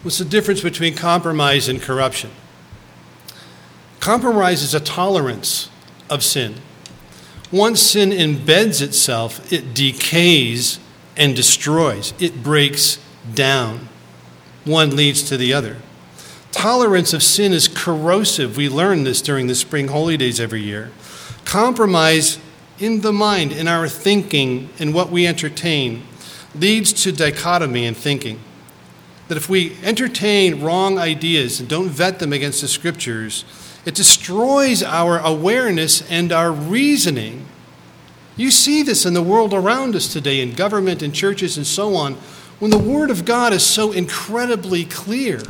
What's 0.04 0.18
the 0.18 0.24
difference 0.24 0.60
between 0.60 0.94
compromise 0.94 1.68
and 1.68 1.82
corruption? 1.82 2.30
Compromise 3.98 4.62
is 4.62 4.72
a 4.72 4.78
tolerance 4.78 5.68
of 6.08 6.22
sin. 6.22 6.54
Once 7.50 7.82
sin 7.82 8.10
embeds 8.10 8.80
itself, 8.80 9.52
it 9.52 9.74
decays 9.74 10.78
and 11.16 11.34
destroys, 11.34 12.14
it 12.20 12.44
breaks 12.44 13.00
down. 13.34 13.88
One 14.64 14.94
leads 14.94 15.24
to 15.24 15.36
the 15.36 15.52
other. 15.52 15.78
Tolerance 16.56 17.12
of 17.12 17.22
sin 17.22 17.52
is 17.52 17.68
corrosive. 17.68 18.56
We 18.56 18.70
learn 18.70 19.04
this 19.04 19.20
during 19.20 19.46
the 19.46 19.54
spring 19.54 19.88
holy 19.88 20.16
days 20.16 20.40
every 20.40 20.62
year. 20.62 20.90
Compromise 21.44 22.38
in 22.78 23.02
the 23.02 23.12
mind, 23.12 23.52
in 23.52 23.68
our 23.68 23.86
thinking, 23.88 24.70
in 24.78 24.94
what 24.94 25.10
we 25.10 25.26
entertain, 25.26 26.02
leads 26.54 26.94
to 27.04 27.12
dichotomy 27.12 27.84
in 27.84 27.92
thinking. 27.92 28.40
That 29.28 29.36
if 29.36 29.50
we 29.50 29.76
entertain 29.82 30.62
wrong 30.62 30.98
ideas 30.98 31.60
and 31.60 31.68
don't 31.68 31.90
vet 31.90 32.20
them 32.20 32.32
against 32.32 32.62
the 32.62 32.68
scriptures, 32.68 33.44
it 33.84 33.94
destroys 33.94 34.82
our 34.82 35.18
awareness 35.18 36.10
and 36.10 36.32
our 36.32 36.50
reasoning. 36.50 37.44
You 38.34 38.50
see 38.50 38.82
this 38.82 39.04
in 39.04 39.12
the 39.12 39.22
world 39.22 39.52
around 39.52 39.94
us 39.94 40.10
today, 40.10 40.40
in 40.40 40.54
government 40.54 41.02
and 41.02 41.14
churches 41.14 41.58
and 41.58 41.66
so 41.66 41.94
on, 41.96 42.14
when 42.60 42.70
the 42.70 42.78
Word 42.78 43.10
of 43.10 43.26
God 43.26 43.52
is 43.52 43.64
so 43.64 43.92
incredibly 43.92 44.86
clear, 44.86 45.42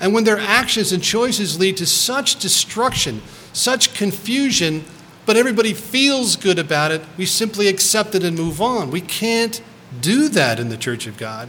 and 0.00 0.14
when 0.14 0.24
their 0.24 0.38
actions 0.38 0.92
and 0.92 1.02
choices 1.02 1.58
lead 1.58 1.76
to 1.78 1.86
such 1.86 2.36
destruction, 2.36 3.22
such 3.52 3.94
confusion, 3.94 4.84
but 5.26 5.36
everybody 5.36 5.74
feels 5.74 6.36
good 6.36 6.58
about 6.58 6.90
it, 6.90 7.02
we 7.16 7.26
simply 7.26 7.68
accept 7.68 8.14
it 8.14 8.24
and 8.24 8.36
move 8.36 8.60
on. 8.60 8.90
We 8.90 9.00
can't 9.00 9.60
do 10.00 10.28
that 10.28 10.60
in 10.60 10.68
the 10.68 10.76
church 10.76 11.06
of 11.06 11.16
God. 11.16 11.48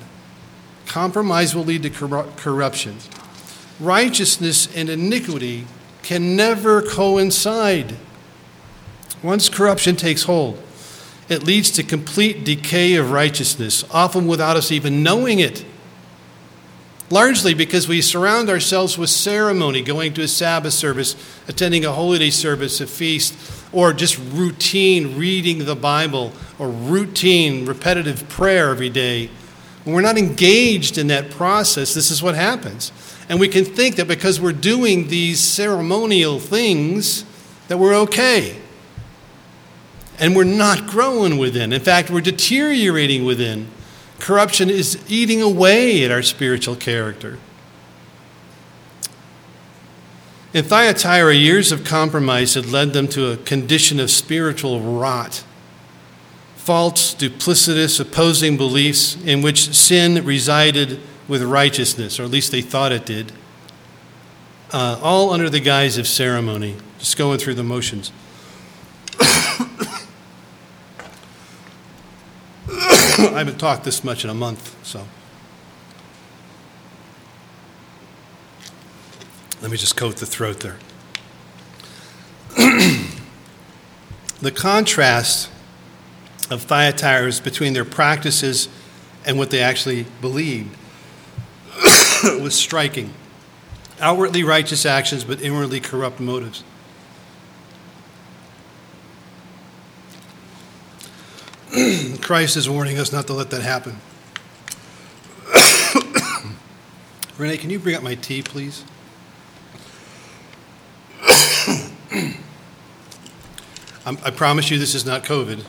Compromise 0.85 1.53
will 1.53 1.63
lead 1.63 1.83
to 1.83 1.89
corruption. 1.89 2.97
Righteousness 3.79 4.67
and 4.75 4.89
iniquity 4.89 5.67
can 6.01 6.35
never 6.35 6.81
coincide. 6.81 7.95
Once 9.21 9.49
corruption 9.49 9.95
takes 9.95 10.23
hold, 10.23 10.61
it 11.27 11.43
leads 11.43 11.69
to 11.71 11.83
complete 11.83 12.43
decay 12.43 12.95
of 12.95 13.11
righteousness, 13.11 13.85
often 13.91 14.25
without 14.25 14.57
us 14.57 14.71
even 14.71 15.03
knowing 15.03 15.39
it. 15.39 15.63
Largely 17.11 17.55
because 17.55 17.87
we 17.87 18.01
surround 18.01 18.49
ourselves 18.49 18.97
with 18.97 19.09
ceremony, 19.09 19.81
going 19.81 20.13
to 20.13 20.21
a 20.21 20.27
Sabbath 20.27 20.73
service, 20.73 21.15
attending 21.47 21.83
a 21.83 21.91
holiday 21.91 22.29
service, 22.29 22.79
a 22.81 22.87
feast, 22.87 23.35
or 23.71 23.93
just 23.93 24.19
routine 24.31 25.17
reading 25.17 25.65
the 25.65 25.75
Bible 25.75 26.33
or 26.59 26.69
routine 26.69 27.65
repetitive 27.65 28.27
prayer 28.29 28.69
every 28.69 28.89
day, 28.89 29.29
when 29.83 29.95
we're 29.95 30.01
not 30.01 30.17
engaged 30.17 30.97
in 30.97 31.07
that 31.07 31.31
process, 31.31 31.93
this 31.93 32.11
is 32.11 32.21
what 32.21 32.35
happens. 32.35 32.91
And 33.27 33.39
we 33.39 33.47
can 33.47 33.65
think 33.65 33.95
that 33.95 34.07
because 34.07 34.39
we're 34.39 34.51
doing 34.51 35.07
these 35.07 35.39
ceremonial 35.39 36.39
things, 36.39 37.25
that 37.69 37.77
we're 37.77 37.95
okay. 37.95 38.55
And 40.19 40.35
we're 40.35 40.43
not 40.43 40.85
growing 40.87 41.37
within. 41.37 41.71
In 41.71 41.81
fact, 41.81 42.09
we're 42.09 42.21
deteriorating 42.21 43.23
within. 43.23 43.67
Corruption 44.19 44.69
is 44.69 44.99
eating 45.09 45.41
away 45.41 46.03
at 46.03 46.11
our 46.11 46.21
spiritual 46.21 46.75
character. 46.75 47.39
In 50.53 50.65
Thyatira, 50.65 51.35
years 51.35 51.71
of 51.71 51.83
compromise 51.83 52.55
had 52.55 52.65
led 52.65 52.93
them 52.93 53.07
to 53.09 53.31
a 53.31 53.37
condition 53.37 53.99
of 53.99 54.09
spiritual 54.09 54.81
rot. 54.81 55.43
False, 56.55 57.13
duplicitous, 57.13 57.99
opposing 57.99 58.57
beliefs 58.57 59.15
in 59.23 59.41
which 59.41 59.75
sin 59.75 60.25
resided 60.25 60.99
with 61.27 61.43
righteousness, 61.43 62.19
or 62.19 62.23
at 62.23 62.31
least 62.31 62.51
they 62.51 62.61
thought 62.61 62.91
it 62.91 63.05
did, 63.05 63.31
uh, 64.71 64.99
all 65.01 65.31
under 65.31 65.49
the 65.49 65.59
guise 65.59 65.97
of 65.97 66.07
ceremony, 66.07 66.75
just 66.97 67.17
going 67.17 67.37
through 67.37 67.53
the 67.53 67.63
motions. 67.63 68.11
I 73.33 73.39
haven't 73.39 73.59
talked 73.59 73.83
this 73.83 74.01
much 74.01 74.23
in 74.23 74.29
a 74.29 74.33
month, 74.33 74.75
so. 74.85 75.05
Let 79.61 79.71
me 79.71 79.77
just 79.77 79.97
coat 79.97 80.15
the 80.17 80.25
throat 80.25 80.61
there. 80.61 80.77
the 84.41 84.51
contrast 84.51 85.51
of 86.49 86.61
Thyatira 86.61 87.27
is 87.27 87.41
between 87.41 87.73
their 87.73 87.83
practices 87.83 88.69
and 89.25 89.37
what 89.37 89.49
they 89.49 89.59
actually 89.59 90.05
believed 90.21 90.77
was 92.23 92.55
striking. 92.55 93.13
Outwardly 93.99 94.45
righteous 94.45 94.85
actions, 94.85 95.25
but 95.25 95.41
inwardly 95.41 95.81
corrupt 95.81 96.21
motives. 96.21 96.63
Christ 102.21 102.57
is 102.57 102.67
warning 102.69 102.97
us 102.97 103.11
not 103.11 103.27
to 103.27 103.33
let 103.33 103.51
that 103.51 103.61
happen. 103.61 103.97
Renee, 107.37 107.57
can 107.57 107.69
you 107.69 107.77
bring 107.77 107.95
up 107.95 108.01
my 108.01 108.15
tea, 108.15 108.41
please? 108.41 108.83
i 114.05 114.31
promise 114.31 114.71
you 114.71 114.79
this 114.79 114.95
is 114.95 115.05
not 115.05 115.23
COVID. 115.23 115.63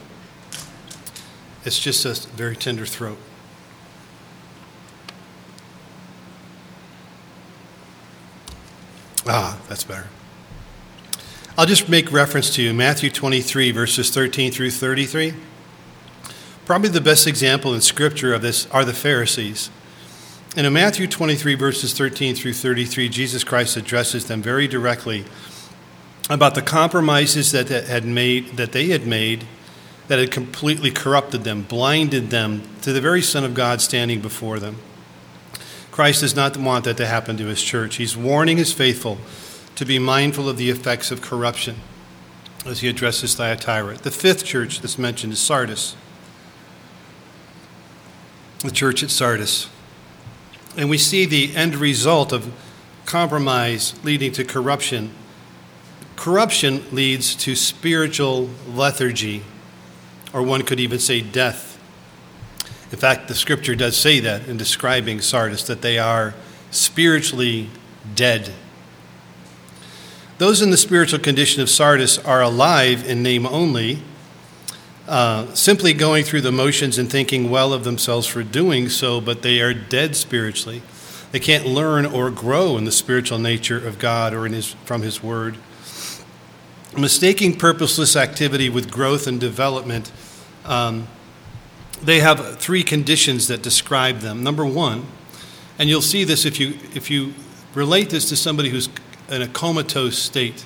It's 1.65 1.79
just 1.79 2.07
a 2.07 2.15
very 2.31 2.57
tender 2.57 2.87
throat. 2.87 3.19
Ah, 9.27 9.61
that's 9.69 9.85
better. 9.85 10.09
I'll 11.59 11.67
just 11.67 11.91
make 11.91 12.11
reference 12.11 12.55
to 12.55 12.63
you, 12.63 12.73
Matthew 12.73 13.11
23, 13.11 13.71
verses 13.71 14.11
13 14.11 14.51
through 14.51 14.71
33. 14.71 15.35
Probably 16.71 16.89
the 16.89 17.01
best 17.01 17.27
example 17.27 17.75
in 17.75 17.81
Scripture 17.81 18.33
of 18.33 18.43
this 18.43 18.69
are 18.71 18.85
the 18.85 18.93
Pharisees. 18.93 19.71
And 20.57 20.69
in 20.69 20.73
Matthew 20.73 21.09
23, 21.09 21.57
verses 21.57 21.93
13 21.99 22.37
through 22.37 22.53
33, 22.53 23.09
Jesus 23.09 23.43
Christ 23.43 23.77
addresses 23.77 24.27
them 24.27 24.41
very 24.41 24.69
directly 24.69 25.25
about 26.31 26.55
the 26.55 26.63
compromises 26.63 27.51
that, 27.51 27.71
had 27.71 28.05
made, 28.05 28.57
that 28.57 28.71
they 28.71 28.87
had 28.91 29.05
made 29.05 29.49
that 30.07 30.21
had 30.21 30.31
completely 30.31 30.93
corrupted 30.93 31.43
them, 31.43 31.63
blinded 31.63 32.31
them 32.31 32.63
to 32.83 32.93
the 32.93 33.01
very 33.01 33.21
Son 33.21 33.43
of 33.43 33.53
God 33.53 33.81
standing 33.81 34.21
before 34.21 34.61
them. 34.61 34.77
Christ 35.91 36.21
does 36.21 36.37
not 36.37 36.57
want 36.57 36.85
that 36.85 36.99
to 36.99 37.07
happen 37.09 37.37
to 37.39 37.47
his 37.47 37.65
church. 37.65 37.97
He's 37.97 38.17
warning 38.17 38.59
his 38.59 38.73
faithful 38.73 39.19
to 39.75 39.85
be 39.85 39.99
mindful 39.99 40.49
of 40.49 40.57
the 40.57 40.71
effects 40.71 41.11
of 41.11 41.21
corruption 41.21 41.79
as 42.65 42.79
he 42.79 42.89
addresses 42.89 43.35
Thyatira. 43.35 43.97
The 43.97 44.13
fifth 44.13 44.45
church 44.45 44.81
that's 44.81 44.99
mentioned 44.99 45.33
is 45.33 45.41
Sardis, 45.41 45.97
the 48.61 48.71
church 48.71 49.03
at 49.03 49.11
Sardis. 49.11 49.69
And 50.77 50.91
we 50.91 50.99
see 50.99 51.27
the 51.27 51.55
end 51.57 51.77
result 51.77 52.33
of 52.33 52.53
compromise 53.07 53.95
leading 54.05 54.33
to 54.33 54.45
corruption. 54.45 55.13
Corruption 56.17 56.85
leads 56.93 57.35
to 57.37 57.57
spiritual 57.57 58.51
lethargy, 58.69 59.43
or 60.33 60.43
one 60.43 60.63
could 60.63 60.79
even 60.79 60.99
say 60.99 61.21
death. 61.21 61.79
In 62.93 62.99
fact, 62.99 63.29
the 63.29 63.35
scripture 63.35 63.75
does 63.75 63.97
say 63.97 64.21
that 64.21 64.47
in 64.47 64.57
describing 64.57 65.21
Sardis, 65.21 65.65
that 65.65 65.81
they 65.81 65.99
are 65.99 66.35
spiritually 66.71 67.71
dead. 68.15 68.53
Those 70.39 70.63
in 70.63 70.71
the 70.71 70.77
spiritual 70.77 71.19
condition 71.19 71.63
of 71.63 71.71
Sardis 71.71 72.19
are 72.19 72.43
alive 72.43 73.09
in 73.09 73.23
name 73.23 73.47
only, 73.47 74.03
uh, 75.11 75.53
simply 75.55 75.93
going 75.93 76.25
through 76.25 76.41
the 76.41 76.53
motions 76.53 76.97
and 76.97 77.11
thinking 77.11 77.51
well 77.51 77.75
of 77.75 77.85
themselves 77.85 78.27
for 78.27 78.43
doing 78.43 78.89
so, 78.89 79.21
but 79.21 79.43
they 79.43 79.61
are 79.61 79.75
dead 79.75 80.17
spiritually. 80.17 80.81
They 81.33 81.41
can't 81.41 81.67
learn 81.67 82.07
or 82.07 82.31
grow 82.31 82.79
in 82.79 82.85
the 82.85 82.93
spiritual 82.93 83.39
nature 83.39 83.77
of 83.87 83.99
God 83.99 84.33
or 84.33 84.47
in 84.47 84.53
his, 84.53 84.73
from 84.85 85.03
His 85.03 85.23
Word. 85.23 85.57
Mistaking 86.97 87.57
purposeless 87.57 88.17
activity 88.17 88.69
with 88.69 88.91
growth 88.91 89.27
and 89.27 89.39
development 89.39 90.11
um, 90.65 91.09
they 92.03 92.21
have 92.21 92.59
three 92.59 92.83
conditions 92.83 93.49
that 93.49 93.63
describe 93.63 94.19
them. 94.21 94.43
Number 94.43 94.65
one, 94.65 95.07
and 95.79 95.89
you'll 95.89 96.03
see 96.03 96.25
this 96.25 96.45
if 96.45 96.59
you, 96.59 96.79
if 96.95 97.11
you 97.11 97.35
relate 97.75 98.11
this 98.11 98.29
to 98.29 98.37
somebody 98.37 98.71
who's 98.71 98.89
in 99.29 99.43
a 99.43 99.49
comatose 99.49 100.19
state. 100.19 100.65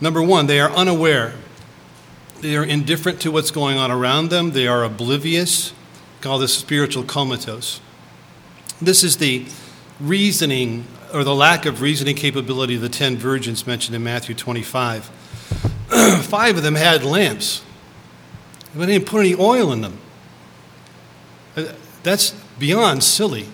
Number 0.00 0.22
one, 0.22 0.46
they 0.46 0.60
are 0.60 0.70
unaware. 0.70 1.34
They 2.44 2.58
are 2.58 2.62
indifferent 2.62 3.22
to 3.22 3.30
what's 3.30 3.50
going 3.50 3.78
on 3.78 3.90
around 3.90 4.28
them. 4.28 4.50
They 4.50 4.66
are 4.66 4.84
oblivious. 4.84 5.72
Call 6.20 6.38
this 6.38 6.52
spiritual 6.52 7.02
comatose. 7.02 7.80
This 8.82 9.02
is 9.02 9.16
the 9.16 9.46
reasoning 9.98 10.84
or 11.14 11.24
the 11.24 11.34
lack 11.34 11.64
of 11.64 11.80
reasoning 11.80 12.16
capability 12.16 12.74
of 12.74 12.82
the 12.82 12.90
ten 12.90 13.16
virgins 13.16 13.66
mentioned 13.66 13.96
in 13.96 14.04
Matthew 14.04 14.34
25. 14.34 15.06
Five 16.24 16.58
of 16.58 16.62
them 16.62 16.74
had 16.74 17.02
lamps, 17.02 17.62
but 18.74 18.88
they 18.88 18.92
didn't 18.92 19.06
put 19.06 19.20
any 19.20 19.34
oil 19.34 19.72
in 19.72 19.80
them. 19.80 19.98
Uh, 21.56 21.72
that's 22.02 22.32
beyond 22.58 23.02
silly. 23.02 23.48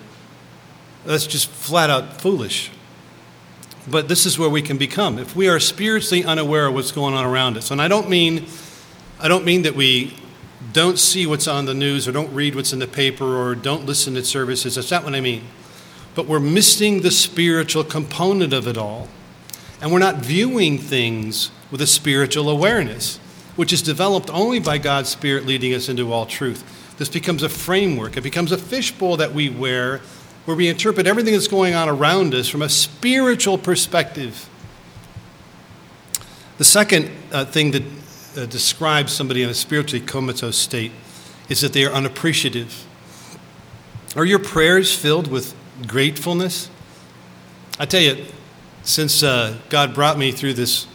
That's 1.05 1.28
just 1.28 1.49
flat 1.49 1.91
out 1.91 2.20
foolish. 2.20 2.72
But 3.88 4.09
this 4.09 4.26
is 4.26 4.36
where 4.36 4.51
we 4.51 4.62
can 4.62 4.78
become. 4.78 5.16
If 5.16 5.36
we 5.36 5.49
are 5.49 5.61
spiritually 5.61 6.24
unaware 6.24 6.66
of 6.66 6.74
what's 6.74 6.91
going 6.91 7.14
on 7.14 7.24
around 7.24 7.57
us, 7.57 7.70
and 7.70 7.80
I 7.80 7.86
don't 7.86 8.11
mean 8.11 8.47
I 9.23 9.29
don't 9.29 9.45
mean 9.45 9.62
that 9.62 9.75
we 9.75 10.16
don't 10.73 10.99
see 10.99 11.27
what's 11.27 11.47
on 11.47 11.66
the 11.66 11.75
news 11.75 12.09
or 12.09 12.12
don't 12.12 12.33
read 12.33 12.55
what's 12.55 12.73
in 12.73 12.79
the 12.79 12.87
paper 12.87 13.37
or 13.37 13.55
don't 13.55 13.85
listen 13.85 14.14
to 14.14 14.25
services. 14.25 14.77
That's 14.77 14.91
not 14.91 15.05
what 15.05 15.14
I 15.14 15.21
mean. 15.21 15.45
But 16.14 16.27
we're 16.27 16.41
missing 16.41 17.03
the 17.03 17.11
spiritual 17.11 17.85
component 17.85 18.55
of 18.55 18.66
it 18.66 18.79
all. 18.79 19.09
And 19.83 19.93
we're 19.93 19.99
not 19.99 20.16
viewing 20.16 20.79
things 20.79 21.51
with 21.71 21.83
a 21.83 21.87
spiritual 21.87 22.49
awareness, 22.49 23.18
which 23.57 23.73
is 23.73 23.83
developed 23.83 24.31
only 24.31 24.59
by 24.59 24.79
God's 24.79 25.11
Spirit 25.11 25.45
leading 25.45 25.75
us 25.75 25.89
into 25.89 26.12
all 26.12 26.25
truth. 26.25 26.64
This 26.97 27.09
becomes 27.09 27.43
a 27.43 27.49
framework. 27.49 28.16
It 28.16 28.23
becomes 28.23 28.53
a 28.53 28.59
fishbowl 28.59 29.18
that 29.18 29.35
we 29.35 29.51
wear 29.51 30.01
where 30.47 30.57
we 30.57 30.68
interpret 30.68 31.07
everything 31.07 31.35
that's 31.35 31.49
going 31.49 31.75
on 31.75 31.89
around 31.89 32.35
us 32.35 32.49
from 32.49 32.62
a 32.62 32.68
spiritual 32.68 33.59
perspective. 33.59 34.49
The 36.59 36.64
second 36.64 37.11
uh, 37.31 37.45
thing 37.45 37.71
that 37.73 37.83
uh, 38.37 38.47
describes 38.47 39.12
somebody 39.12 39.43
in 39.43 39.49
a 39.49 39.55
spiritually 39.55 40.05
comatose 40.05 40.57
state 40.57 40.93
is 41.49 41.61
that 41.61 41.72
they 41.72 41.85
are 41.85 41.93
unappreciative. 41.93 42.87
Are 44.16 44.24
your 44.24 44.39
prayers 44.39 44.95
filled 44.95 45.28
with 45.28 45.55
gratefulness? 45.87 46.70
I 47.78 47.87
tell 47.87 48.01
you, 48.01 48.24
since 48.83 49.22
uh, 49.22 49.57
God 49.68 49.95
brought 49.95 50.18
me 50.18 50.33
through 50.33 50.55
this 50.55 50.87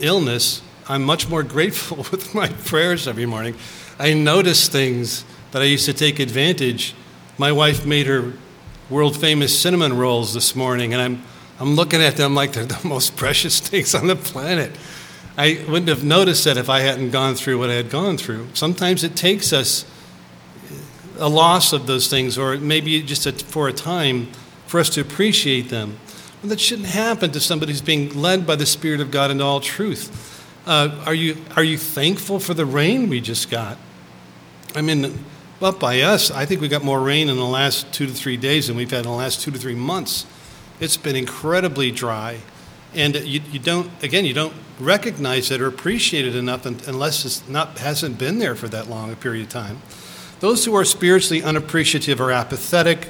illness, 0.00 0.62
I'm 0.88 1.02
much 1.02 1.28
more 1.28 1.42
grateful 1.56 1.98
with 2.10 2.34
my 2.34 2.48
prayers 2.48 3.08
every 3.08 3.26
morning. 3.26 3.56
I 3.98 4.14
notice 4.14 4.68
things 4.68 5.24
that 5.52 5.62
I 5.62 5.66
used 5.66 5.86
to 5.86 5.92
take 5.92 6.18
advantage. 6.18 6.94
My 7.38 7.52
wife 7.52 7.86
made 7.86 8.06
her 8.06 8.32
world 8.90 9.16
famous 9.16 9.58
cinnamon 9.58 9.96
rolls 9.96 10.34
this 10.34 10.54
morning, 10.54 10.92
and 10.92 11.00
I'm, 11.00 11.22
I'm 11.58 11.74
looking 11.74 12.02
at 12.02 12.16
them 12.16 12.34
like 12.34 12.52
they're 12.52 12.66
the 12.66 12.80
most 12.88 13.16
precious 13.16 13.60
things 13.60 13.94
on 13.94 14.08
the 14.08 14.16
planet. 14.16 14.72
I 15.36 15.64
wouldn't 15.68 15.88
have 15.88 16.04
noticed 16.04 16.44
that 16.44 16.56
if 16.56 16.68
I 16.68 16.80
hadn't 16.80 17.10
gone 17.10 17.34
through 17.34 17.58
what 17.58 17.70
I 17.70 17.74
had 17.74 17.90
gone 17.90 18.16
through. 18.16 18.48
Sometimes 18.54 19.02
it 19.02 19.16
takes 19.16 19.52
us 19.52 19.84
a 21.18 21.28
loss 21.28 21.72
of 21.72 21.86
those 21.86 22.08
things, 22.08 22.38
or 22.38 22.56
maybe 22.56 23.02
just 23.02 23.26
a, 23.26 23.32
for 23.32 23.68
a 23.68 23.72
time, 23.72 24.28
for 24.66 24.80
us 24.80 24.88
to 24.90 25.00
appreciate 25.00 25.70
them. 25.70 25.98
But 26.40 26.50
that 26.50 26.60
shouldn't 26.60 26.88
happen 26.88 27.32
to 27.32 27.40
somebody 27.40 27.72
who's 27.72 27.82
being 27.82 28.20
led 28.20 28.46
by 28.46 28.56
the 28.56 28.66
Spirit 28.66 29.00
of 29.00 29.10
God 29.10 29.30
into 29.30 29.44
all 29.44 29.60
truth. 29.60 30.30
Uh, 30.66 31.02
are, 31.04 31.14
you, 31.14 31.36
are 31.56 31.64
you 31.64 31.78
thankful 31.78 32.38
for 32.38 32.54
the 32.54 32.64
rain 32.66 33.08
we 33.08 33.20
just 33.20 33.50
got? 33.50 33.76
I 34.74 34.82
mean, 34.82 35.24
up 35.60 35.80
by 35.80 36.00
us, 36.00 36.30
I 36.30 36.46
think 36.46 36.60
we 36.60 36.68
got 36.68 36.84
more 36.84 37.00
rain 37.00 37.28
in 37.28 37.36
the 37.36 37.44
last 37.44 37.92
two 37.92 38.06
to 38.06 38.12
three 38.12 38.36
days 38.36 38.68
than 38.68 38.76
we've 38.76 38.90
had 38.90 38.98
in 38.98 39.10
the 39.10 39.16
last 39.16 39.40
two 39.40 39.50
to 39.50 39.58
three 39.58 39.74
months. 39.74 40.26
It's 40.80 40.96
been 40.96 41.16
incredibly 41.16 41.90
dry. 41.90 42.40
And 42.94 43.16
you, 43.16 43.40
you 43.50 43.58
don't, 43.58 43.90
again, 44.02 44.24
you 44.24 44.34
don't 44.34 44.54
recognize 44.78 45.50
it 45.50 45.60
or 45.60 45.66
appreciate 45.66 46.26
it 46.26 46.36
enough 46.36 46.66
unless 46.66 47.24
it's 47.24 47.48
not, 47.48 47.78
hasn't 47.78 48.18
been 48.18 48.38
there 48.38 48.54
for 48.54 48.68
that 48.68 48.88
long 48.88 49.12
a 49.12 49.16
period 49.16 49.46
of 49.46 49.52
time. 49.52 49.80
Those 50.40 50.64
who 50.64 50.74
are 50.74 50.84
spiritually 50.84 51.42
unappreciative 51.42 52.20
are 52.20 52.30
apathetic, 52.30 53.08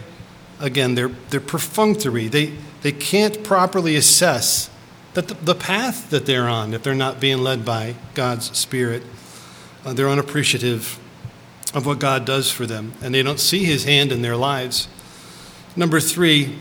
again, 0.61 0.95
they're, 0.95 1.11
they're 1.31 1.41
perfunctory. 1.41 2.29
They, 2.29 2.53
they 2.83 2.93
can't 2.93 3.43
properly 3.43 3.97
assess 3.97 4.71
that 5.15 5.29
the, 5.29 5.35
the 5.35 5.55
path 5.55 6.11
that 6.11 6.27
they're 6.27 6.49
on 6.49 6.75
if 6.75 6.83
they're 6.83 6.95
not 6.95 7.21
being 7.21 7.39
led 7.39 7.65
by 7.65 7.95
God's 8.15 8.57
Spirit. 8.57 9.03
Uh, 9.85 9.93
they're 9.93 10.09
unappreciative 10.09 10.99
of 11.75 11.87
what 11.87 11.99
God 11.99 12.25
does 12.25 12.51
for 12.51 12.67
them, 12.67 12.93
and 13.03 13.15
they 13.15 13.23
don't 13.23 13.41
see 13.41 13.65
His 13.65 13.85
hand 13.85 14.13
in 14.13 14.23
their 14.23 14.37
lives. 14.37 14.89
Number 15.77 15.99
three, 15.99 16.59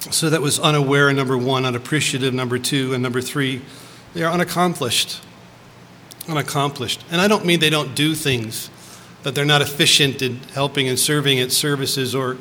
so 0.00 0.30
that 0.30 0.40
was 0.40 0.58
unaware, 0.58 1.12
number 1.12 1.36
one, 1.36 1.66
unappreciative, 1.66 2.32
number 2.32 2.58
two, 2.58 2.94
and 2.94 3.02
number 3.02 3.20
three, 3.20 3.60
they 4.14 4.22
are 4.22 4.32
unaccomplished. 4.32 5.20
Unaccomplished. 6.28 7.04
And 7.10 7.20
I 7.20 7.28
don't 7.28 7.44
mean 7.44 7.60
they 7.60 7.70
don't 7.70 7.94
do 7.94 8.14
things, 8.14 8.70
that 9.22 9.34
they're 9.34 9.44
not 9.44 9.60
efficient 9.60 10.22
in 10.22 10.36
helping 10.54 10.88
and 10.88 10.98
serving 10.98 11.38
at 11.38 11.52
services 11.52 12.14
or, 12.14 12.38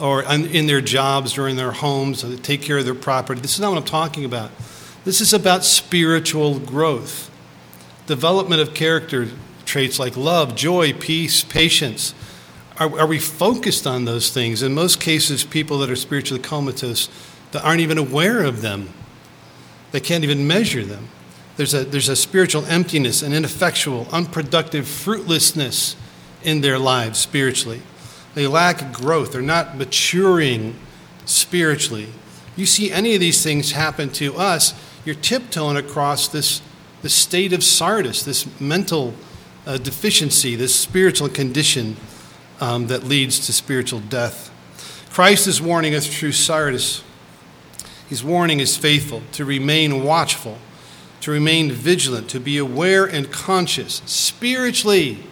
or 0.00 0.22
in 0.22 0.66
their 0.66 0.82
jobs 0.82 1.38
or 1.38 1.48
in 1.48 1.56
their 1.56 1.72
homes, 1.72 2.22
or 2.22 2.36
take 2.36 2.60
care 2.60 2.78
of 2.78 2.84
their 2.84 2.94
property. 2.94 3.40
This 3.40 3.54
is 3.54 3.60
not 3.60 3.70
what 3.70 3.78
I'm 3.78 3.84
talking 3.84 4.24
about. 4.24 4.50
This 5.04 5.22
is 5.22 5.32
about 5.32 5.64
spiritual 5.64 6.58
growth, 6.58 7.30
development 8.06 8.60
of 8.60 8.74
character 8.74 9.28
traits 9.64 9.98
like 9.98 10.16
love, 10.16 10.54
joy, 10.54 10.92
peace, 10.92 11.42
patience. 11.42 12.14
Are, 12.78 13.00
are 13.00 13.06
we 13.06 13.18
focused 13.18 13.86
on 13.86 14.04
those 14.04 14.30
things? 14.30 14.62
In 14.62 14.72
most 14.74 15.00
cases, 15.00 15.44
people 15.44 15.78
that 15.78 15.90
are 15.90 15.96
spiritually 15.96 16.42
comatose 16.42 17.08
that 17.52 17.64
aren't 17.64 17.80
even 17.80 17.98
aware 17.98 18.44
of 18.44 18.60
them, 18.62 18.90
they 19.90 20.00
can't 20.00 20.22
even 20.22 20.46
measure 20.46 20.84
them. 20.84 21.08
There's 21.56 21.74
a, 21.74 21.84
there's 21.84 22.08
a 22.08 22.14
spiritual 22.14 22.64
emptiness, 22.66 23.22
an 23.22 23.32
ineffectual, 23.32 24.06
unproductive 24.12 24.86
fruitlessness 24.86 25.96
in 26.44 26.60
their 26.60 26.78
lives 26.78 27.18
spiritually. 27.18 27.82
They 28.34 28.46
lack 28.46 28.92
growth, 28.92 29.32
they're 29.32 29.42
not 29.42 29.76
maturing 29.76 30.78
spiritually. 31.24 32.08
You 32.54 32.66
see 32.66 32.92
any 32.92 33.14
of 33.14 33.20
these 33.20 33.42
things 33.42 33.72
happen 33.72 34.10
to 34.10 34.36
us, 34.36 34.72
you're 35.04 35.16
tiptoeing 35.16 35.76
across 35.76 36.28
this, 36.28 36.62
this 37.02 37.14
state 37.14 37.52
of 37.52 37.64
Sardis, 37.64 38.22
this 38.22 38.60
mental 38.60 39.14
uh, 39.66 39.78
deficiency, 39.78 40.54
this 40.54 40.74
spiritual 40.74 41.28
condition 41.28 41.96
um, 42.60 42.86
that 42.88 43.04
leads 43.04 43.44
to 43.46 43.52
spiritual 43.52 44.00
death. 44.00 44.50
Christ 45.10 45.46
is 45.46 45.60
warning 45.60 45.94
us 45.94 46.06
through 46.06 46.32
Sardis. 46.32 47.02
He's 48.08 48.24
warning 48.24 48.58
his 48.58 48.76
faithful 48.76 49.22
to 49.32 49.44
remain 49.44 50.04
watchful, 50.04 50.58
to 51.20 51.30
remain 51.30 51.70
vigilant, 51.72 52.30
to 52.30 52.40
be 52.40 52.56
aware 52.56 53.04
and 53.04 53.30
conscious 53.30 54.00
spiritually. 54.06 55.24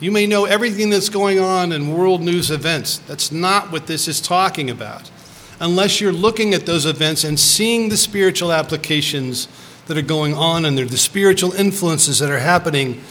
You 0.00 0.10
may 0.10 0.26
know 0.26 0.44
everything 0.44 0.90
that's 0.90 1.08
going 1.08 1.40
on 1.40 1.72
in 1.72 1.96
world 1.96 2.20
news 2.20 2.50
events. 2.50 2.98
That's 2.98 3.32
not 3.32 3.70
what 3.70 3.86
this 3.86 4.08
is 4.08 4.20
talking 4.20 4.70
about. 4.70 5.10
Unless 5.60 6.00
you're 6.00 6.12
looking 6.12 6.52
at 6.52 6.66
those 6.66 6.86
events 6.86 7.24
and 7.24 7.38
seeing 7.38 7.88
the 7.88 7.96
spiritual 7.96 8.52
applications 8.52 9.48
that 9.86 9.96
are 9.96 10.02
going 10.02 10.34
on 10.34 10.64
and 10.64 10.78
the 10.78 10.96
spiritual 10.96 11.52
influences 11.52 12.18
that 12.18 12.30
are 12.30 12.38
happening 12.38 13.02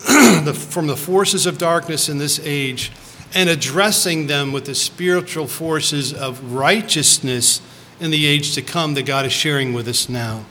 from 0.54 0.86
the 0.86 0.96
forces 0.96 1.46
of 1.46 1.58
darkness 1.58 2.08
in 2.08 2.18
this 2.18 2.40
age 2.42 2.90
and 3.34 3.48
addressing 3.48 4.26
them 4.26 4.52
with 4.52 4.64
the 4.64 4.74
spiritual 4.74 5.46
forces 5.46 6.12
of 6.12 6.52
righteousness 6.52 7.60
in 8.00 8.10
the 8.10 8.26
age 8.26 8.54
to 8.54 8.62
come 8.62 8.94
that 8.94 9.04
God 9.04 9.26
is 9.26 9.32
sharing 9.32 9.72
with 9.72 9.86
us 9.86 10.08
now. 10.08 10.44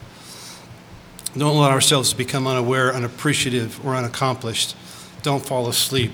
Don't 1.37 1.57
let 1.57 1.71
ourselves 1.71 2.13
become 2.13 2.47
unaware, 2.47 2.93
unappreciative, 2.93 3.85
or 3.85 3.95
unaccomplished. 3.95 4.75
Don't 5.21 5.45
fall 5.45 5.67
asleep. 5.67 6.11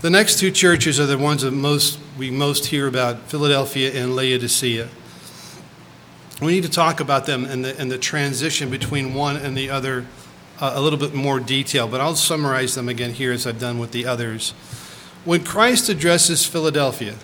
The 0.00 0.10
next 0.10 0.38
two 0.38 0.50
churches 0.50 0.98
are 0.98 1.06
the 1.06 1.18
ones 1.18 1.42
that 1.42 1.52
most, 1.52 1.98
we 2.18 2.30
most 2.30 2.66
hear 2.66 2.86
about 2.86 3.28
Philadelphia 3.28 3.92
and 3.92 4.16
Laodicea. 4.16 4.88
We 6.40 6.52
need 6.52 6.64
to 6.64 6.70
talk 6.70 6.98
about 6.98 7.26
them 7.26 7.44
and 7.44 7.64
the, 7.64 7.78
and 7.78 7.90
the 7.90 7.98
transition 7.98 8.68
between 8.68 9.14
one 9.14 9.36
and 9.36 9.56
the 9.56 9.70
other 9.70 10.06
a 10.62 10.80
little 10.80 10.98
bit 10.98 11.12
more 11.12 11.40
detail, 11.40 11.88
but 11.88 12.00
I'll 12.00 12.14
summarize 12.14 12.76
them 12.76 12.88
again 12.88 13.12
here 13.12 13.32
as 13.32 13.46
I've 13.46 13.58
done 13.58 13.78
with 13.80 13.90
the 13.90 14.06
others. 14.06 14.50
When 15.24 15.44
Christ 15.44 15.88
addresses 15.88 16.46
Philadelphia, 16.46 17.16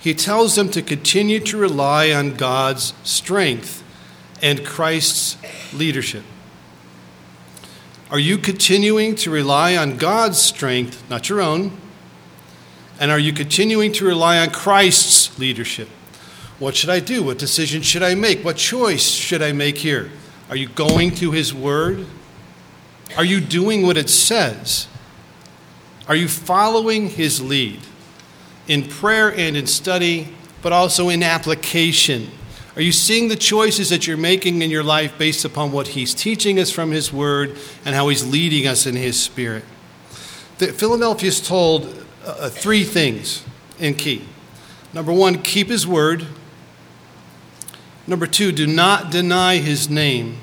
he 0.00 0.14
tells 0.14 0.56
them 0.56 0.70
to 0.70 0.80
continue 0.80 1.40
to 1.40 1.58
rely 1.58 2.10
on 2.10 2.34
God's 2.34 2.94
strength 3.04 3.84
and 4.40 4.64
Christ's 4.64 5.36
leadership. 5.74 6.24
Are 8.10 8.18
you 8.18 8.38
continuing 8.38 9.14
to 9.16 9.30
rely 9.30 9.76
on 9.76 9.98
God's 9.98 10.38
strength, 10.38 11.08
not 11.10 11.28
your 11.28 11.42
own? 11.42 11.76
And 12.98 13.10
are 13.10 13.18
you 13.18 13.34
continuing 13.34 13.92
to 13.92 14.06
rely 14.06 14.38
on 14.38 14.50
Christ's 14.50 15.38
leadership? 15.38 15.88
What 16.58 16.76
should 16.76 16.90
I 16.90 17.00
do? 17.00 17.22
What 17.22 17.38
decision 17.38 17.82
should 17.82 18.02
I 18.02 18.14
make? 18.14 18.42
What 18.44 18.56
choice 18.56 19.06
should 19.06 19.42
I 19.42 19.52
make 19.52 19.78
here? 19.78 20.10
Are 20.50 20.56
you 20.56 20.68
going 20.68 21.14
to 21.16 21.30
His 21.30 21.54
Word? 21.54 22.06
Are 23.16 23.24
you 23.24 23.40
doing 23.40 23.82
what 23.82 23.96
it 23.96 24.10
says? 24.10 24.88
Are 26.08 26.16
you 26.16 26.26
following 26.26 27.08
His 27.08 27.40
lead 27.40 27.80
in 28.66 28.88
prayer 28.88 29.32
and 29.32 29.56
in 29.56 29.68
study, 29.68 30.34
but 30.60 30.72
also 30.72 31.08
in 31.08 31.22
application? 31.22 32.30
Are 32.74 32.82
you 32.82 32.90
seeing 32.90 33.28
the 33.28 33.36
choices 33.36 33.90
that 33.90 34.08
you're 34.08 34.16
making 34.16 34.62
in 34.62 34.70
your 34.70 34.82
life 34.82 35.16
based 35.16 35.44
upon 35.44 35.70
what 35.70 35.88
He's 35.88 36.14
teaching 36.14 36.58
us 36.58 36.72
from 36.72 36.90
His 36.90 37.12
Word 37.12 37.56
and 37.84 37.94
how 37.94 38.08
He's 38.08 38.26
leading 38.26 38.66
us 38.66 38.86
in 38.86 38.96
His 38.96 39.20
Spirit? 39.20 39.64
The, 40.58 40.72
Philadelphia 40.72 41.28
is 41.28 41.40
told 41.40 42.04
uh, 42.24 42.48
three 42.48 42.82
things 42.82 43.44
in 43.78 43.94
key. 43.94 44.24
Number 44.92 45.12
one, 45.12 45.42
keep 45.42 45.68
His 45.68 45.86
Word. 45.86 46.26
Number 48.10 48.26
two, 48.26 48.50
do 48.50 48.66
not 48.66 49.12
deny 49.12 49.58
his 49.58 49.88
name. 49.88 50.38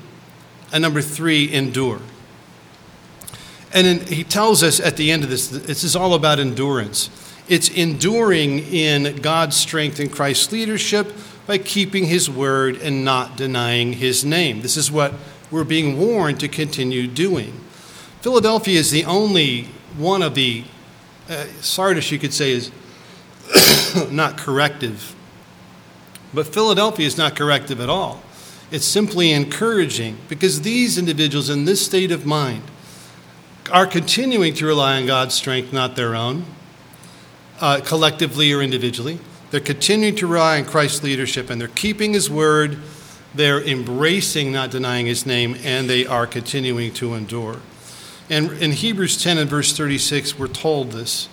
And 0.72 0.80
number 0.80 1.02
three, 1.02 1.52
endure. 1.52 2.00
And 3.74 3.86
in, 3.86 4.06
he 4.06 4.24
tells 4.24 4.62
us 4.62 4.80
at 4.80 4.96
the 4.96 5.12
end 5.12 5.22
of 5.22 5.28
this, 5.28 5.48
this 5.48 5.84
is 5.84 5.94
all 5.94 6.14
about 6.14 6.38
endurance. 6.38 7.10
It's 7.46 7.68
enduring 7.68 8.60
in 8.60 9.16
God's 9.16 9.54
strength 9.54 10.00
and 10.00 10.10
Christ's 10.10 10.50
leadership 10.50 11.12
by 11.46 11.58
keeping 11.58 12.06
his 12.06 12.30
word 12.30 12.76
and 12.80 13.04
not 13.04 13.36
denying 13.36 13.92
his 13.92 14.24
name. 14.24 14.62
This 14.62 14.78
is 14.78 14.90
what 14.90 15.12
we're 15.50 15.62
being 15.62 15.98
warned 15.98 16.40
to 16.40 16.48
continue 16.48 17.06
doing. 17.06 17.52
Philadelphia 18.22 18.78
is 18.78 18.90
the 18.90 19.04
only 19.04 19.64
one 19.98 20.22
of 20.22 20.34
the, 20.34 20.64
uh, 21.28 21.44
Sardis, 21.60 22.10
you 22.10 22.18
could 22.18 22.32
say, 22.32 22.52
is 22.52 22.72
not 24.10 24.38
corrective 24.38 25.14
but 26.32 26.46
Philadelphia 26.46 27.06
is 27.06 27.16
not 27.16 27.36
corrective 27.36 27.80
at 27.80 27.88
all. 27.88 28.22
It's 28.70 28.84
simply 28.84 29.32
encouraging 29.32 30.18
because 30.28 30.60
these 30.62 30.98
individuals 30.98 31.48
in 31.48 31.64
this 31.64 31.84
state 31.84 32.10
of 32.10 32.26
mind 32.26 32.62
are 33.72 33.86
continuing 33.86 34.54
to 34.54 34.66
rely 34.66 34.98
on 34.98 35.06
God's 35.06 35.34
strength, 35.34 35.72
not 35.72 35.96
their 35.96 36.14
own, 36.14 36.44
uh, 37.60 37.80
collectively 37.84 38.52
or 38.52 38.62
individually. 38.62 39.18
They're 39.50 39.60
continuing 39.60 40.16
to 40.16 40.26
rely 40.26 40.58
on 40.58 40.66
Christ's 40.66 41.02
leadership 41.02 41.48
and 41.48 41.60
they're 41.60 41.68
keeping 41.68 42.12
His 42.12 42.28
word. 42.28 42.78
They're 43.34 43.62
embracing, 43.62 44.52
not 44.52 44.70
denying 44.70 45.06
His 45.06 45.24
name, 45.24 45.56
and 45.62 45.88
they 45.88 46.06
are 46.06 46.26
continuing 46.26 46.92
to 46.94 47.14
endure. 47.14 47.60
And 48.30 48.52
in 48.52 48.72
Hebrews 48.72 49.22
10 49.22 49.38
and 49.38 49.48
verse 49.48 49.74
36, 49.74 50.38
we're 50.38 50.48
told 50.48 50.92
this 50.92 51.28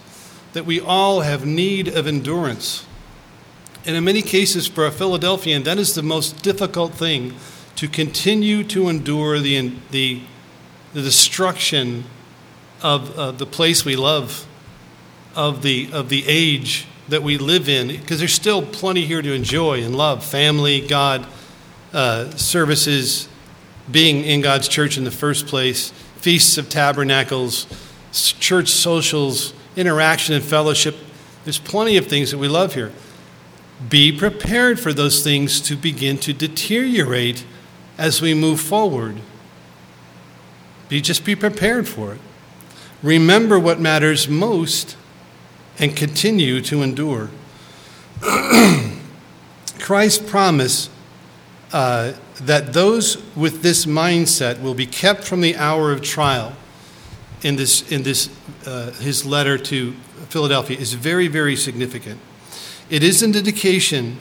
that 0.54 0.66
we 0.66 0.80
all 0.80 1.22
have 1.22 1.46
need 1.46 1.90
of 1.90 2.08
endurance 2.08 2.86
and 3.86 3.96
in 3.96 4.04
many 4.04 4.24
cases, 4.24 4.68
for 4.68 4.88
a 4.88 4.92
Philadelphian, 4.92 5.64
that 5.64 5.78
is 5.78 5.94
the 5.94 6.02
most 6.02 6.42
difficult 6.42 6.94
thing 6.94 7.36
to 7.76 7.88
continue 7.88 8.64
to 8.64 8.90
endure 8.90 9.40
the, 9.40 9.72
the, 9.92 10.22
the 10.94 11.02
destruction 11.02 12.06
of 12.82 13.18
uh, 13.18 13.32
the 13.32 13.46
place 13.46 13.86
we 13.86 13.96
love, 13.96 14.48
of 15.36 15.62
the, 15.62 15.90
of 15.94 16.10
the 16.10 16.24
age 16.28 16.88
that 17.10 17.22
we 17.22 17.38
live 17.38 17.70
in, 17.70 17.90
because 17.90 18.18
there's 18.18 18.34
still 18.34 18.64
plenty 18.64 19.06
here 19.06 19.22
to 19.22 19.34
enjoy 19.34 19.84
and 19.84 19.96
love 19.96 20.26
family, 20.26 20.88
God, 20.88 21.28
uh, 21.94 22.32
services, 22.32 23.30
being 23.92 24.24
in 24.24 24.42
God's 24.42 24.68
church 24.68 24.98
in 24.98 25.04
the 25.04 25.12
first 25.12 25.46
place, 25.46 25.92
feasts 26.18 26.58
of 26.58 26.70
tabernacles, 26.70 27.68
church 28.12 28.70
socials, 28.70 29.54
interaction 29.76 30.34
and 30.34 30.44
fellowship. 30.44 30.96
There's 31.44 31.60
plenty 31.60 31.98
of 31.98 32.08
things 32.08 32.32
that 32.32 32.40
we 32.40 32.48
love 32.48 32.74
here 32.74 32.92
be 33.90 34.12
prepared 34.12 34.80
for 34.80 34.94
those 34.94 35.24
things 35.24 35.60
to 35.62 35.76
begin 35.76 36.18
to 36.20 36.34
deteriorate 36.34 37.46
as 37.98 38.22
we 38.22 38.34
move 38.34 38.60
forward. 38.60 39.18
Be, 40.90 41.02
just 41.02 41.26
be 41.26 41.36
prepared 41.36 41.88
for 41.88 42.14
it. 42.14 42.22
Remember 43.04 43.60
what 43.60 43.80
matters 43.80 44.28
most 44.28 44.96
and 45.78 45.96
continue 45.96 46.62
to 46.62 46.82
endure. 46.82 47.30
Christ 49.80 50.26
promised 50.26 50.90
uh, 51.74 52.14
that 52.42 52.74
those 52.74 53.22
with 53.36 53.62
this 53.62 53.86
mindset 53.86 54.62
will 54.62 54.74
be 54.74 54.86
kept 54.86 55.24
from 55.24 55.42
the 55.42 55.56
hour 55.56 55.92
of 55.92 56.02
trial 56.02 56.54
in 57.42 57.56
this, 57.56 57.92
in 57.92 58.04
this 58.04 58.30
uh, 58.66 58.92
his 58.94 59.26
letter 59.26 59.58
to 59.58 59.94
Philadelphia 60.30 60.78
is 60.78 60.94
very, 60.94 61.28
very 61.28 61.56
significant. 61.56 62.20
It 62.90 63.04
is 63.04 63.24
an 63.24 63.36
indication 63.36 64.18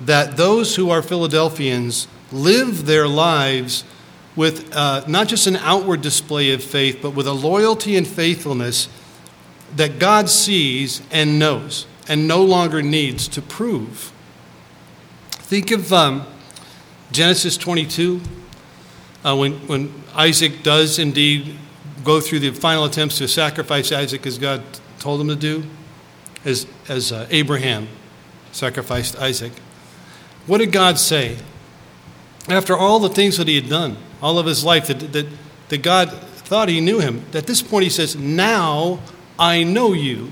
that 0.00 0.36
those 0.36 0.76
who 0.76 0.90
are 0.90 1.02
Philadelphians 1.02 2.06
live 2.30 2.86
their 2.86 3.08
lives 3.08 3.84
with 4.36 4.74
uh, 4.76 5.04
not 5.08 5.26
just 5.26 5.46
an 5.46 5.56
outward 5.56 6.00
display 6.00 6.52
of 6.52 6.62
faith, 6.62 7.00
but 7.02 7.10
with 7.10 7.26
a 7.26 7.32
loyalty 7.32 7.96
and 7.96 8.06
faithfulness 8.06 8.88
that 9.74 9.98
God 9.98 10.28
sees 10.28 11.02
and 11.10 11.38
knows 11.38 11.86
and 12.08 12.28
no 12.28 12.44
longer 12.44 12.82
needs 12.82 13.26
to 13.28 13.42
prove. 13.42 14.12
Think 15.30 15.70
of 15.70 15.92
um, 15.92 16.26
Genesis 17.10 17.56
22, 17.56 18.20
uh, 19.24 19.36
when, 19.36 19.54
when 19.66 19.92
Isaac 20.14 20.62
does 20.62 20.98
indeed 20.98 21.56
go 22.04 22.20
through 22.20 22.40
the 22.40 22.52
final 22.52 22.84
attempts 22.84 23.18
to 23.18 23.28
sacrifice 23.28 23.90
Isaac 23.92 24.26
as 24.26 24.38
God 24.38 24.62
told 24.98 25.20
him 25.20 25.28
to 25.28 25.36
do, 25.36 25.64
as, 26.44 26.66
as 26.88 27.12
uh, 27.12 27.26
Abraham 27.30 27.88
sacrificed 28.52 29.16
Isaac. 29.16 29.52
What 30.46 30.58
did 30.58 30.72
God 30.72 30.98
say? 30.98 31.36
After 32.48 32.76
all 32.76 32.98
the 32.98 33.10
things 33.10 33.36
that 33.36 33.48
he 33.48 33.56
had 33.56 33.68
done, 33.68 33.96
all 34.22 34.38
of 34.38 34.46
his 34.46 34.64
life, 34.64 34.86
that, 34.86 35.12
that, 35.12 35.26
that 35.68 35.82
God 35.82 36.10
thought 36.12 36.68
he 36.68 36.80
knew 36.80 36.98
him, 36.98 37.24
at 37.34 37.46
this 37.46 37.60
point 37.60 37.84
he 37.84 37.90
says, 37.90 38.16
Now 38.16 39.00
I 39.38 39.62
know 39.62 39.92
you. 39.92 40.30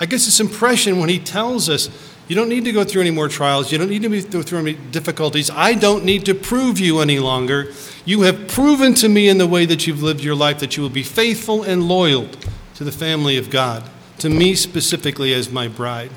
I 0.00 0.06
guess 0.06 0.24
this 0.24 0.40
impression 0.40 0.98
when 0.98 1.08
he 1.08 1.18
tells 1.18 1.68
us, 1.68 1.90
You 2.28 2.36
don't 2.36 2.48
need 2.48 2.64
to 2.64 2.72
go 2.72 2.84
through 2.84 3.02
any 3.02 3.10
more 3.10 3.28
trials, 3.28 3.70
you 3.70 3.78
don't 3.78 3.90
need 3.90 4.02
to 4.02 4.22
go 4.22 4.42
through 4.42 4.60
any 4.60 4.72
difficulties, 4.74 5.50
I 5.50 5.74
don't 5.74 6.04
need 6.04 6.24
to 6.26 6.34
prove 6.34 6.78
you 6.80 7.00
any 7.00 7.18
longer. 7.18 7.72
You 8.04 8.22
have 8.22 8.48
proven 8.48 8.94
to 8.94 9.08
me 9.08 9.28
in 9.28 9.36
the 9.36 9.46
way 9.46 9.66
that 9.66 9.86
you've 9.86 10.02
lived 10.02 10.22
your 10.22 10.34
life 10.34 10.60
that 10.60 10.76
you 10.78 10.82
will 10.82 10.90
be 10.90 11.02
faithful 11.02 11.62
and 11.62 11.86
loyal 11.86 12.28
to 12.76 12.84
the 12.84 12.92
family 12.92 13.36
of 13.36 13.50
God, 13.50 13.88
to 14.18 14.28
me 14.28 14.54
specifically 14.54 15.32
as 15.32 15.50
my 15.50 15.68
bride. 15.68 16.10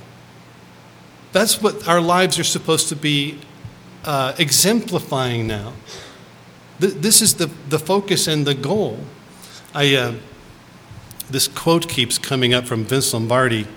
That's 1.31 1.61
what 1.61 1.87
our 1.87 2.01
lives 2.01 2.37
are 2.39 2.43
supposed 2.43 2.89
to 2.89 2.95
be 2.95 3.39
uh, 4.03 4.33
exemplifying 4.37 5.47
now. 5.47 5.73
Th- 6.79 6.93
this 6.93 7.21
is 7.21 7.35
the, 7.35 7.49
the 7.69 7.79
focus 7.79 8.27
and 8.27 8.45
the 8.45 8.55
goal. 8.55 8.99
I, 9.73 9.95
uh, 9.95 10.13
this 11.29 11.47
quote 11.47 11.87
keeps 11.87 12.17
coming 12.17 12.53
up 12.53 12.65
from 12.65 12.83
Vince 12.83 13.13
Lombardi. 13.13 13.67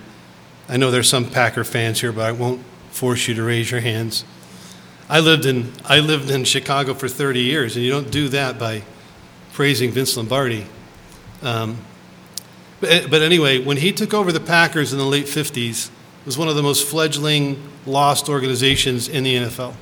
I 0.67 0.77
know 0.77 0.91
there's 0.91 1.09
some 1.09 1.29
Packer 1.29 1.63
fans 1.63 2.01
here, 2.01 2.11
but 2.11 2.25
I 2.25 2.31
won't 2.31 2.61
force 2.89 3.27
you 3.27 3.35
to 3.35 3.43
raise 3.43 3.71
your 3.71 3.81
hands. 3.81 4.25
I 5.07 5.19
lived 5.19 5.45
in, 5.45 5.71
I 5.85 5.99
lived 5.99 6.31
in 6.31 6.43
Chicago 6.43 6.93
for 6.95 7.07
30 7.07 7.39
years, 7.39 7.75
and 7.75 7.85
you 7.85 7.91
don't 7.91 8.09
do 8.09 8.27
that 8.29 8.57
by 8.57 8.81
praising 9.53 9.91
Vince 9.91 10.17
Lombardi. 10.17 10.65
Um, 11.43 11.77
but, 12.81 13.09
but 13.09 13.21
anyway, 13.21 13.59
when 13.59 13.77
he 13.77 13.91
took 13.91 14.13
over 14.13 14.31
the 14.31 14.39
Packers 14.39 14.91
in 14.91 14.99
the 14.99 15.05
late 15.05 15.25
50s, 15.25 15.87
it 15.87 16.25
was 16.25 16.37
one 16.37 16.47
of 16.47 16.55
the 16.55 16.63
most 16.63 16.87
fledgling 16.87 17.61
lost 17.85 18.29
organizations 18.29 19.07
in 19.07 19.23
the 19.23 19.35
NFL. 19.35 19.73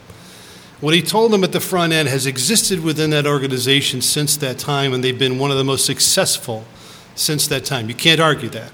What 0.82 0.94
he 0.94 1.02
told 1.02 1.32
them 1.32 1.44
at 1.44 1.54
the 1.54 1.62
front 1.62 1.94
end 1.94 2.10
has 2.10 2.26
existed 2.26 2.84
within 2.84 3.10
that 3.12 3.26
organization 3.26 4.02
since 4.02 4.36
that 4.38 4.60
time, 4.60 4.94
and 4.94 5.04
they've 5.04 5.18
been 5.18 5.40
one 5.40 5.50
of 5.50 5.58
the 5.58 5.64
most 5.64 5.86
successful 5.86 6.66
since 7.16 7.48
that 7.48 7.64
time. 7.64 7.88
You 7.88 7.96
can't 7.96 8.20
argue 8.20 8.50
that. 8.50 8.70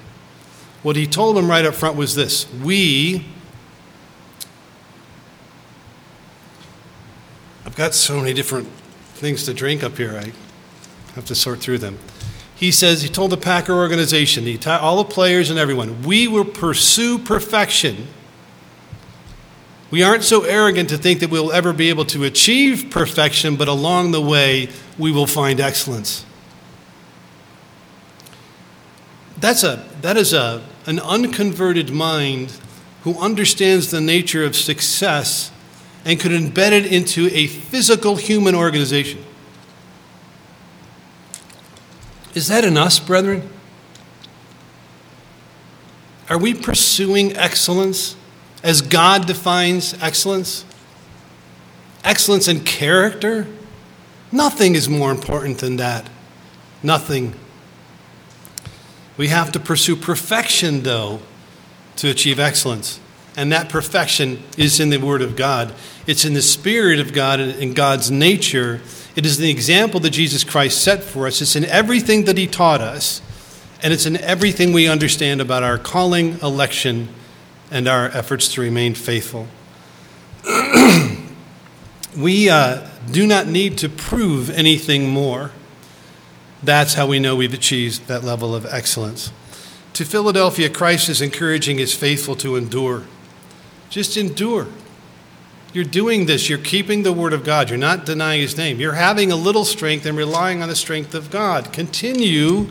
What 0.82 0.96
he 0.96 1.06
told 1.06 1.36
them 1.36 1.50
right 1.50 1.66
up 1.66 1.76
front 1.76 1.96
was 1.96 2.16
this 2.16 2.52
We, 2.54 3.26
I've 7.66 7.76
got 7.76 7.94
so 7.94 8.18
many 8.20 8.34
different 8.34 8.68
things 9.14 9.44
to 9.44 9.54
drink 9.54 9.84
up 9.84 9.96
here, 9.98 10.18
I 10.18 10.32
have 11.14 11.26
to 11.26 11.36
sort 11.36 11.60
through 11.60 11.78
them 11.78 12.00
he 12.60 12.74
says, 12.74 13.02
he 13.02 13.08
told 13.08 13.32
the 13.32 13.38
Packer 13.38 13.72
organization, 13.72 14.46
all 14.68 14.98
the 14.98 15.10
players 15.10 15.50
and 15.50 15.58
everyone, 15.58 16.04
we 16.04 16.28
will 16.28 16.44
pursue 16.44 17.18
perfection. 17.18 18.08
We 19.92 20.04
aren't 20.04 20.24
so 20.26 20.44
arrogant 20.44 20.90
to 20.90 20.98
think 20.98 21.22
that 21.22 21.30
we'll 21.30 21.54
ever 21.54 21.72
be 21.72 21.88
able 21.88 22.04
to 22.08 22.26
achieve 22.26 22.90
perfection, 22.92 23.56
but 23.56 23.70
along 23.70 24.12
the 24.12 24.20
way, 24.20 24.68
we 24.98 25.10
will 25.10 25.26
find 25.26 25.62
excellence. 25.62 26.26
That's 29.38 29.64
a, 29.64 29.88
that 30.02 30.18
is 30.18 30.34
a, 30.34 30.62
an 30.86 31.00
unconverted 31.00 31.92
mind 31.92 32.52
who 33.04 33.18
understands 33.20 33.90
the 33.90 34.02
nature 34.02 34.44
of 34.44 34.58
success 34.58 35.50
and 36.04 36.20
could 36.20 36.32
embed 36.32 36.74
it 36.74 36.86
into 36.86 37.30
a 37.32 37.48
physical 37.48 38.18
human 38.18 38.54
organization. 38.54 39.24
Is 42.40 42.48
that 42.48 42.64
in 42.64 42.78
us, 42.78 43.00
brethren? 43.00 43.50
Are 46.30 46.38
we 46.38 46.54
pursuing 46.54 47.36
excellence 47.36 48.16
as 48.64 48.82
God 48.82 49.28
defines 49.28 49.94
excellence? 50.02 50.64
Excellence 52.02 52.48
in 52.48 52.64
character? 52.64 53.46
Nothing 54.32 54.76
is 54.76 54.88
more 54.88 55.12
important 55.12 55.58
than 55.58 55.76
that. 55.76 56.10
Nothing. 56.82 57.36
We 59.18 59.28
have 59.28 59.52
to 59.52 59.60
pursue 59.60 59.98
perfection, 59.98 60.84
though, 60.84 61.20
to 61.98 62.10
achieve 62.10 62.40
excellence. 62.40 63.02
And 63.36 63.52
that 63.52 63.68
perfection 63.68 64.44
is 64.58 64.80
in 64.80 64.92
the 64.92 64.98
Word 64.98 65.22
of 65.22 65.36
God. 65.36 65.74
It's 66.08 66.24
in 66.24 66.36
the 66.36 66.42
Spirit 66.42 67.02
of 67.02 67.12
God 67.12 67.42
and 67.42 67.62
in 67.62 67.74
God's 67.74 68.10
nature 68.10 68.80
it 69.20 69.26
is 69.26 69.38
the 69.38 69.52
example 69.52 70.00
that 70.00 70.12
Jesus 70.12 70.46
Christ 70.46 70.82
set 70.82 71.04
for 71.04 71.28
us. 71.28 71.42
It's 71.42 71.58
in 71.58 71.66
everything 71.66 72.24
that 72.24 72.38
he 72.38 72.48
taught 72.48 72.80
us, 72.80 73.22
and 73.84 73.92
it's 73.92 74.06
in 74.06 74.16
everything 74.16 74.72
we 74.72 74.88
understand 74.88 75.42
about 75.42 75.62
our 75.62 75.78
calling, 75.78 76.40
election, 76.40 77.10
and 77.70 77.90
our 77.90 78.06
efforts 78.06 78.48
to 78.54 78.62
remain 78.62 78.94
faithful. 78.94 79.48
we 82.18 82.50
uh, 82.50 82.88
do 83.12 83.28
not 83.28 83.46
need 83.48 83.78
to 83.80 83.90
prove 83.90 84.50
anything 84.52 85.10
more. 85.10 85.52
That's 86.64 86.94
how 86.94 87.06
we 87.06 87.20
know 87.20 87.36
we've 87.36 87.54
achieved 87.54 88.08
that 88.08 88.24
level 88.24 88.56
of 88.56 88.66
excellence. 88.68 89.34
To 89.96 90.06
Philadelphia, 90.06 90.70
Christ 90.70 91.10
is 91.10 91.22
encouraging 91.22 91.78
his 91.78 91.94
faithful 91.94 92.38
to 92.38 92.56
endure. 92.56 93.04
Just 93.90 94.16
endure. 94.16 94.68
You're 95.72 95.86
doing 95.86 96.26
this. 96.26 96.50
You're 96.50 96.58
keeping 96.58 97.04
the 97.04 97.14
word 97.14 97.34
of 97.34 97.44
God. 97.44 97.70
You're 97.70 97.78
not 97.78 98.06
denying 98.06 98.42
his 98.42 98.58
name. 98.58 98.80
You're 98.80 98.94
having 98.94 99.32
a 99.32 99.36
little 99.36 99.66
strength 99.66 100.06
and 100.06 100.18
relying 100.18 100.64
on 100.64 100.70
the 100.70 100.76
strength 100.76 101.14
of 101.14 101.30
God. 101.30 101.72
Continue 101.72 102.70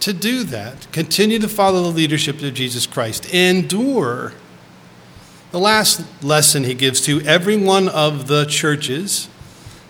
to 0.00 0.12
do 0.12 0.42
that. 0.44 0.90
Continue 0.90 1.38
to 1.38 1.48
follow 1.48 1.82
the 1.82 1.88
leadership 1.88 2.42
of 2.42 2.54
Jesus 2.54 2.86
Christ. 2.86 3.32
Endure. 3.32 4.32
The 5.52 5.60
last 5.60 6.04
lesson 6.24 6.64
he 6.64 6.74
gives 6.74 7.00
to 7.02 7.20
every 7.20 7.56
one 7.56 7.88
of 7.88 8.26
the 8.26 8.44
churches 8.46 9.28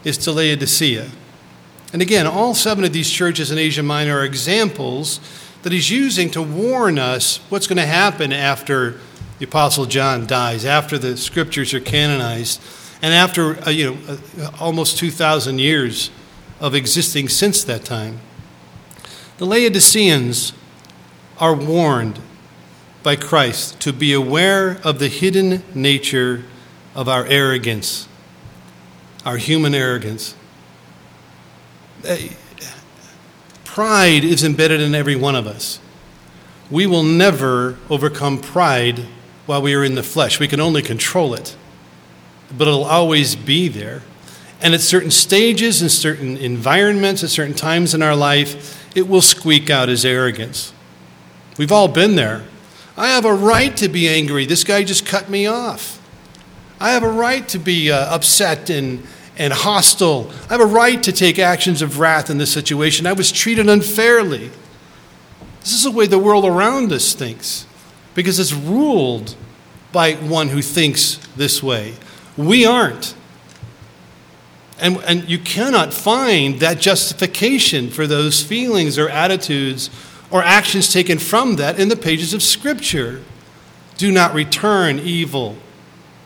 is 0.05 0.19
to 0.19 0.33
Laodicea. 0.33 1.09
And 1.93 2.03
again, 2.03 2.27
all 2.27 2.55
seven 2.55 2.85
of 2.85 2.93
these 2.93 3.11
churches 3.11 3.51
in 3.51 3.59
Asia 3.59 3.83
Minor 3.83 4.19
are 4.19 4.25
examples 4.25 5.21
that 5.63 5.73
he's 5.73 5.91
using 5.91 6.31
to 6.33 6.43
warn 6.43 6.99
us 6.99 7.39
what's 7.49 7.67
going 7.67 7.77
to 7.79 7.87
happen 7.87 8.33
after 8.33 8.99
the 9.43 9.49
Apostle 9.49 9.87
John 9.87 10.25
dies, 10.25 10.65
after 10.65 10.97
the 10.97 11.17
scriptures 11.17 11.75
are 11.75 11.81
canonized, 11.81 12.63
and 13.03 13.13
after 13.13 13.61
uh, 13.67 13.71
you 13.71 13.91
know 13.91 14.19
uh, 14.39 14.51
almost 14.61 14.99
2,000 14.99 15.59
years 15.59 16.13
of 16.61 16.77
existing 16.77 17.29
since 17.29 17.65
that 17.65 17.85
time. 17.85 18.21
The 19.39 19.45
Laodiceans 19.45 20.53
are 21.39 21.57
warned 21.57 22.21
by 23.03 23.17
Christ 23.17 23.81
to 23.81 23.93
be 23.93 24.13
aware 24.13 24.79
of 24.85 25.01
the 25.01 25.09
hidden 25.09 25.65
nature 25.75 26.45
of 26.95 27.09
our 27.09 27.27
arrogance, 27.27 28.07
our 29.27 29.39
human 29.39 29.75
arrogance. 29.75 30.37
Pride 33.65 34.23
is 34.23 34.45
embedded 34.45 34.81
in 34.81 34.95
every 34.95 35.17
one 35.17 35.35
of 35.35 35.49
us. 35.49 35.81
We 36.71 36.87
will 36.87 37.03
never 37.03 37.77
overcome 37.91 38.41
pride 38.41 39.09
while 39.47 39.63
we 39.63 39.75
are 39.75 39.85
in 39.85 39.95
the 39.95 40.03
flesh. 40.03 40.39
We 40.39 40.49
can 40.49 40.61
only 40.61 40.83
control 40.83 41.35
it, 41.35 41.57
but 42.57 42.69
it'll 42.69 42.85
always 42.85 43.35
be 43.37 43.69
there. 43.69 44.03
And 44.61 44.75
at 44.75 44.81
certain 44.81 45.11
stages, 45.11 45.83
in 45.83 45.89
certain 45.89 46.37
environments, 46.37 47.25
at 47.25 47.31
certain 47.31 47.55
times 47.55 47.95
in 47.95 48.03
our 48.03 48.15
life, 48.15 48.79
it 48.97 49.09
will 49.09 49.23
squeak 49.23 49.71
out 49.71 49.89
as 49.89 50.05
arrogance. 50.05 50.73
We've 51.59 51.73
all 51.73 51.89
been 51.89 52.15
there. 52.15 52.45
I 52.97 53.09
have 53.09 53.25
a 53.25 53.35
right 53.35 53.77
to 53.79 53.89
be 53.89 54.09
angry. 54.09 54.47
This 54.47 54.65
guy 54.65 54.85
just 54.85 55.05
cut 55.05 55.29
me 55.29 55.47
off. 55.47 56.01
I 56.79 56.91
have 56.93 57.03
a 57.03 57.11
right 57.11 57.47
to 57.49 57.59
be 57.59 57.91
uh, 57.91 58.15
upset 58.15 58.71
and, 58.71 59.05
and 59.37 59.53
hostile. 59.53 60.31
I 60.49 60.55
have 60.55 60.61
a 60.61 60.67
right 60.67 61.03
to 61.03 61.13
take 61.13 61.39
actions 61.39 61.83
of 61.83 61.99
wrath 61.99 62.31
in 62.31 62.39
this 62.39 62.53
situation. 62.53 63.07
I 63.07 63.13
was 63.15 63.33
treated 63.33 63.69
unfairly. 63.69 64.51
This 65.61 65.73
is 65.73 65.85
the 65.85 65.91
way 65.91 66.07
the 66.07 66.19
world 66.19 66.45
around 66.45 66.93
us 66.93 67.15
thinks 67.15 67.67
because 68.15 68.39
it's 68.39 68.53
ruled 68.53 69.37
by 69.93 70.15
one 70.15 70.49
who 70.49 70.63
thinks 70.63 71.17
this 71.37 71.63
way. 71.63 71.95
We 72.37 72.65
aren't. 72.65 73.15
And, 74.81 74.97
and 75.05 75.29
you 75.29 75.39
cannot 75.39 75.93
find 75.95 76.59
that 76.61 76.81
justification 76.81 77.91
for 77.91 78.07
those 78.07 78.43
feelings 78.43 78.99
or 78.99 79.09
attitudes 79.09 79.91
or 80.31 80.43
actions 80.43 80.93
taken 80.93 81.19
from 81.19 81.57
that 81.57 81.79
in 81.79 81.89
the 81.89 81.97
pages 81.97 82.35
of 82.35 82.43
Scripture. 82.43 83.23
Do 83.97 84.11
not 84.11 84.35
return 84.35 84.99
evil 84.99 85.57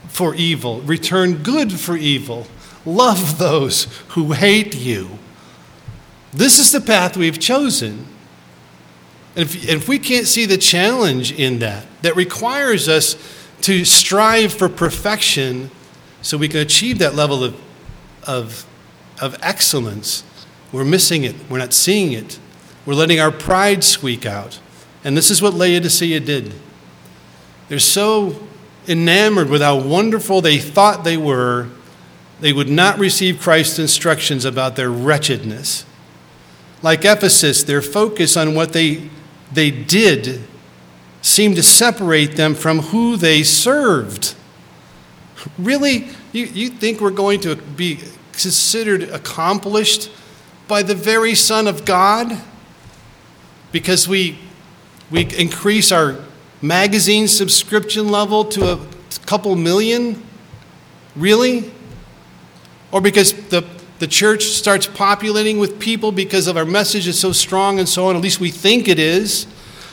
for 0.09 0.35
evil, 0.35 0.81
return 0.83 1.43
good 1.43 1.73
for 1.73 1.97
evil. 1.97 2.47
Love 2.87 3.39
those 3.39 3.85
who 4.11 4.33
hate 4.33 4.75
you. 4.75 5.19
This 6.33 6.59
is 6.59 6.71
the 6.73 6.81
path 6.81 7.17
we've 7.17 7.39
chosen. 7.39 8.07
And 9.37 9.45
if, 9.45 9.69
if 9.69 9.89
we 9.89 9.99
can't 9.99 10.27
see 10.27 10.47
the 10.47 10.57
challenge 10.57 11.31
in 11.31 11.59
that, 11.59 11.87
that 12.03 12.17
requires 12.17 12.89
us 12.89 13.17
to 13.63 13.85
strive 13.85 14.53
for 14.53 14.69
perfection 14.69 15.71
so 16.23 16.39
we 16.39 16.49
can 16.49 16.61
achieve 16.61 16.99
that 16.99 17.15
level 17.15 17.45
of, 17.45 17.61
of, 18.25 18.67
of 19.21 19.37
excellence, 19.43 20.25
we're 20.73 20.85
missing 20.85 21.25
it. 21.25 21.37
We're 21.49 21.59
not 21.59 21.73
seeing 21.73 22.13
it. 22.13 22.39
We're 22.85 22.95
letting 22.95 23.21
our 23.21 23.31
pride 23.31 23.85
squeak 23.85 24.25
out. 24.27 24.59
And 25.05 25.17
this 25.17 25.31
is 25.31 25.43
what 25.43 25.55
Laodicea 25.55 26.21
did. 26.21 26.55
They're 27.69 27.79
so 27.79 28.47
enamored 28.89 29.51
with 29.51 29.61
how 29.61 29.77
wonderful 29.77 30.41
they 30.41 30.59
thought 30.59 31.05
they 31.05 31.17
were, 31.17 31.69
they 32.41 32.53
would 32.53 32.69
not 32.69 32.99
receive 32.99 33.41
Christ's 33.41 33.79
instructions 33.79 34.45
about 34.45 34.77
their 34.77 34.91
wretchedness. 34.91 35.85
Like 36.83 37.05
Ephesus, 37.05 37.63
their 37.63 37.83
focus 37.83 38.37
on 38.37 38.55
what 38.55 38.73
they, 38.73 39.11
they 39.53 39.71
did 39.71 40.43
seemed 41.23 41.57
to 41.57 41.63
separate 41.63 42.37
them 42.37 42.55
from 42.55 42.79
who 42.81 43.17
they 43.17 43.43
served. 43.43 44.35
Really? 45.59 46.09
You, 46.33 46.47
you 46.47 46.69
think 46.69 47.01
we're 47.01 47.11
going 47.11 47.41
to 47.41 47.57
be 47.57 47.99
considered 48.33 49.03
accomplished 49.05 50.11
by 50.69 50.83
the 50.83 50.95
very 50.95 51.35
Son 51.35 51.67
of 51.67 51.85
God? 51.85 52.41
Because 53.73 54.09
we, 54.09 54.39
we 55.11 55.27
increase 55.37 55.91
our 55.91 56.17
magazine 56.63 57.29
subscription 57.29 58.09
level 58.09 58.45
to 58.45 58.73
a 58.73 58.87
couple 59.27 59.55
million? 59.57 60.23
Really? 61.15 61.73
Or 62.93 63.01
because 63.01 63.33
the, 63.49 63.63
the 63.99 64.07
church 64.07 64.45
starts 64.45 64.87
populating 64.87 65.59
with 65.59 65.79
people 65.79 66.13
because 66.13 66.47
of 66.47 66.57
our 66.57 66.65
message 66.65 67.09
is 67.09 67.19
so 67.19 67.33
strong 67.33 67.79
and 67.79 67.89
so 67.89 68.09
on, 68.09 68.17
at 68.17 68.23
least 68.23 68.41
we 68.41 68.51
think 68.51 68.89
it 68.89 68.99
is. 68.99 69.47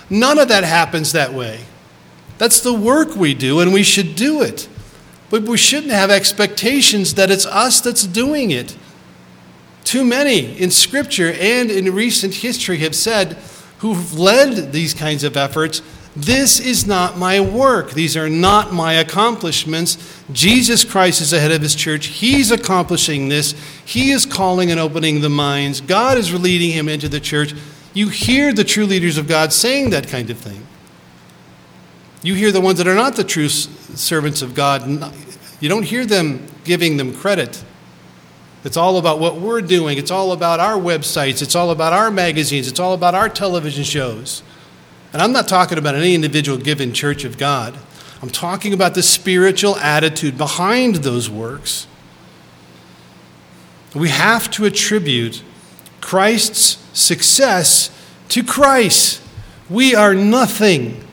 None 0.09 0.37
of 0.39 0.49
that 0.49 0.63
happens 0.63 1.13
that 1.13 1.33
way. 1.33 1.61
That's 2.37 2.59
the 2.59 2.73
work 2.73 3.15
we 3.15 3.33
do, 3.33 3.59
and 3.61 3.73
we 3.73 3.83
should 3.83 4.15
do 4.15 4.41
it. 4.41 4.67
But 5.29 5.43
we 5.43 5.57
shouldn't 5.57 5.93
have 5.93 6.11
expectations 6.11 7.13
that 7.15 7.31
it's 7.31 7.45
us 7.45 7.79
that's 7.81 8.05
doing 8.05 8.51
it. 8.51 8.77
Too 9.83 10.03
many 10.03 10.57
in 10.59 10.69
Scripture 10.69 11.33
and 11.39 11.71
in 11.71 11.93
recent 11.93 12.35
history 12.35 12.77
have 12.79 12.95
said, 12.95 13.37
who've 13.79 14.17
led 14.17 14.71
these 14.71 14.93
kinds 14.93 15.23
of 15.23 15.37
efforts, 15.37 15.81
this 16.15 16.59
is 16.59 16.85
not 16.85 17.17
my 17.17 17.39
work. 17.39 17.91
These 17.91 18.15
are 18.15 18.29
not 18.29 18.71
my 18.71 18.93
accomplishments. 18.93 20.23
Jesus 20.31 20.83
Christ 20.83 21.21
is 21.21 21.33
ahead 21.33 21.51
of 21.51 21.61
his 21.61 21.73
church. 21.73 22.07
He's 22.07 22.51
accomplishing 22.51 23.29
this. 23.29 23.55
He 23.83 24.11
is 24.11 24.25
calling 24.25 24.69
and 24.69 24.79
opening 24.79 25.21
the 25.21 25.29
minds. 25.29 25.81
God 25.81 26.17
is 26.17 26.31
leading 26.33 26.71
him 26.71 26.87
into 26.87 27.09
the 27.09 27.19
church. 27.19 27.53
You 27.95 28.09
hear 28.09 28.53
the 28.53 28.63
true 28.63 28.85
leaders 28.85 29.17
of 29.17 29.27
God 29.27 29.51
saying 29.51 29.89
that 29.89 30.07
kind 30.07 30.29
of 30.29 30.37
thing. 30.37 30.67
You 32.21 32.35
hear 32.35 32.51
the 32.51 32.61
ones 32.61 32.77
that 32.77 32.87
are 32.87 32.95
not 32.95 33.15
the 33.15 33.23
true 33.23 33.49
servants 33.49 34.41
of 34.41 34.53
God. 34.53 34.87
You 35.59 35.67
don't 35.67 35.83
hear 35.83 36.05
them 36.05 36.45
giving 36.63 36.97
them 36.97 37.13
credit. 37.13 37.63
It's 38.63 38.77
all 38.77 38.97
about 38.97 39.19
what 39.19 39.37
we're 39.37 39.61
doing. 39.61 39.97
It's 39.97 40.11
all 40.11 40.31
about 40.31 40.59
our 40.59 40.79
websites. 40.79 41.41
It's 41.41 41.55
all 41.55 41.71
about 41.71 41.91
our 41.91 42.11
magazines. 42.11 42.67
It's 42.67 42.79
all 42.79 42.93
about 42.93 43.15
our 43.15 43.29
television 43.29 43.83
shows. 43.83 44.43
And 45.13 45.21
I'm 45.21 45.31
not 45.31 45.47
talking 45.47 45.77
about 45.77 45.95
any 45.95 46.15
individual 46.15 46.57
given 46.57 46.91
church 46.91 47.23
of 47.23 47.37
God. 47.37 47.77
I'm 48.21 48.31
talking 48.31 48.73
about 48.73 48.95
the 48.95 49.03
spiritual 49.03 49.75
attitude 49.77 50.37
behind 50.37 50.95
those 50.95 51.29
works. 51.29 51.87
We 53.93 54.09
have 54.09 54.49
to 54.51 54.65
attribute 54.65 55.43
Christ's 56.01 56.79
success 56.97 57.91
to 58.29 58.43
Christ. 58.43 59.21
We 59.69 59.93
are 59.93 60.15
nothing. 60.15 61.03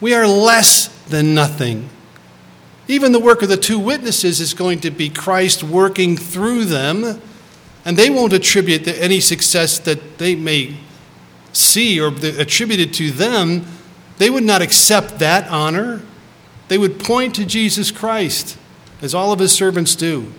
We 0.00 0.14
are 0.14 0.26
less 0.26 0.88
than 1.08 1.34
nothing. 1.34 1.90
Even 2.86 3.12
the 3.12 3.20
work 3.20 3.42
of 3.42 3.50
the 3.50 3.58
two 3.58 3.78
witnesses 3.78 4.40
is 4.40 4.54
going 4.54 4.80
to 4.80 4.90
be 4.90 5.10
Christ 5.10 5.62
working 5.62 6.16
through 6.16 6.64
them, 6.64 7.20
and 7.84 7.96
they 7.96 8.08
won't 8.08 8.32
attribute 8.32 8.88
any 8.88 9.20
success 9.20 9.78
that 9.80 10.16
they 10.16 10.34
may 10.34 10.76
see 11.52 12.00
or 12.00 12.08
attributed 12.08 12.92
to 12.94 13.10
them, 13.10 13.66
they 14.18 14.30
would 14.30 14.44
not 14.44 14.62
accept 14.62 15.18
that 15.18 15.48
honor. 15.48 16.02
They 16.68 16.78
would 16.78 16.98
point 16.98 17.34
to 17.36 17.46
Jesus 17.46 17.90
Christ, 17.90 18.58
as 19.00 19.14
all 19.14 19.32
of 19.32 19.38
his 19.38 19.52
servants 19.52 19.94
do. 19.94 20.32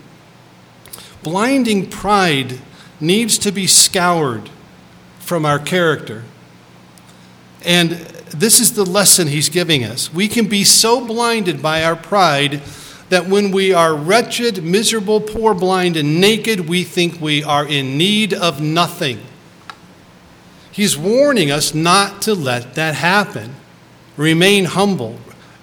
Blinding 1.22 1.90
pride 1.90 2.60
needs 3.00 3.38
to 3.38 3.50
be 3.50 3.66
scoured 3.66 4.48
from 5.18 5.44
our 5.44 5.58
character. 5.58 6.24
And 7.64 7.90
this 8.32 8.60
is 8.60 8.74
the 8.74 8.84
lesson 8.84 9.28
he's 9.28 9.48
giving 9.48 9.84
us. 9.84 10.12
We 10.12 10.28
can 10.28 10.46
be 10.46 10.64
so 10.64 11.04
blinded 11.04 11.60
by 11.60 11.84
our 11.84 11.96
pride 11.96 12.62
that 13.08 13.26
when 13.26 13.50
we 13.50 13.72
are 13.72 13.94
wretched, 13.94 14.62
miserable, 14.62 15.20
poor, 15.20 15.52
blind, 15.52 15.96
and 15.96 16.20
naked, 16.20 16.68
we 16.68 16.84
think 16.84 17.20
we 17.20 17.42
are 17.42 17.66
in 17.66 17.98
need 17.98 18.32
of 18.32 18.60
nothing. 18.60 19.20
He's 20.72 20.96
warning 20.96 21.50
us 21.50 21.74
not 21.74 22.22
to 22.22 22.34
let 22.34 22.74
that 22.74 22.94
happen. 22.94 23.54
Remain 24.16 24.66
humble. 24.66 25.18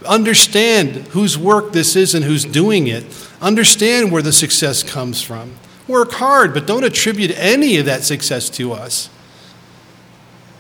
Understand 0.06 1.08
whose 1.10 1.38
work 1.38 1.74
this 1.74 1.96
is 1.96 2.14
and 2.14 2.26
who's 2.26 2.46
doing 2.46 2.88
it. 2.88 3.06
Understand 3.42 4.12
where 4.12 4.22
the 4.22 4.34
success 4.34 4.84
comes 4.84 5.22
from. 5.22 5.56
Work 5.88 6.14
hard, 6.14 6.54
but 6.54 6.68
don't 6.68 6.84
attribute 6.84 7.32
any 7.38 7.78
of 7.78 7.86
that 7.86 8.04
success 8.04 8.50
to 8.52 8.74
us. 8.74 9.10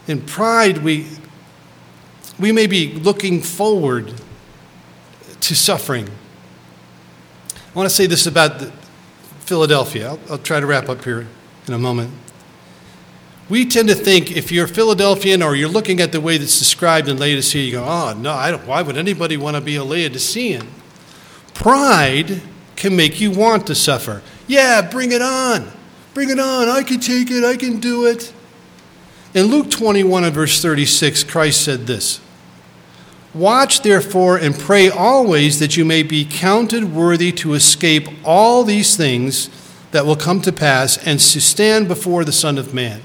In 0.07 0.21
pride, 0.21 0.79
we, 0.79 1.07
we 2.39 2.51
may 2.51 2.65
be 2.67 2.93
looking 2.93 3.41
forward 3.41 4.13
to 5.41 5.55
suffering. 5.55 6.09
I 7.49 7.77
want 7.77 7.89
to 7.89 7.95
say 7.95 8.07
this 8.07 8.25
about 8.25 8.61
Philadelphia. 9.41 10.09
I'll, 10.09 10.19
I'll 10.31 10.37
try 10.37 10.59
to 10.59 10.65
wrap 10.65 10.87
up 10.87 11.03
here 11.03 11.27
in 11.67 11.73
a 11.73 11.77
moment. 11.77 12.11
We 13.49 13.65
tend 13.65 13.87
to 13.87 13.95
think 13.95 14.35
if 14.35 14.51
you're 14.51 14.67
Philadelphian 14.67 15.41
or 15.41 15.55
you're 15.55 15.69
looking 15.69 16.01
at 16.01 16.11
the 16.11 16.19
way 16.19 16.37
that's 16.37 16.59
described 16.59 17.07
in 17.07 17.17
Laodicea, 17.17 17.63
you 17.63 17.71
go, 17.71 17.85
oh, 17.85 18.13
no, 18.13 18.33
I 18.33 18.51
don't, 18.51 18.67
why 18.67 18.81
would 18.81 18.97
anybody 18.97 19.37
want 19.37 19.55
to 19.55 19.61
be 19.61 19.77
a 19.77 19.83
Laodicean? 19.83 20.67
Pride 21.53 22.41
can 22.75 22.95
make 22.95 23.21
you 23.21 23.31
want 23.31 23.65
to 23.67 23.75
suffer. 23.75 24.21
Yeah, 24.47 24.81
bring 24.81 25.13
it 25.13 25.21
on. 25.21 25.71
Bring 26.13 26.29
it 26.29 26.39
on. 26.39 26.67
I 26.67 26.83
can 26.83 26.99
take 26.99 27.31
it. 27.31 27.43
I 27.43 27.55
can 27.55 27.79
do 27.79 28.05
it. 28.05 28.33
In 29.33 29.45
Luke 29.45 29.69
21 29.69 30.25
and 30.25 30.33
verse 30.33 30.61
36, 30.61 31.23
Christ 31.23 31.63
said 31.63 31.87
this 31.87 32.19
Watch 33.33 33.81
therefore 33.81 34.37
and 34.37 34.57
pray 34.57 34.89
always 34.89 35.59
that 35.59 35.77
you 35.77 35.85
may 35.85 36.03
be 36.03 36.25
counted 36.25 36.93
worthy 36.93 37.31
to 37.33 37.53
escape 37.53 38.07
all 38.25 38.63
these 38.63 38.97
things 38.97 39.49
that 39.91 40.05
will 40.05 40.15
come 40.15 40.41
to 40.41 40.51
pass 40.51 40.97
and 40.97 41.19
to 41.19 41.39
stand 41.39 41.87
before 41.87 42.25
the 42.25 42.31
Son 42.31 42.57
of 42.57 42.73
Man. 42.73 43.01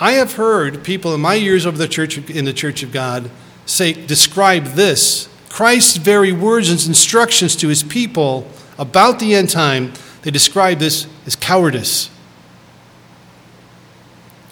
I 0.00 0.12
have 0.12 0.34
heard 0.34 0.84
people 0.84 1.14
in 1.14 1.20
my 1.20 1.34
years 1.34 1.66
over 1.66 1.76
the 1.76 1.88
church 1.88 2.18
in 2.30 2.44
the 2.44 2.52
Church 2.52 2.82
of 2.82 2.92
God 2.92 3.30
say 3.66 3.92
describe 3.92 4.64
this 4.68 5.28
Christ's 5.48 5.96
very 5.96 6.32
words 6.32 6.70
and 6.70 6.80
instructions 6.86 7.56
to 7.56 7.68
his 7.68 7.82
people 7.82 8.46
about 8.78 9.18
the 9.18 9.34
end 9.34 9.50
time. 9.50 9.92
They 10.22 10.30
describe 10.30 10.78
this 10.78 11.06
as 11.26 11.34
cowardice. 11.34 12.10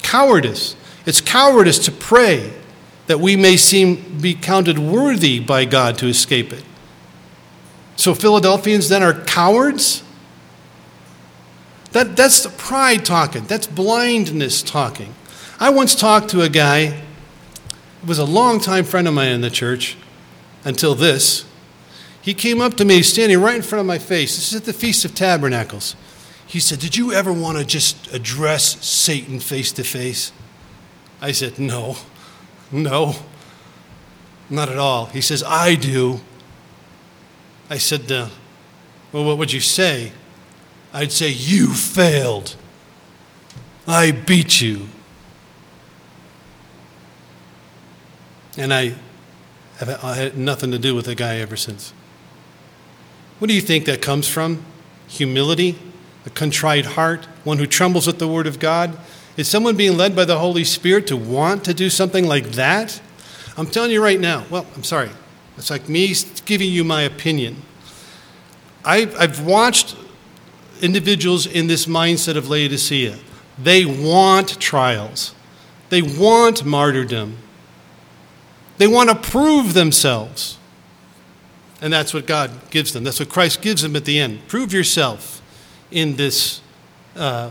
Cowardice. 0.03 0.75
It's 1.05 1.21
cowardice 1.21 1.79
to 1.85 1.93
pray 1.93 2.53
that 3.07 3.21
we 3.21 3.37
may 3.37 3.57
seem 3.57 4.19
be 4.21 4.35
counted 4.35 4.79
worthy 4.79 5.39
by 5.39 5.65
God 5.65 5.97
to 5.99 6.09
escape 6.09 6.53
it. 6.53 6.65
So 7.95 8.15
Philadelphians 8.15 8.89
then 8.89 9.03
are 9.03 9.13
cowards? 9.13 10.03
That, 11.93 12.17
that's 12.17 12.43
the 12.43 12.51
pride 12.51 13.05
talking. 13.05 13.45
That's 13.45 13.67
blindness 13.67 14.63
talking. 14.63 15.15
I 15.59 15.71
once 15.71 15.95
talked 15.95 16.29
to 16.31 16.43
a 16.43 16.51
guy 16.51 16.87
who 18.01 18.07
was 18.07 18.19
a 18.19 18.25
longtime 18.25 18.85
friend 18.85 19.09
of 19.09 19.15
mine 19.15 19.33
in 19.33 19.41
the 19.41 19.51
church 19.51 19.97
until 20.65 20.95
this. 20.95 21.47
He 22.21 22.35
came 22.35 22.61
up 22.61 22.75
to 22.75 22.85
me 22.85 23.03
standing 23.03 23.41
right 23.41 23.57
in 23.57 23.63
front 23.63 23.81
of 23.81 23.87
my 23.87 23.99
face. 23.99 24.37
This 24.37 24.49
is 24.49 24.55
at 24.57 24.65
the 24.65 24.73
Feast 24.73 25.05
of 25.05 25.15
Tabernacles. 25.15 25.97
He 26.47 26.61
said, 26.61 26.79
Did 26.79 26.97
you 26.97 27.13
ever 27.13 27.33
want 27.33 27.57
to 27.57 27.65
just 27.65 28.13
address 28.13 28.85
Satan 28.85 29.41
face 29.41 29.73
to 29.73 29.85
face? 29.85 30.33
I 31.23 31.33
said, 31.33 31.59
No, 31.59 31.97
no, 32.71 33.15
not 34.51 34.69
at 34.69 34.77
all. 34.77 35.07
He 35.07 35.21
says, 35.21 35.43
I 35.43 35.75
do. 35.75 36.21
I 37.71 37.79
said, 37.79 38.11
uh, 38.13 38.29
Well, 39.13 39.25
what 39.25 39.39
would 39.39 39.53
you 39.53 39.61
say? 39.61 40.13
I'd 40.93 41.13
say, 41.13 41.31
You 41.31 41.73
failed. 41.73 42.57
I 43.87 44.11
beat 44.11 44.61
you. 44.61 44.89
And 48.57 48.73
I, 48.73 48.95
I've 49.81 49.89
had 49.89 50.39
nothing 50.39 50.71
to 50.71 50.79
do 50.79 50.95
with 50.95 51.07
the 51.07 51.15
guy 51.15 51.37
ever 51.37 51.57
since. 51.57 51.93
What 53.39 53.49
do 53.49 53.55
you 53.55 53.61
think 53.61 53.85
that 53.85 54.01
comes 54.01 54.27
from? 54.27 54.65
Humility, 55.09 55.79
a 56.25 56.31
contrite 56.31 56.87
heart, 56.87 57.27
one 57.45 57.59
who 57.59 57.67
trembles 57.67 58.09
at 58.09 58.19
the 58.19 58.27
word 58.27 58.47
of 58.47 58.59
God? 58.59 58.99
Is 59.37 59.49
someone 59.49 59.77
being 59.77 59.97
led 59.97 60.17
by 60.17 60.25
the 60.25 60.39
Holy 60.39 60.65
Spirit 60.65 61.07
to 61.09 61.17
want 61.17 61.65
to 61.65 61.75
do 61.75 61.91
something 61.91 62.27
like 62.27 62.53
that? 62.53 63.01
I'm 63.59 63.67
telling 63.67 63.91
you 63.91 64.03
right 64.03 64.19
now, 64.19 64.45
well, 64.51 64.67
I'm 64.75 64.83
sorry. 64.83 65.11
It's 65.59 65.71
like 65.71 65.89
me 65.89 66.15
giving 66.45 66.71
you 66.71 66.85
my 66.85 67.03
opinion. 67.03 67.57
I've, 68.85 69.15
I've 69.19 69.45
watched 69.45 69.97
individuals 70.81 71.47
in 71.47 71.67
this 71.67 71.87
mindset 71.87 72.37
of 72.37 72.49
Laodicea. 72.49 73.17
They 73.59 73.85
want 73.85 74.61
trials, 74.61 75.35
they 75.89 76.03
want 76.03 76.65
martyrdom, 76.65 77.39
they 78.79 78.87
want 78.87 79.11
to 79.11 79.17
prove 79.17 79.75
themselves. 79.75 80.59
And 81.81 81.93
that's 81.93 82.15
what 82.15 82.27
God 82.27 82.71
gives 82.71 82.93
them. 82.93 83.05
That's 83.05 83.21
what 83.21 83.29
Christ 83.29 83.61
gives 83.61 83.83
them 83.83 83.97
at 83.97 84.05
the 84.05 84.19
end. 84.19 84.47
Prove 84.49 84.73
yourself 84.73 85.43
in 85.91 86.17
this 86.17 86.61
uh, 87.15 87.51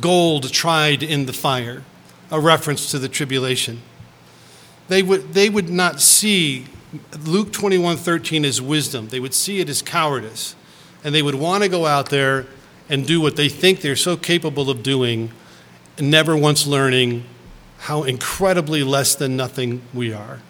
gold 0.00 0.52
tried 0.52 1.02
in 1.02 1.26
the 1.26 1.32
fire, 1.32 1.82
a 2.30 2.38
reference 2.38 2.90
to 2.90 2.98
the 2.98 3.08
tribulation. 3.08 3.80
They 4.88 5.02
would, 5.02 5.32
they 5.32 5.48
would 5.48 5.70
not 5.70 6.00
see 6.00 6.66
Luke 7.24 7.52
21 7.52 7.96
13 7.96 8.44
as 8.44 8.60
wisdom, 8.60 9.08
they 9.08 9.20
would 9.20 9.34
see 9.34 9.60
it 9.60 9.68
as 9.68 9.82
cowardice. 9.82 10.54
And 11.02 11.14
they 11.14 11.22
would 11.22 11.34
want 11.34 11.62
to 11.62 11.68
go 11.68 11.84
out 11.84 12.08
there 12.08 12.46
and 12.88 13.06
do 13.06 13.20
what 13.20 13.36
they 13.36 13.50
think 13.50 13.80
they're 13.80 13.94
so 13.94 14.16
capable 14.16 14.70
of 14.70 14.82
doing, 14.82 15.32
never 15.98 16.34
once 16.34 16.66
learning 16.66 17.24
how 17.84 18.02
incredibly 18.02 18.82
less 18.82 19.14
than 19.14 19.36
nothing 19.36 19.82
we 19.92 20.10
are. 20.10 20.40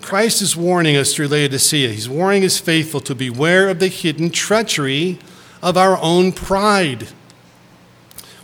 Christ 0.00 0.40
is 0.40 0.56
warning 0.56 0.96
us 0.96 1.14
through 1.14 1.28
Laodicea. 1.28 1.90
He's 1.90 2.08
warning 2.08 2.40
his 2.40 2.58
faithful 2.58 3.00
to 3.00 3.14
beware 3.14 3.68
of 3.68 3.78
the 3.78 3.88
hidden 3.88 4.30
treachery 4.30 5.18
of 5.60 5.76
our 5.76 5.98
own 6.00 6.32
pride. 6.32 7.08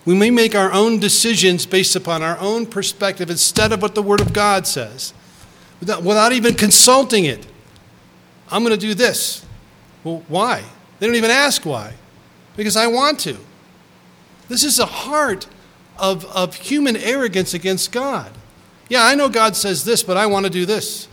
We 0.04 0.14
may 0.14 0.30
make 0.30 0.54
our 0.54 0.72
own 0.72 0.98
decisions 0.98 1.64
based 1.64 1.96
upon 1.96 2.20
our 2.20 2.38
own 2.38 2.66
perspective 2.66 3.30
instead 3.30 3.72
of 3.72 3.80
what 3.80 3.94
the 3.94 4.02
Word 4.02 4.20
of 4.20 4.34
God 4.34 4.66
says, 4.66 5.14
without, 5.80 6.02
without 6.02 6.32
even 6.32 6.52
consulting 6.52 7.24
it. 7.24 7.46
I'm 8.50 8.62
going 8.62 8.78
to 8.78 8.86
do 8.86 8.92
this. 8.92 9.42
Well, 10.04 10.22
why? 10.28 10.64
They 10.98 11.06
don't 11.06 11.16
even 11.16 11.30
ask 11.30 11.64
why. 11.64 11.94
Because 12.58 12.76
I 12.76 12.88
want 12.88 13.20
to. 13.20 13.38
This 14.48 14.64
is 14.64 14.78
a 14.78 14.84
heart 14.84 15.46
of, 16.02 16.24
of 16.26 16.56
human 16.56 16.96
arrogance 16.96 17.54
against 17.54 17.92
God. 17.92 18.32
Yeah, 18.88 19.04
I 19.04 19.14
know 19.14 19.28
God 19.28 19.54
says 19.56 19.84
this, 19.84 20.02
but 20.02 20.16
I 20.16 20.26
want 20.26 20.44
to 20.44 20.50
do 20.50 20.66
this. 20.66 21.06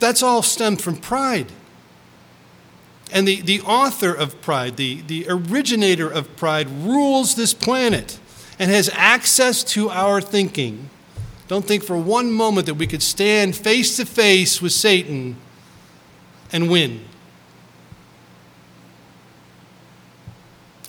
That's 0.00 0.22
all 0.22 0.42
stemmed 0.42 0.80
from 0.80 0.96
pride. 0.96 1.52
And 3.12 3.28
the, 3.28 3.42
the 3.42 3.60
author 3.60 4.12
of 4.12 4.40
pride, 4.40 4.76
the, 4.78 5.02
the 5.02 5.26
originator 5.28 6.10
of 6.10 6.34
pride, 6.34 6.68
rules 6.70 7.34
this 7.34 7.52
planet 7.52 8.18
and 8.58 8.70
has 8.70 8.90
access 8.94 9.62
to 9.64 9.90
our 9.90 10.22
thinking. 10.22 10.88
Don't 11.46 11.66
think 11.66 11.84
for 11.84 11.96
one 11.96 12.32
moment 12.32 12.66
that 12.66 12.74
we 12.74 12.86
could 12.86 13.02
stand 13.02 13.54
face 13.54 13.96
to 13.98 14.06
face 14.06 14.62
with 14.62 14.72
Satan 14.72 15.36
and 16.50 16.70
win. 16.70 17.04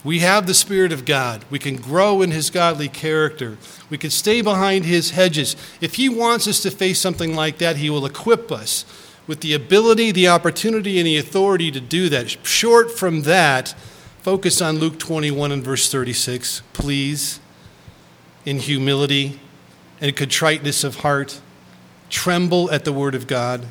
We 0.04 0.20
have 0.20 0.48
the 0.48 0.54
Spirit 0.54 0.92
of 0.92 1.06
God. 1.06 1.46
We 1.50 1.60
can 1.60 1.78
grow 1.78 2.22
in 2.22 2.32
His 2.32 2.50
godly 2.50 2.90
character. 2.90 3.58
We 3.90 3.98
can 3.98 4.10
stay 4.10 4.42
behind 4.42 4.86
His 4.86 5.12
hedges. 5.12 5.56
If 5.80 5.96
He 5.96 6.10
wants 6.10 6.48
us 6.48 6.62
to 6.64 6.72
face 6.72 7.00
something 7.00 7.36
like 7.36 7.58
that, 7.60 7.78
He 7.78 7.90
will 7.90 8.06
equip 8.06 8.52
us 8.52 8.86
with 9.28 9.40
the 9.40 9.54
ability, 9.54 10.12
the 10.12 10.28
opportunity, 10.28 10.98
and 10.98 11.08
the 11.08 11.18
authority 11.18 11.72
to 11.72 11.80
do 11.80 12.10
that. 12.10 12.30
Short 12.46 12.92
from 12.92 13.22
that, 13.22 13.74
focus 14.22 14.62
on 14.62 14.80
Luke 14.80 15.00
21 15.00 15.52
and 15.52 15.64
verse 15.64 15.90
36, 15.90 16.62
please, 16.74 17.40
in 18.46 18.60
humility 18.60 19.40
and 20.02 20.16
contriteness 20.16 20.84
of 20.84 20.98
heart. 20.98 21.40
Tremble 22.10 22.70
at 22.72 22.84
the 22.84 22.94
word 22.94 23.16
of 23.16 23.26
God. 23.26 23.66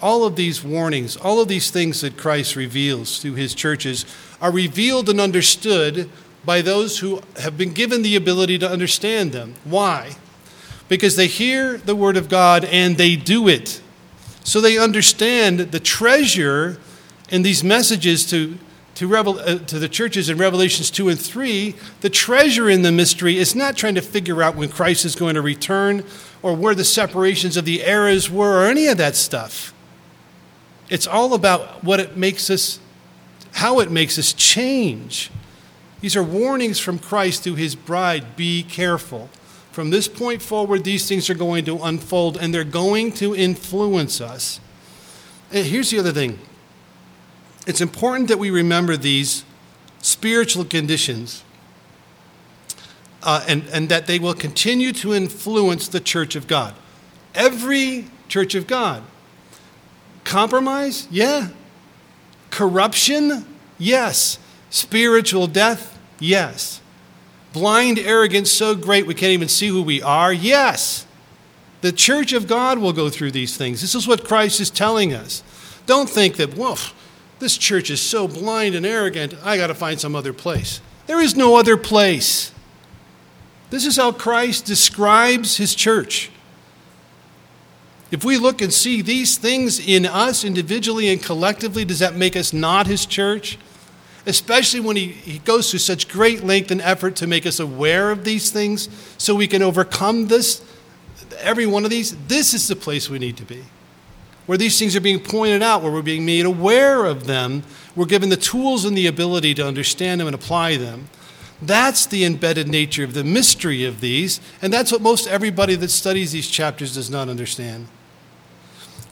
All 0.00 0.24
of 0.24 0.34
these 0.34 0.64
warnings, 0.64 1.16
all 1.16 1.40
of 1.40 1.46
these 1.46 1.70
things 1.70 2.00
that 2.00 2.16
Christ 2.16 2.56
reveals 2.56 3.20
to 3.20 3.34
his 3.34 3.54
churches 3.54 4.04
are 4.42 4.50
revealed 4.50 5.08
and 5.08 5.18
understood 5.18 6.10
by 6.44 6.60
those 6.60 6.98
who 6.98 7.22
have 7.38 7.56
been 7.56 7.72
given 7.72 8.02
the 8.02 8.16
ability 8.16 8.58
to 8.58 8.68
understand 8.68 9.32
them. 9.32 9.54
Why? 9.64 10.16
Because 10.88 11.16
they 11.16 11.28
hear 11.28 11.78
the 11.78 11.96
word 11.96 12.18
of 12.18 12.28
God 12.28 12.64
and 12.66 12.98
they 12.98 13.16
do 13.16 13.48
it. 13.48 13.80
So 14.44 14.60
they 14.60 14.76
understand 14.76 15.60
the 15.60 15.80
treasure 15.80 16.78
in 17.30 17.42
these 17.42 17.62
messages 17.62 18.28
to, 18.30 18.58
to, 18.96 19.06
Revel, 19.06 19.38
uh, 19.38 19.58
to 19.58 19.78
the 19.78 19.88
churches 19.88 20.28
in 20.28 20.36
Revelations 20.36 20.90
2 20.90 21.08
and 21.08 21.20
3. 21.20 21.76
The 22.00 22.10
treasure 22.10 22.68
in 22.68 22.82
the 22.82 22.92
mystery 22.92 23.38
is 23.38 23.54
not 23.54 23.76
trying 23.76 23.94
to 23.94 24.02
figure 24.02 24.42
out 24.42 24.56
when 24.56 24.68
Christ 24.68 25.04
is 25.04 25.14
going 25.14 25.36
to 25.36 25.40
return 25.40 26.04
or 26.42 26.54
where 26.54 26.74
the 26.74 26.84
separations 26.84 27.56
of 27.56 27.64
the 27.64 27.82
eras 27.82 28.28
were 28.28 28.62
or 28.62 28.66
any 28.66 28.88
of 28.88 28.98
that 28.98 29.14
stuff. 29.14 29.72
It's 30.90 31.06
all 31.06 31.32
about 31.32 31.84
what 31.84 32.00
it 32.00 32.16
makes 32.16 32.50
us, 32.50 32.80
how 33.52 33.80
it 33.80 33.90
makes 33.90 34.18
us 34.18 34.32
change. 34.32 35.30
These 36.00 36.16
are 36.16 36.22
warnings 36.22 36.80
from 36.80 36.98
Christ 36.98 37.44
to 37.44 37.54
his 37.54 37.74
bride 37.74 38.36
be 38.36 38.62
careful. 38.62 39.30
From 39.70 39.90
this 39.90 40.08
point 40.08 40.42
forward, 40.42 40.84
these 40.84 41.08
things 41.08 41.30
are 41.30 41.34
going 41.34 41.64
to 41.64 41.78
unfold 41.82 42.36
and 42.36 42.52
they're 42.52 42.64
going 42.64 43.12
to 43.12 43.34
influence 43.34 44.20
us. 44.20 44.60
And 45.50 45.66
here's 45.66 45.90
the 45.90 45.98
other 45.98 46.12
thing 46.12 46.38
it's 47.66 47.80
important 47.80 48.28
that 48.28 48.38
we 48.38 48.50
remember 48.50 48.96
these 48.96 49.44
spiritual 50.00 50.64
conditions 50.64 51.44
uh, 53.22 53.44
and, 53.46 53.64
and 53.72 53.88
that 53.88 54.06
they 54.06 54.18
will 54.18 54.34
continue 54.34 54.92
to 54.92 55.14
influence 55.14 55.88
the 55.88 56.00
church 56.00 56.34
of 56.34 56.46
God. 56.46 56.74
Every 57.34 58.06
church 58.28 58.54
of 58.54 58.66
God. 58.66 59.02
Compromise? 60.24 61.06
Yeah. 61.10 61.48
Corruption? 62.52 63.46
Yes. 63.78 64.38
Spiritual 64.70 65.46
death? 65.48 65.98
Yes. 66.20 66.80
Blind 67.52 67.98
arrogance 67.98 68.52
so 68.52 68.74
great 68.74 69.06
we 69.06 69.14
can't 69.14 69.32
even 69.32 69.48
see 69.48 69.68
who 69.68 69.82
we 69.82 70.00
are? 70.00 70.32
Yes. 70.32 71.06
The 71.80 71.92
church 71.92 72.32
of 72.32 72.46
God 72.46 72.78
will 72.78 72.92
go 72.92 73.08
through 73.08 73.32
these 73.32 73.56
things. 73.56 73.80
This 73.80 73.94
is 73.94 74.06
what 74.06 74.24
Christ 74.24 74.60
is 74.60 74.70
telling 74.70 75.12
us. 75.12 75.42
Don't 75.86 76.08
think 76.08 76.36
that, 76.36 76.54
woof, 76.54 76.94
this 77.38 77.56
church 77.56 77.90
is 77.90 78.00
so 78.00 78.28
blind 78.28 78.74
and 78.74 78.86
arrogant, 78.86 79.34
I 79.42 79.56
got 79.56 79.68
to 79.68 79.74
find 79.74 79.98
some 79.98 80.14
other 80.14 80.34
place. 80.34 80.80
There 81.06 81.20
is 81.20 81.34
no 81.34 81.56
other 81.56 81.78
place. 81.78 82.52
This 83.70 83.86
is 83.86 83.96
how 83.96 84.12
Christ 84.12 84.66
describes 84.66 85.56
his 85.56 85.74
church. 85.74 86.30
If 88.12 88.24
we 88.24 88.38
look 88.38 88.62
and 88.62 88.72
see 88.72 89.02
these 89.02 89.36
things 89.36 89.84
in 89.84 90.06
us 90.06 90.44
individually 90.44 91.08
and 91.08 91.20
collectively, 91.20 91.84
does 91.84 91.98
that 91.98 92.14
make 92.14 92.36
us 92.36 92.52
not 92.52 92.86
his 92.86 93.06
church? 93.06 93.58
especially 94.26 94.80
when 94.80 94.96
he, 94.96 95.08
he 95.08 95.38
goes 95.40 95.70
through 95.70 95.80
such 95.80 96.08
great 96.08 96.44
length 96.44 96.70
and 96.70 96.80
effort 96.80 97.16
to 97.16 97.26
make 97.26 97.46
us 97.46 97.58
aware 97.58 98.10
of 98.10 98.24
these 98.24 98.50
things 98.50 98.88
so 99.18 99.34
we 99.34 99.48
can 99.48 99.62
overcome 99.62 100.28
this, 100.28 100.64
every 101.38 101.66
one 101.66 101.84
of 101.84 101.90
these. 101.90 102.16
This 102.26 102.54
is 102.54 102.68
the 102.68 102.76
place 102.76 103.10
we 103.10 103.18
need 103.18 103.36
to 103.38 103.44
be. 103.44 103.64
Where 104.46 104.58
these 104.58 104.78
things 104.78 104.96
are 104.96 105.00
being 105.00 105.20
pointed 105.20 105.62
out, 105.62 105.82
where 105.82 105.92
we're 105.92 106.02
being 106.02 106.26
made 106.26 106.46
aware 106.46 107.04
of 107.04 107.26
them, 107.26 107.62
we're 107.94 108.06
given 108.06 108.28
the 108.28 108.36
tools 108.36 108.84
and 108.84 108.96
the 108.96 109.06
ability 109.06 109.54
to 109.54 109.66
understand 109.66 110.20
them 110.20 110.28
and 110.28 110.34
apply 110.34 110.76
them. 110.76 111.08
That's 111.60 112.06
the 112.06 112.24
embedded 112.24 112.66
nature 112.66 113.04
of 113.04 113.14
the 113.14 113.22
mystery 113.22 113.84
of 113.84 114.00
these, 114.00 114.40
and 114.60 114.72
that's 114.72 114.90
what 114.90 115.00
most 115.00 115.28
everybody 115.28 115.76
that 115.76 115.90
studies 115.90 116.32
these 116.32 116.48
chapters 116.48 116.94
does 116.94 117.08
not 117.08 117.28
understand. 117.28 117.86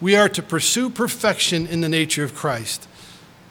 We 0.01 0.17
are 0.17 0.29
to 0.31 0.43
pursue 0.43 0.91
perfection 0.91 1.67
in 1.67 1.81
the 1.81 1.89
nature 1.89 2.25
of 2.25 2.35
Christ 2.35 2.89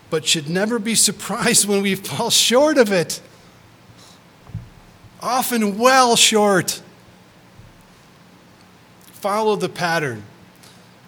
but 0.10 0.26
should 0.26 0.50
never 0.50 0.80
be 0.80 0.96
surprised 0.96 1.66
when 1.68 1.82
we 1.82 1.96
fall 1.96 2.30
short 2.30 2.78
of 2.78 2.92
it. 2.92 3.22
Often 5.22 5.78
well 5.78 6.16
short. 6.16 6.82
Follow 9.06 9.56
the 9.56 9.70
pattern 9.70 10.24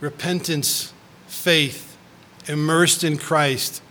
repentance, 0.02 0.92
faith, 1.28 1.96
immersed 2.48 3.04
in 3.04 3.18
Christ. 3.18 3.84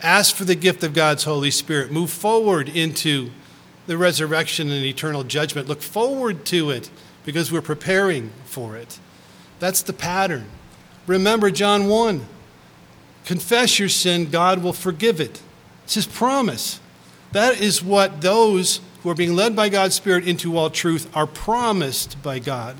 Ask 0.00 0.36
for 0.36 0.44
the 0.44 0.54
gift 0.54 0.84
of 0.84 0.94
God's 0.94 1.24
Holy 1.24 1.50
Spirit. 1.50 1.90
Move 1.90 2.10
forward 2.10 2.68
into 2.68 3.30
the 3.88 3.98
resurrection 3.98 4.70
and 4.70 4.84
eternal 4.84 5.24
judgment. 5.24 5.66
Look 5.66 5.82
forward 5.82 6.44
to 6.46 6.70
it 6.70 6.88
because 7.24 7.50
we're 7.50 7.62
preparing 7.62 8.30
for 8.44 8.76
it. 8.76 9.00
That's 9.58 9.82
the 9.82 9.92
pattern. 9.92 10.46
Remember 11.06 11.50
John 11.50 11.86
1 11.86 12.26
confess 13.24 13.78
your 13.78 13.88
sin, 13.88 14.30
God 14.30 14.62
will 14.62 14.72
forgive 14.72 15.20
it. 15.20 15.40
It's 15.84 15.94
His 15.94 16.06
promise. 16.06 16.80
That 17.32 17.60
is 17.60 17.82
what 17.82 18.20
those 18.20 18.80
who 19.02 19.10
are 19.10 19.14
being 19.14 19.34
led 19.34 19.56
by 19.56 19.68
God's 19.68 19.94
Spirit 19.94 20.26
into 20.28 20.56
all 20.56 20.70
truth 20.70 21.08
are 21.16 21.26
promised 21.26 22.22
by 22.22 22.38
God. 22.38 22.76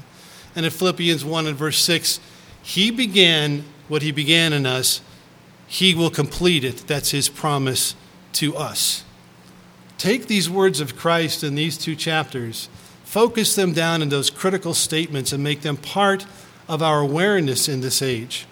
And 0.54 0.64
in 0.64 0.70
Philippians 0.70 1.24
1 1.24 1.46
and 1.46 1.56
verse 1.56 1.78
6, 1.78 2.20
He 2.62 2.90
began 2.90 3.64
what 3.88 4.02
He 4.02 4.12
began 4.12 4.52
in 4.52 4.64
us, 4.64 5.00
He 5.66 5.94
will 5.94 6.10
complete 6.10 6.64
it. 6.64 6.84
That's 6.86 7.10
His 7.10 7.28
promise 7.28 7.94
to 8.34 8.56
us. 8.56 9.04
Take 9.98 10.26
these 10.26 10.50
words 10.50 10.80
of 10.80 10.96
Christ 10.96 11.44
in 11.44 11.54
these 11.54 11.78
two 11.78 11.96
chapters, 11.96 12.68
focus 13.04 13.54
them 13.54 13.72
down 13.72 14.02
in 14.02 14.08
those 14.08 14.30
critical 14.30 14.74
statements, 14.74 15.32
and 15.32 15.42
make 15.42 15.62
them 15.62 15.76
part 15.76 16.26
of 16.68 16.82
our 16.82 17.00
awareness 17.00 17.68
in 17.68 17.80
this 17.80 18.02
age. 18.02 18.46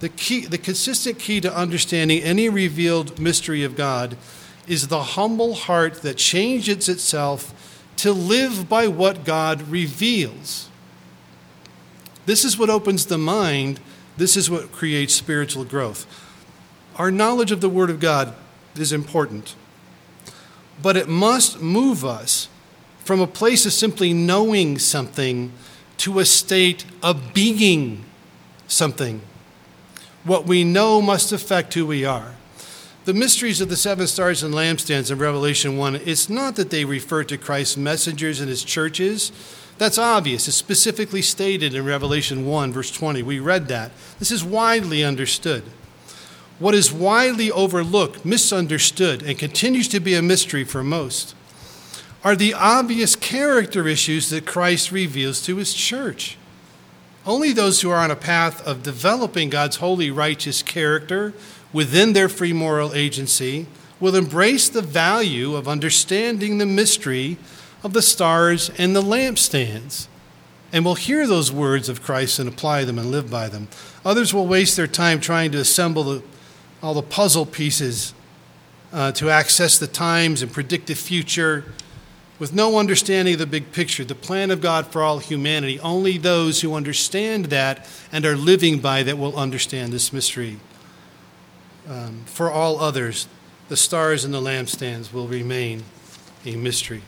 The, 0.00 0.08
key, 0.08 0.46
the 0.46 0.58
consistent 0.58 1.18
key 1.18 1.40
to 1.40 1.56
understanding 1.56 2.22
any 2.22 2.48
revealed 2.48 3.18
mystery 3.18 3.62
of 3.62 3.76
God 3.76 4.16
is 4.66 4.88
the 4.88 5.02
humble 5.02 5.54
heart 5.54 6.02
that 6.02 6.16
changes 6.16 6.88
itself 6.88 7.80
to 7.96 8.12
live 8.12 8.68
by 8.68 8.88
what 8.88 9.24
God 9.24 9.62
reveals. 9.68 10.68
This 12.26 12.44
is 12.44 12.58
what 12.58 12.70
opens 12.70 13.06
the 13.06 13.18
mind. 13.18 13.80
This 14.16 14.36
is 14.36 14.50
what 14.50 14.72
creates 14.72 15.14
spiritual 15.14 15.64
growth. 15.64 16.06
Our 16.96 17.10
knowledge 17.10 17.52
of 17.52 17.60
the 17.60 17.68
Word 17.68 17.90
of 17.90 18.00
God 18.00 18.34
is 18.76 18.92
important, 18.92 19.54
but 20.82 20.96
it 20.96 21.08
must 21.08 21.60
move 21.60 22.04
us 22.04 22.48
from 23.04 23.20
a 23.20 23.26
place 23.26 23.66
of 23.66 23.72
simply 23.72 24.12
knowing 24.12 24.78
something 24.78 25.52
to 25.98 26.18
a 26.18 26.24
state 26.24 26.84
of 27.02 27.34
being 27.34 28.04
something. 28.66 29.20
What 30.24 30.46
we 30.46 30.64
know 30.64 31.02
must 31.02 31.32
affect 31.32 31.74
who 31.74 31.86
we 31.86 32.04
are. 32.04 32.34
The 33.04 33.14
mysteries 33.14 33.60
of 33.60 33.68
the 33.68 33.76
seven 33.76 34.06
stars 34.06 34.42
and 34.42 34.54
lampstands 34.54 35.10
in 35.10 35.18
Revelation 35.18 35.76
1, 35.76 35.96
it's 35.96 36.30
not 36.30 36.56
that 36.56 36.70
they 36.70 36.86
refer 36.86 37.22
to 37.24 37.36
Christ's 37.36 37.76
messengers 37.76 38.40
and 38.40 38.48
his 38.48 38.64
churches. 38.64 39.30
That's 39.76 39.98
obvious. 39.98 40.48
It's 40.48 40.56
specifically 40.56 41.20
stated 41.20 41.74
in 41.74 41.84
Revelation 41.84 42.46
1, 42.46 42.72
verse 42.72 42.90
20. 42.90 43.22
We 43.22 43.40
read 43.40 43.68
that. 43.68 43.90
This 44.18 44.30
is 44.30 44.42
widely 44.42 45.04
understood. 45.04 45.64
What 46.58 46.74
is 46.74 46.92
widely 46.92 47.50
overlooked, 47.50 48.24
misunderstood, 48.24 49.22
and 49.22 49.38
continues 49.38 49.88
to 49.88 50.00
be 50.00 50.14
a 50.14 50.22
mystery 50.22 50.64
for 50.64 50.82
most 50.82 51.34
are 52.24 52.34
the 52.34 52.54
obvious 52.54 53.14
character 53.14 53.86
issues 53.86 54.30
that 54.30 54.46
Christ 54.46 54.90
reveals 54.90 55.42
to 55.42 55.56
his 55.56 55.74
church. 55.74 56.38
Only 57.26 57.52
those 57.52 57.82
who 57.82 57.90
are 57.90 57.98
on 57.98 58.10
a 58.10 58.16
path 58.16 58.66
of 58.66 58.82
developing 58.82 59.50
God's 59.50 59.76
holy, 59.76 60.10
righteous 60.10 60.62
character 60.62 61.34
within 61.72 62.14
their 62.14 62.30
free 62.30 62.54
moral 62.54 62.94
agency 62.94 63.66
will 64.00 64.16
embrace 64.16 64.68
the 64.68 64.82
value 64.82 65.54
of 65.54 65.68
understanding 65.68 66.58
the 66.58 66.66
mystery 66.66 67.36
of 67.82 67.92
the 67.92 68.02
stars 68.02 68.70
and 68.78 68.96
the 68.96 69.02
lampstands 69.02 70.08
and 70.72 70.84
will 70.84 70.96
hear 70.96 71.26
those 71.26 71.52
words 71.52 71.88
of 71.88 72.02
Christ 72.02 72.38
and 72.38 72.48
apply 72.48 72.84
them 72.84 72.98
and 72.98 73.10
live 73.10 73.30
by 73.30 73.48
them. 73.48 73.68
Others 74.04 74.34
will 74.34 74.46
waste 74.46 74.76
their 74.76 74.86
time 74.86 75.20
trying 75.20 75.52
to 75.52 75.58
assemble 75.58 76.02
the, 76.04 76.22
all 76.82 76.94
the 76.94 77.02
puzzle 77.02 77.46
pieces 77.46 78.12
uh, 78.92 79.12
to 79.12 79.30
access 79.30 79.78
the 79.78 79.86
times 79.86 80.42
and 80.42 80.52
predict 80.52 80.86
the 80.88 80.94
future 80.94 81.64
with 82.44 82.52
no 82.52 82.78
understanding 82.78 83.32
of 83.32 83.40
the 83.40 83.46
big 83.46 83.72
picture, 83.72 84.04
the 84.04 84.14
plan 84.14 84.50
of 84.50 84.60
God 84.60 84.86
for 84.88 85.02
all 85.02 85.18
humanity. 85.18 85.80
Only 85.80 86.18
those 86.18 86.60
who 86.60 86.74
understand 86.74 87.46
that 87.46 87.88
and 88.12 88.26
are 88.26 88.36
living 88.36 88.80
by 88.80 89.02
that 89.02 89.16
will 89.16 89.34
understand 89.34 89.94
this 89.94 90.12
mystery. 90.12 90.58
Um, 91.88 92.24
for 92.26 92.50
all 92.50 92.80
others, 92.80 93.28
the 93.70 93.78
stars 93.78 94.26
and 94.26 94.34
the 94.34 94.42
lampstands 94.42 95.10
will 95.10 95.26
remain 95.26 95.84
a 96.44 96.54
mystery. 96.56 97.00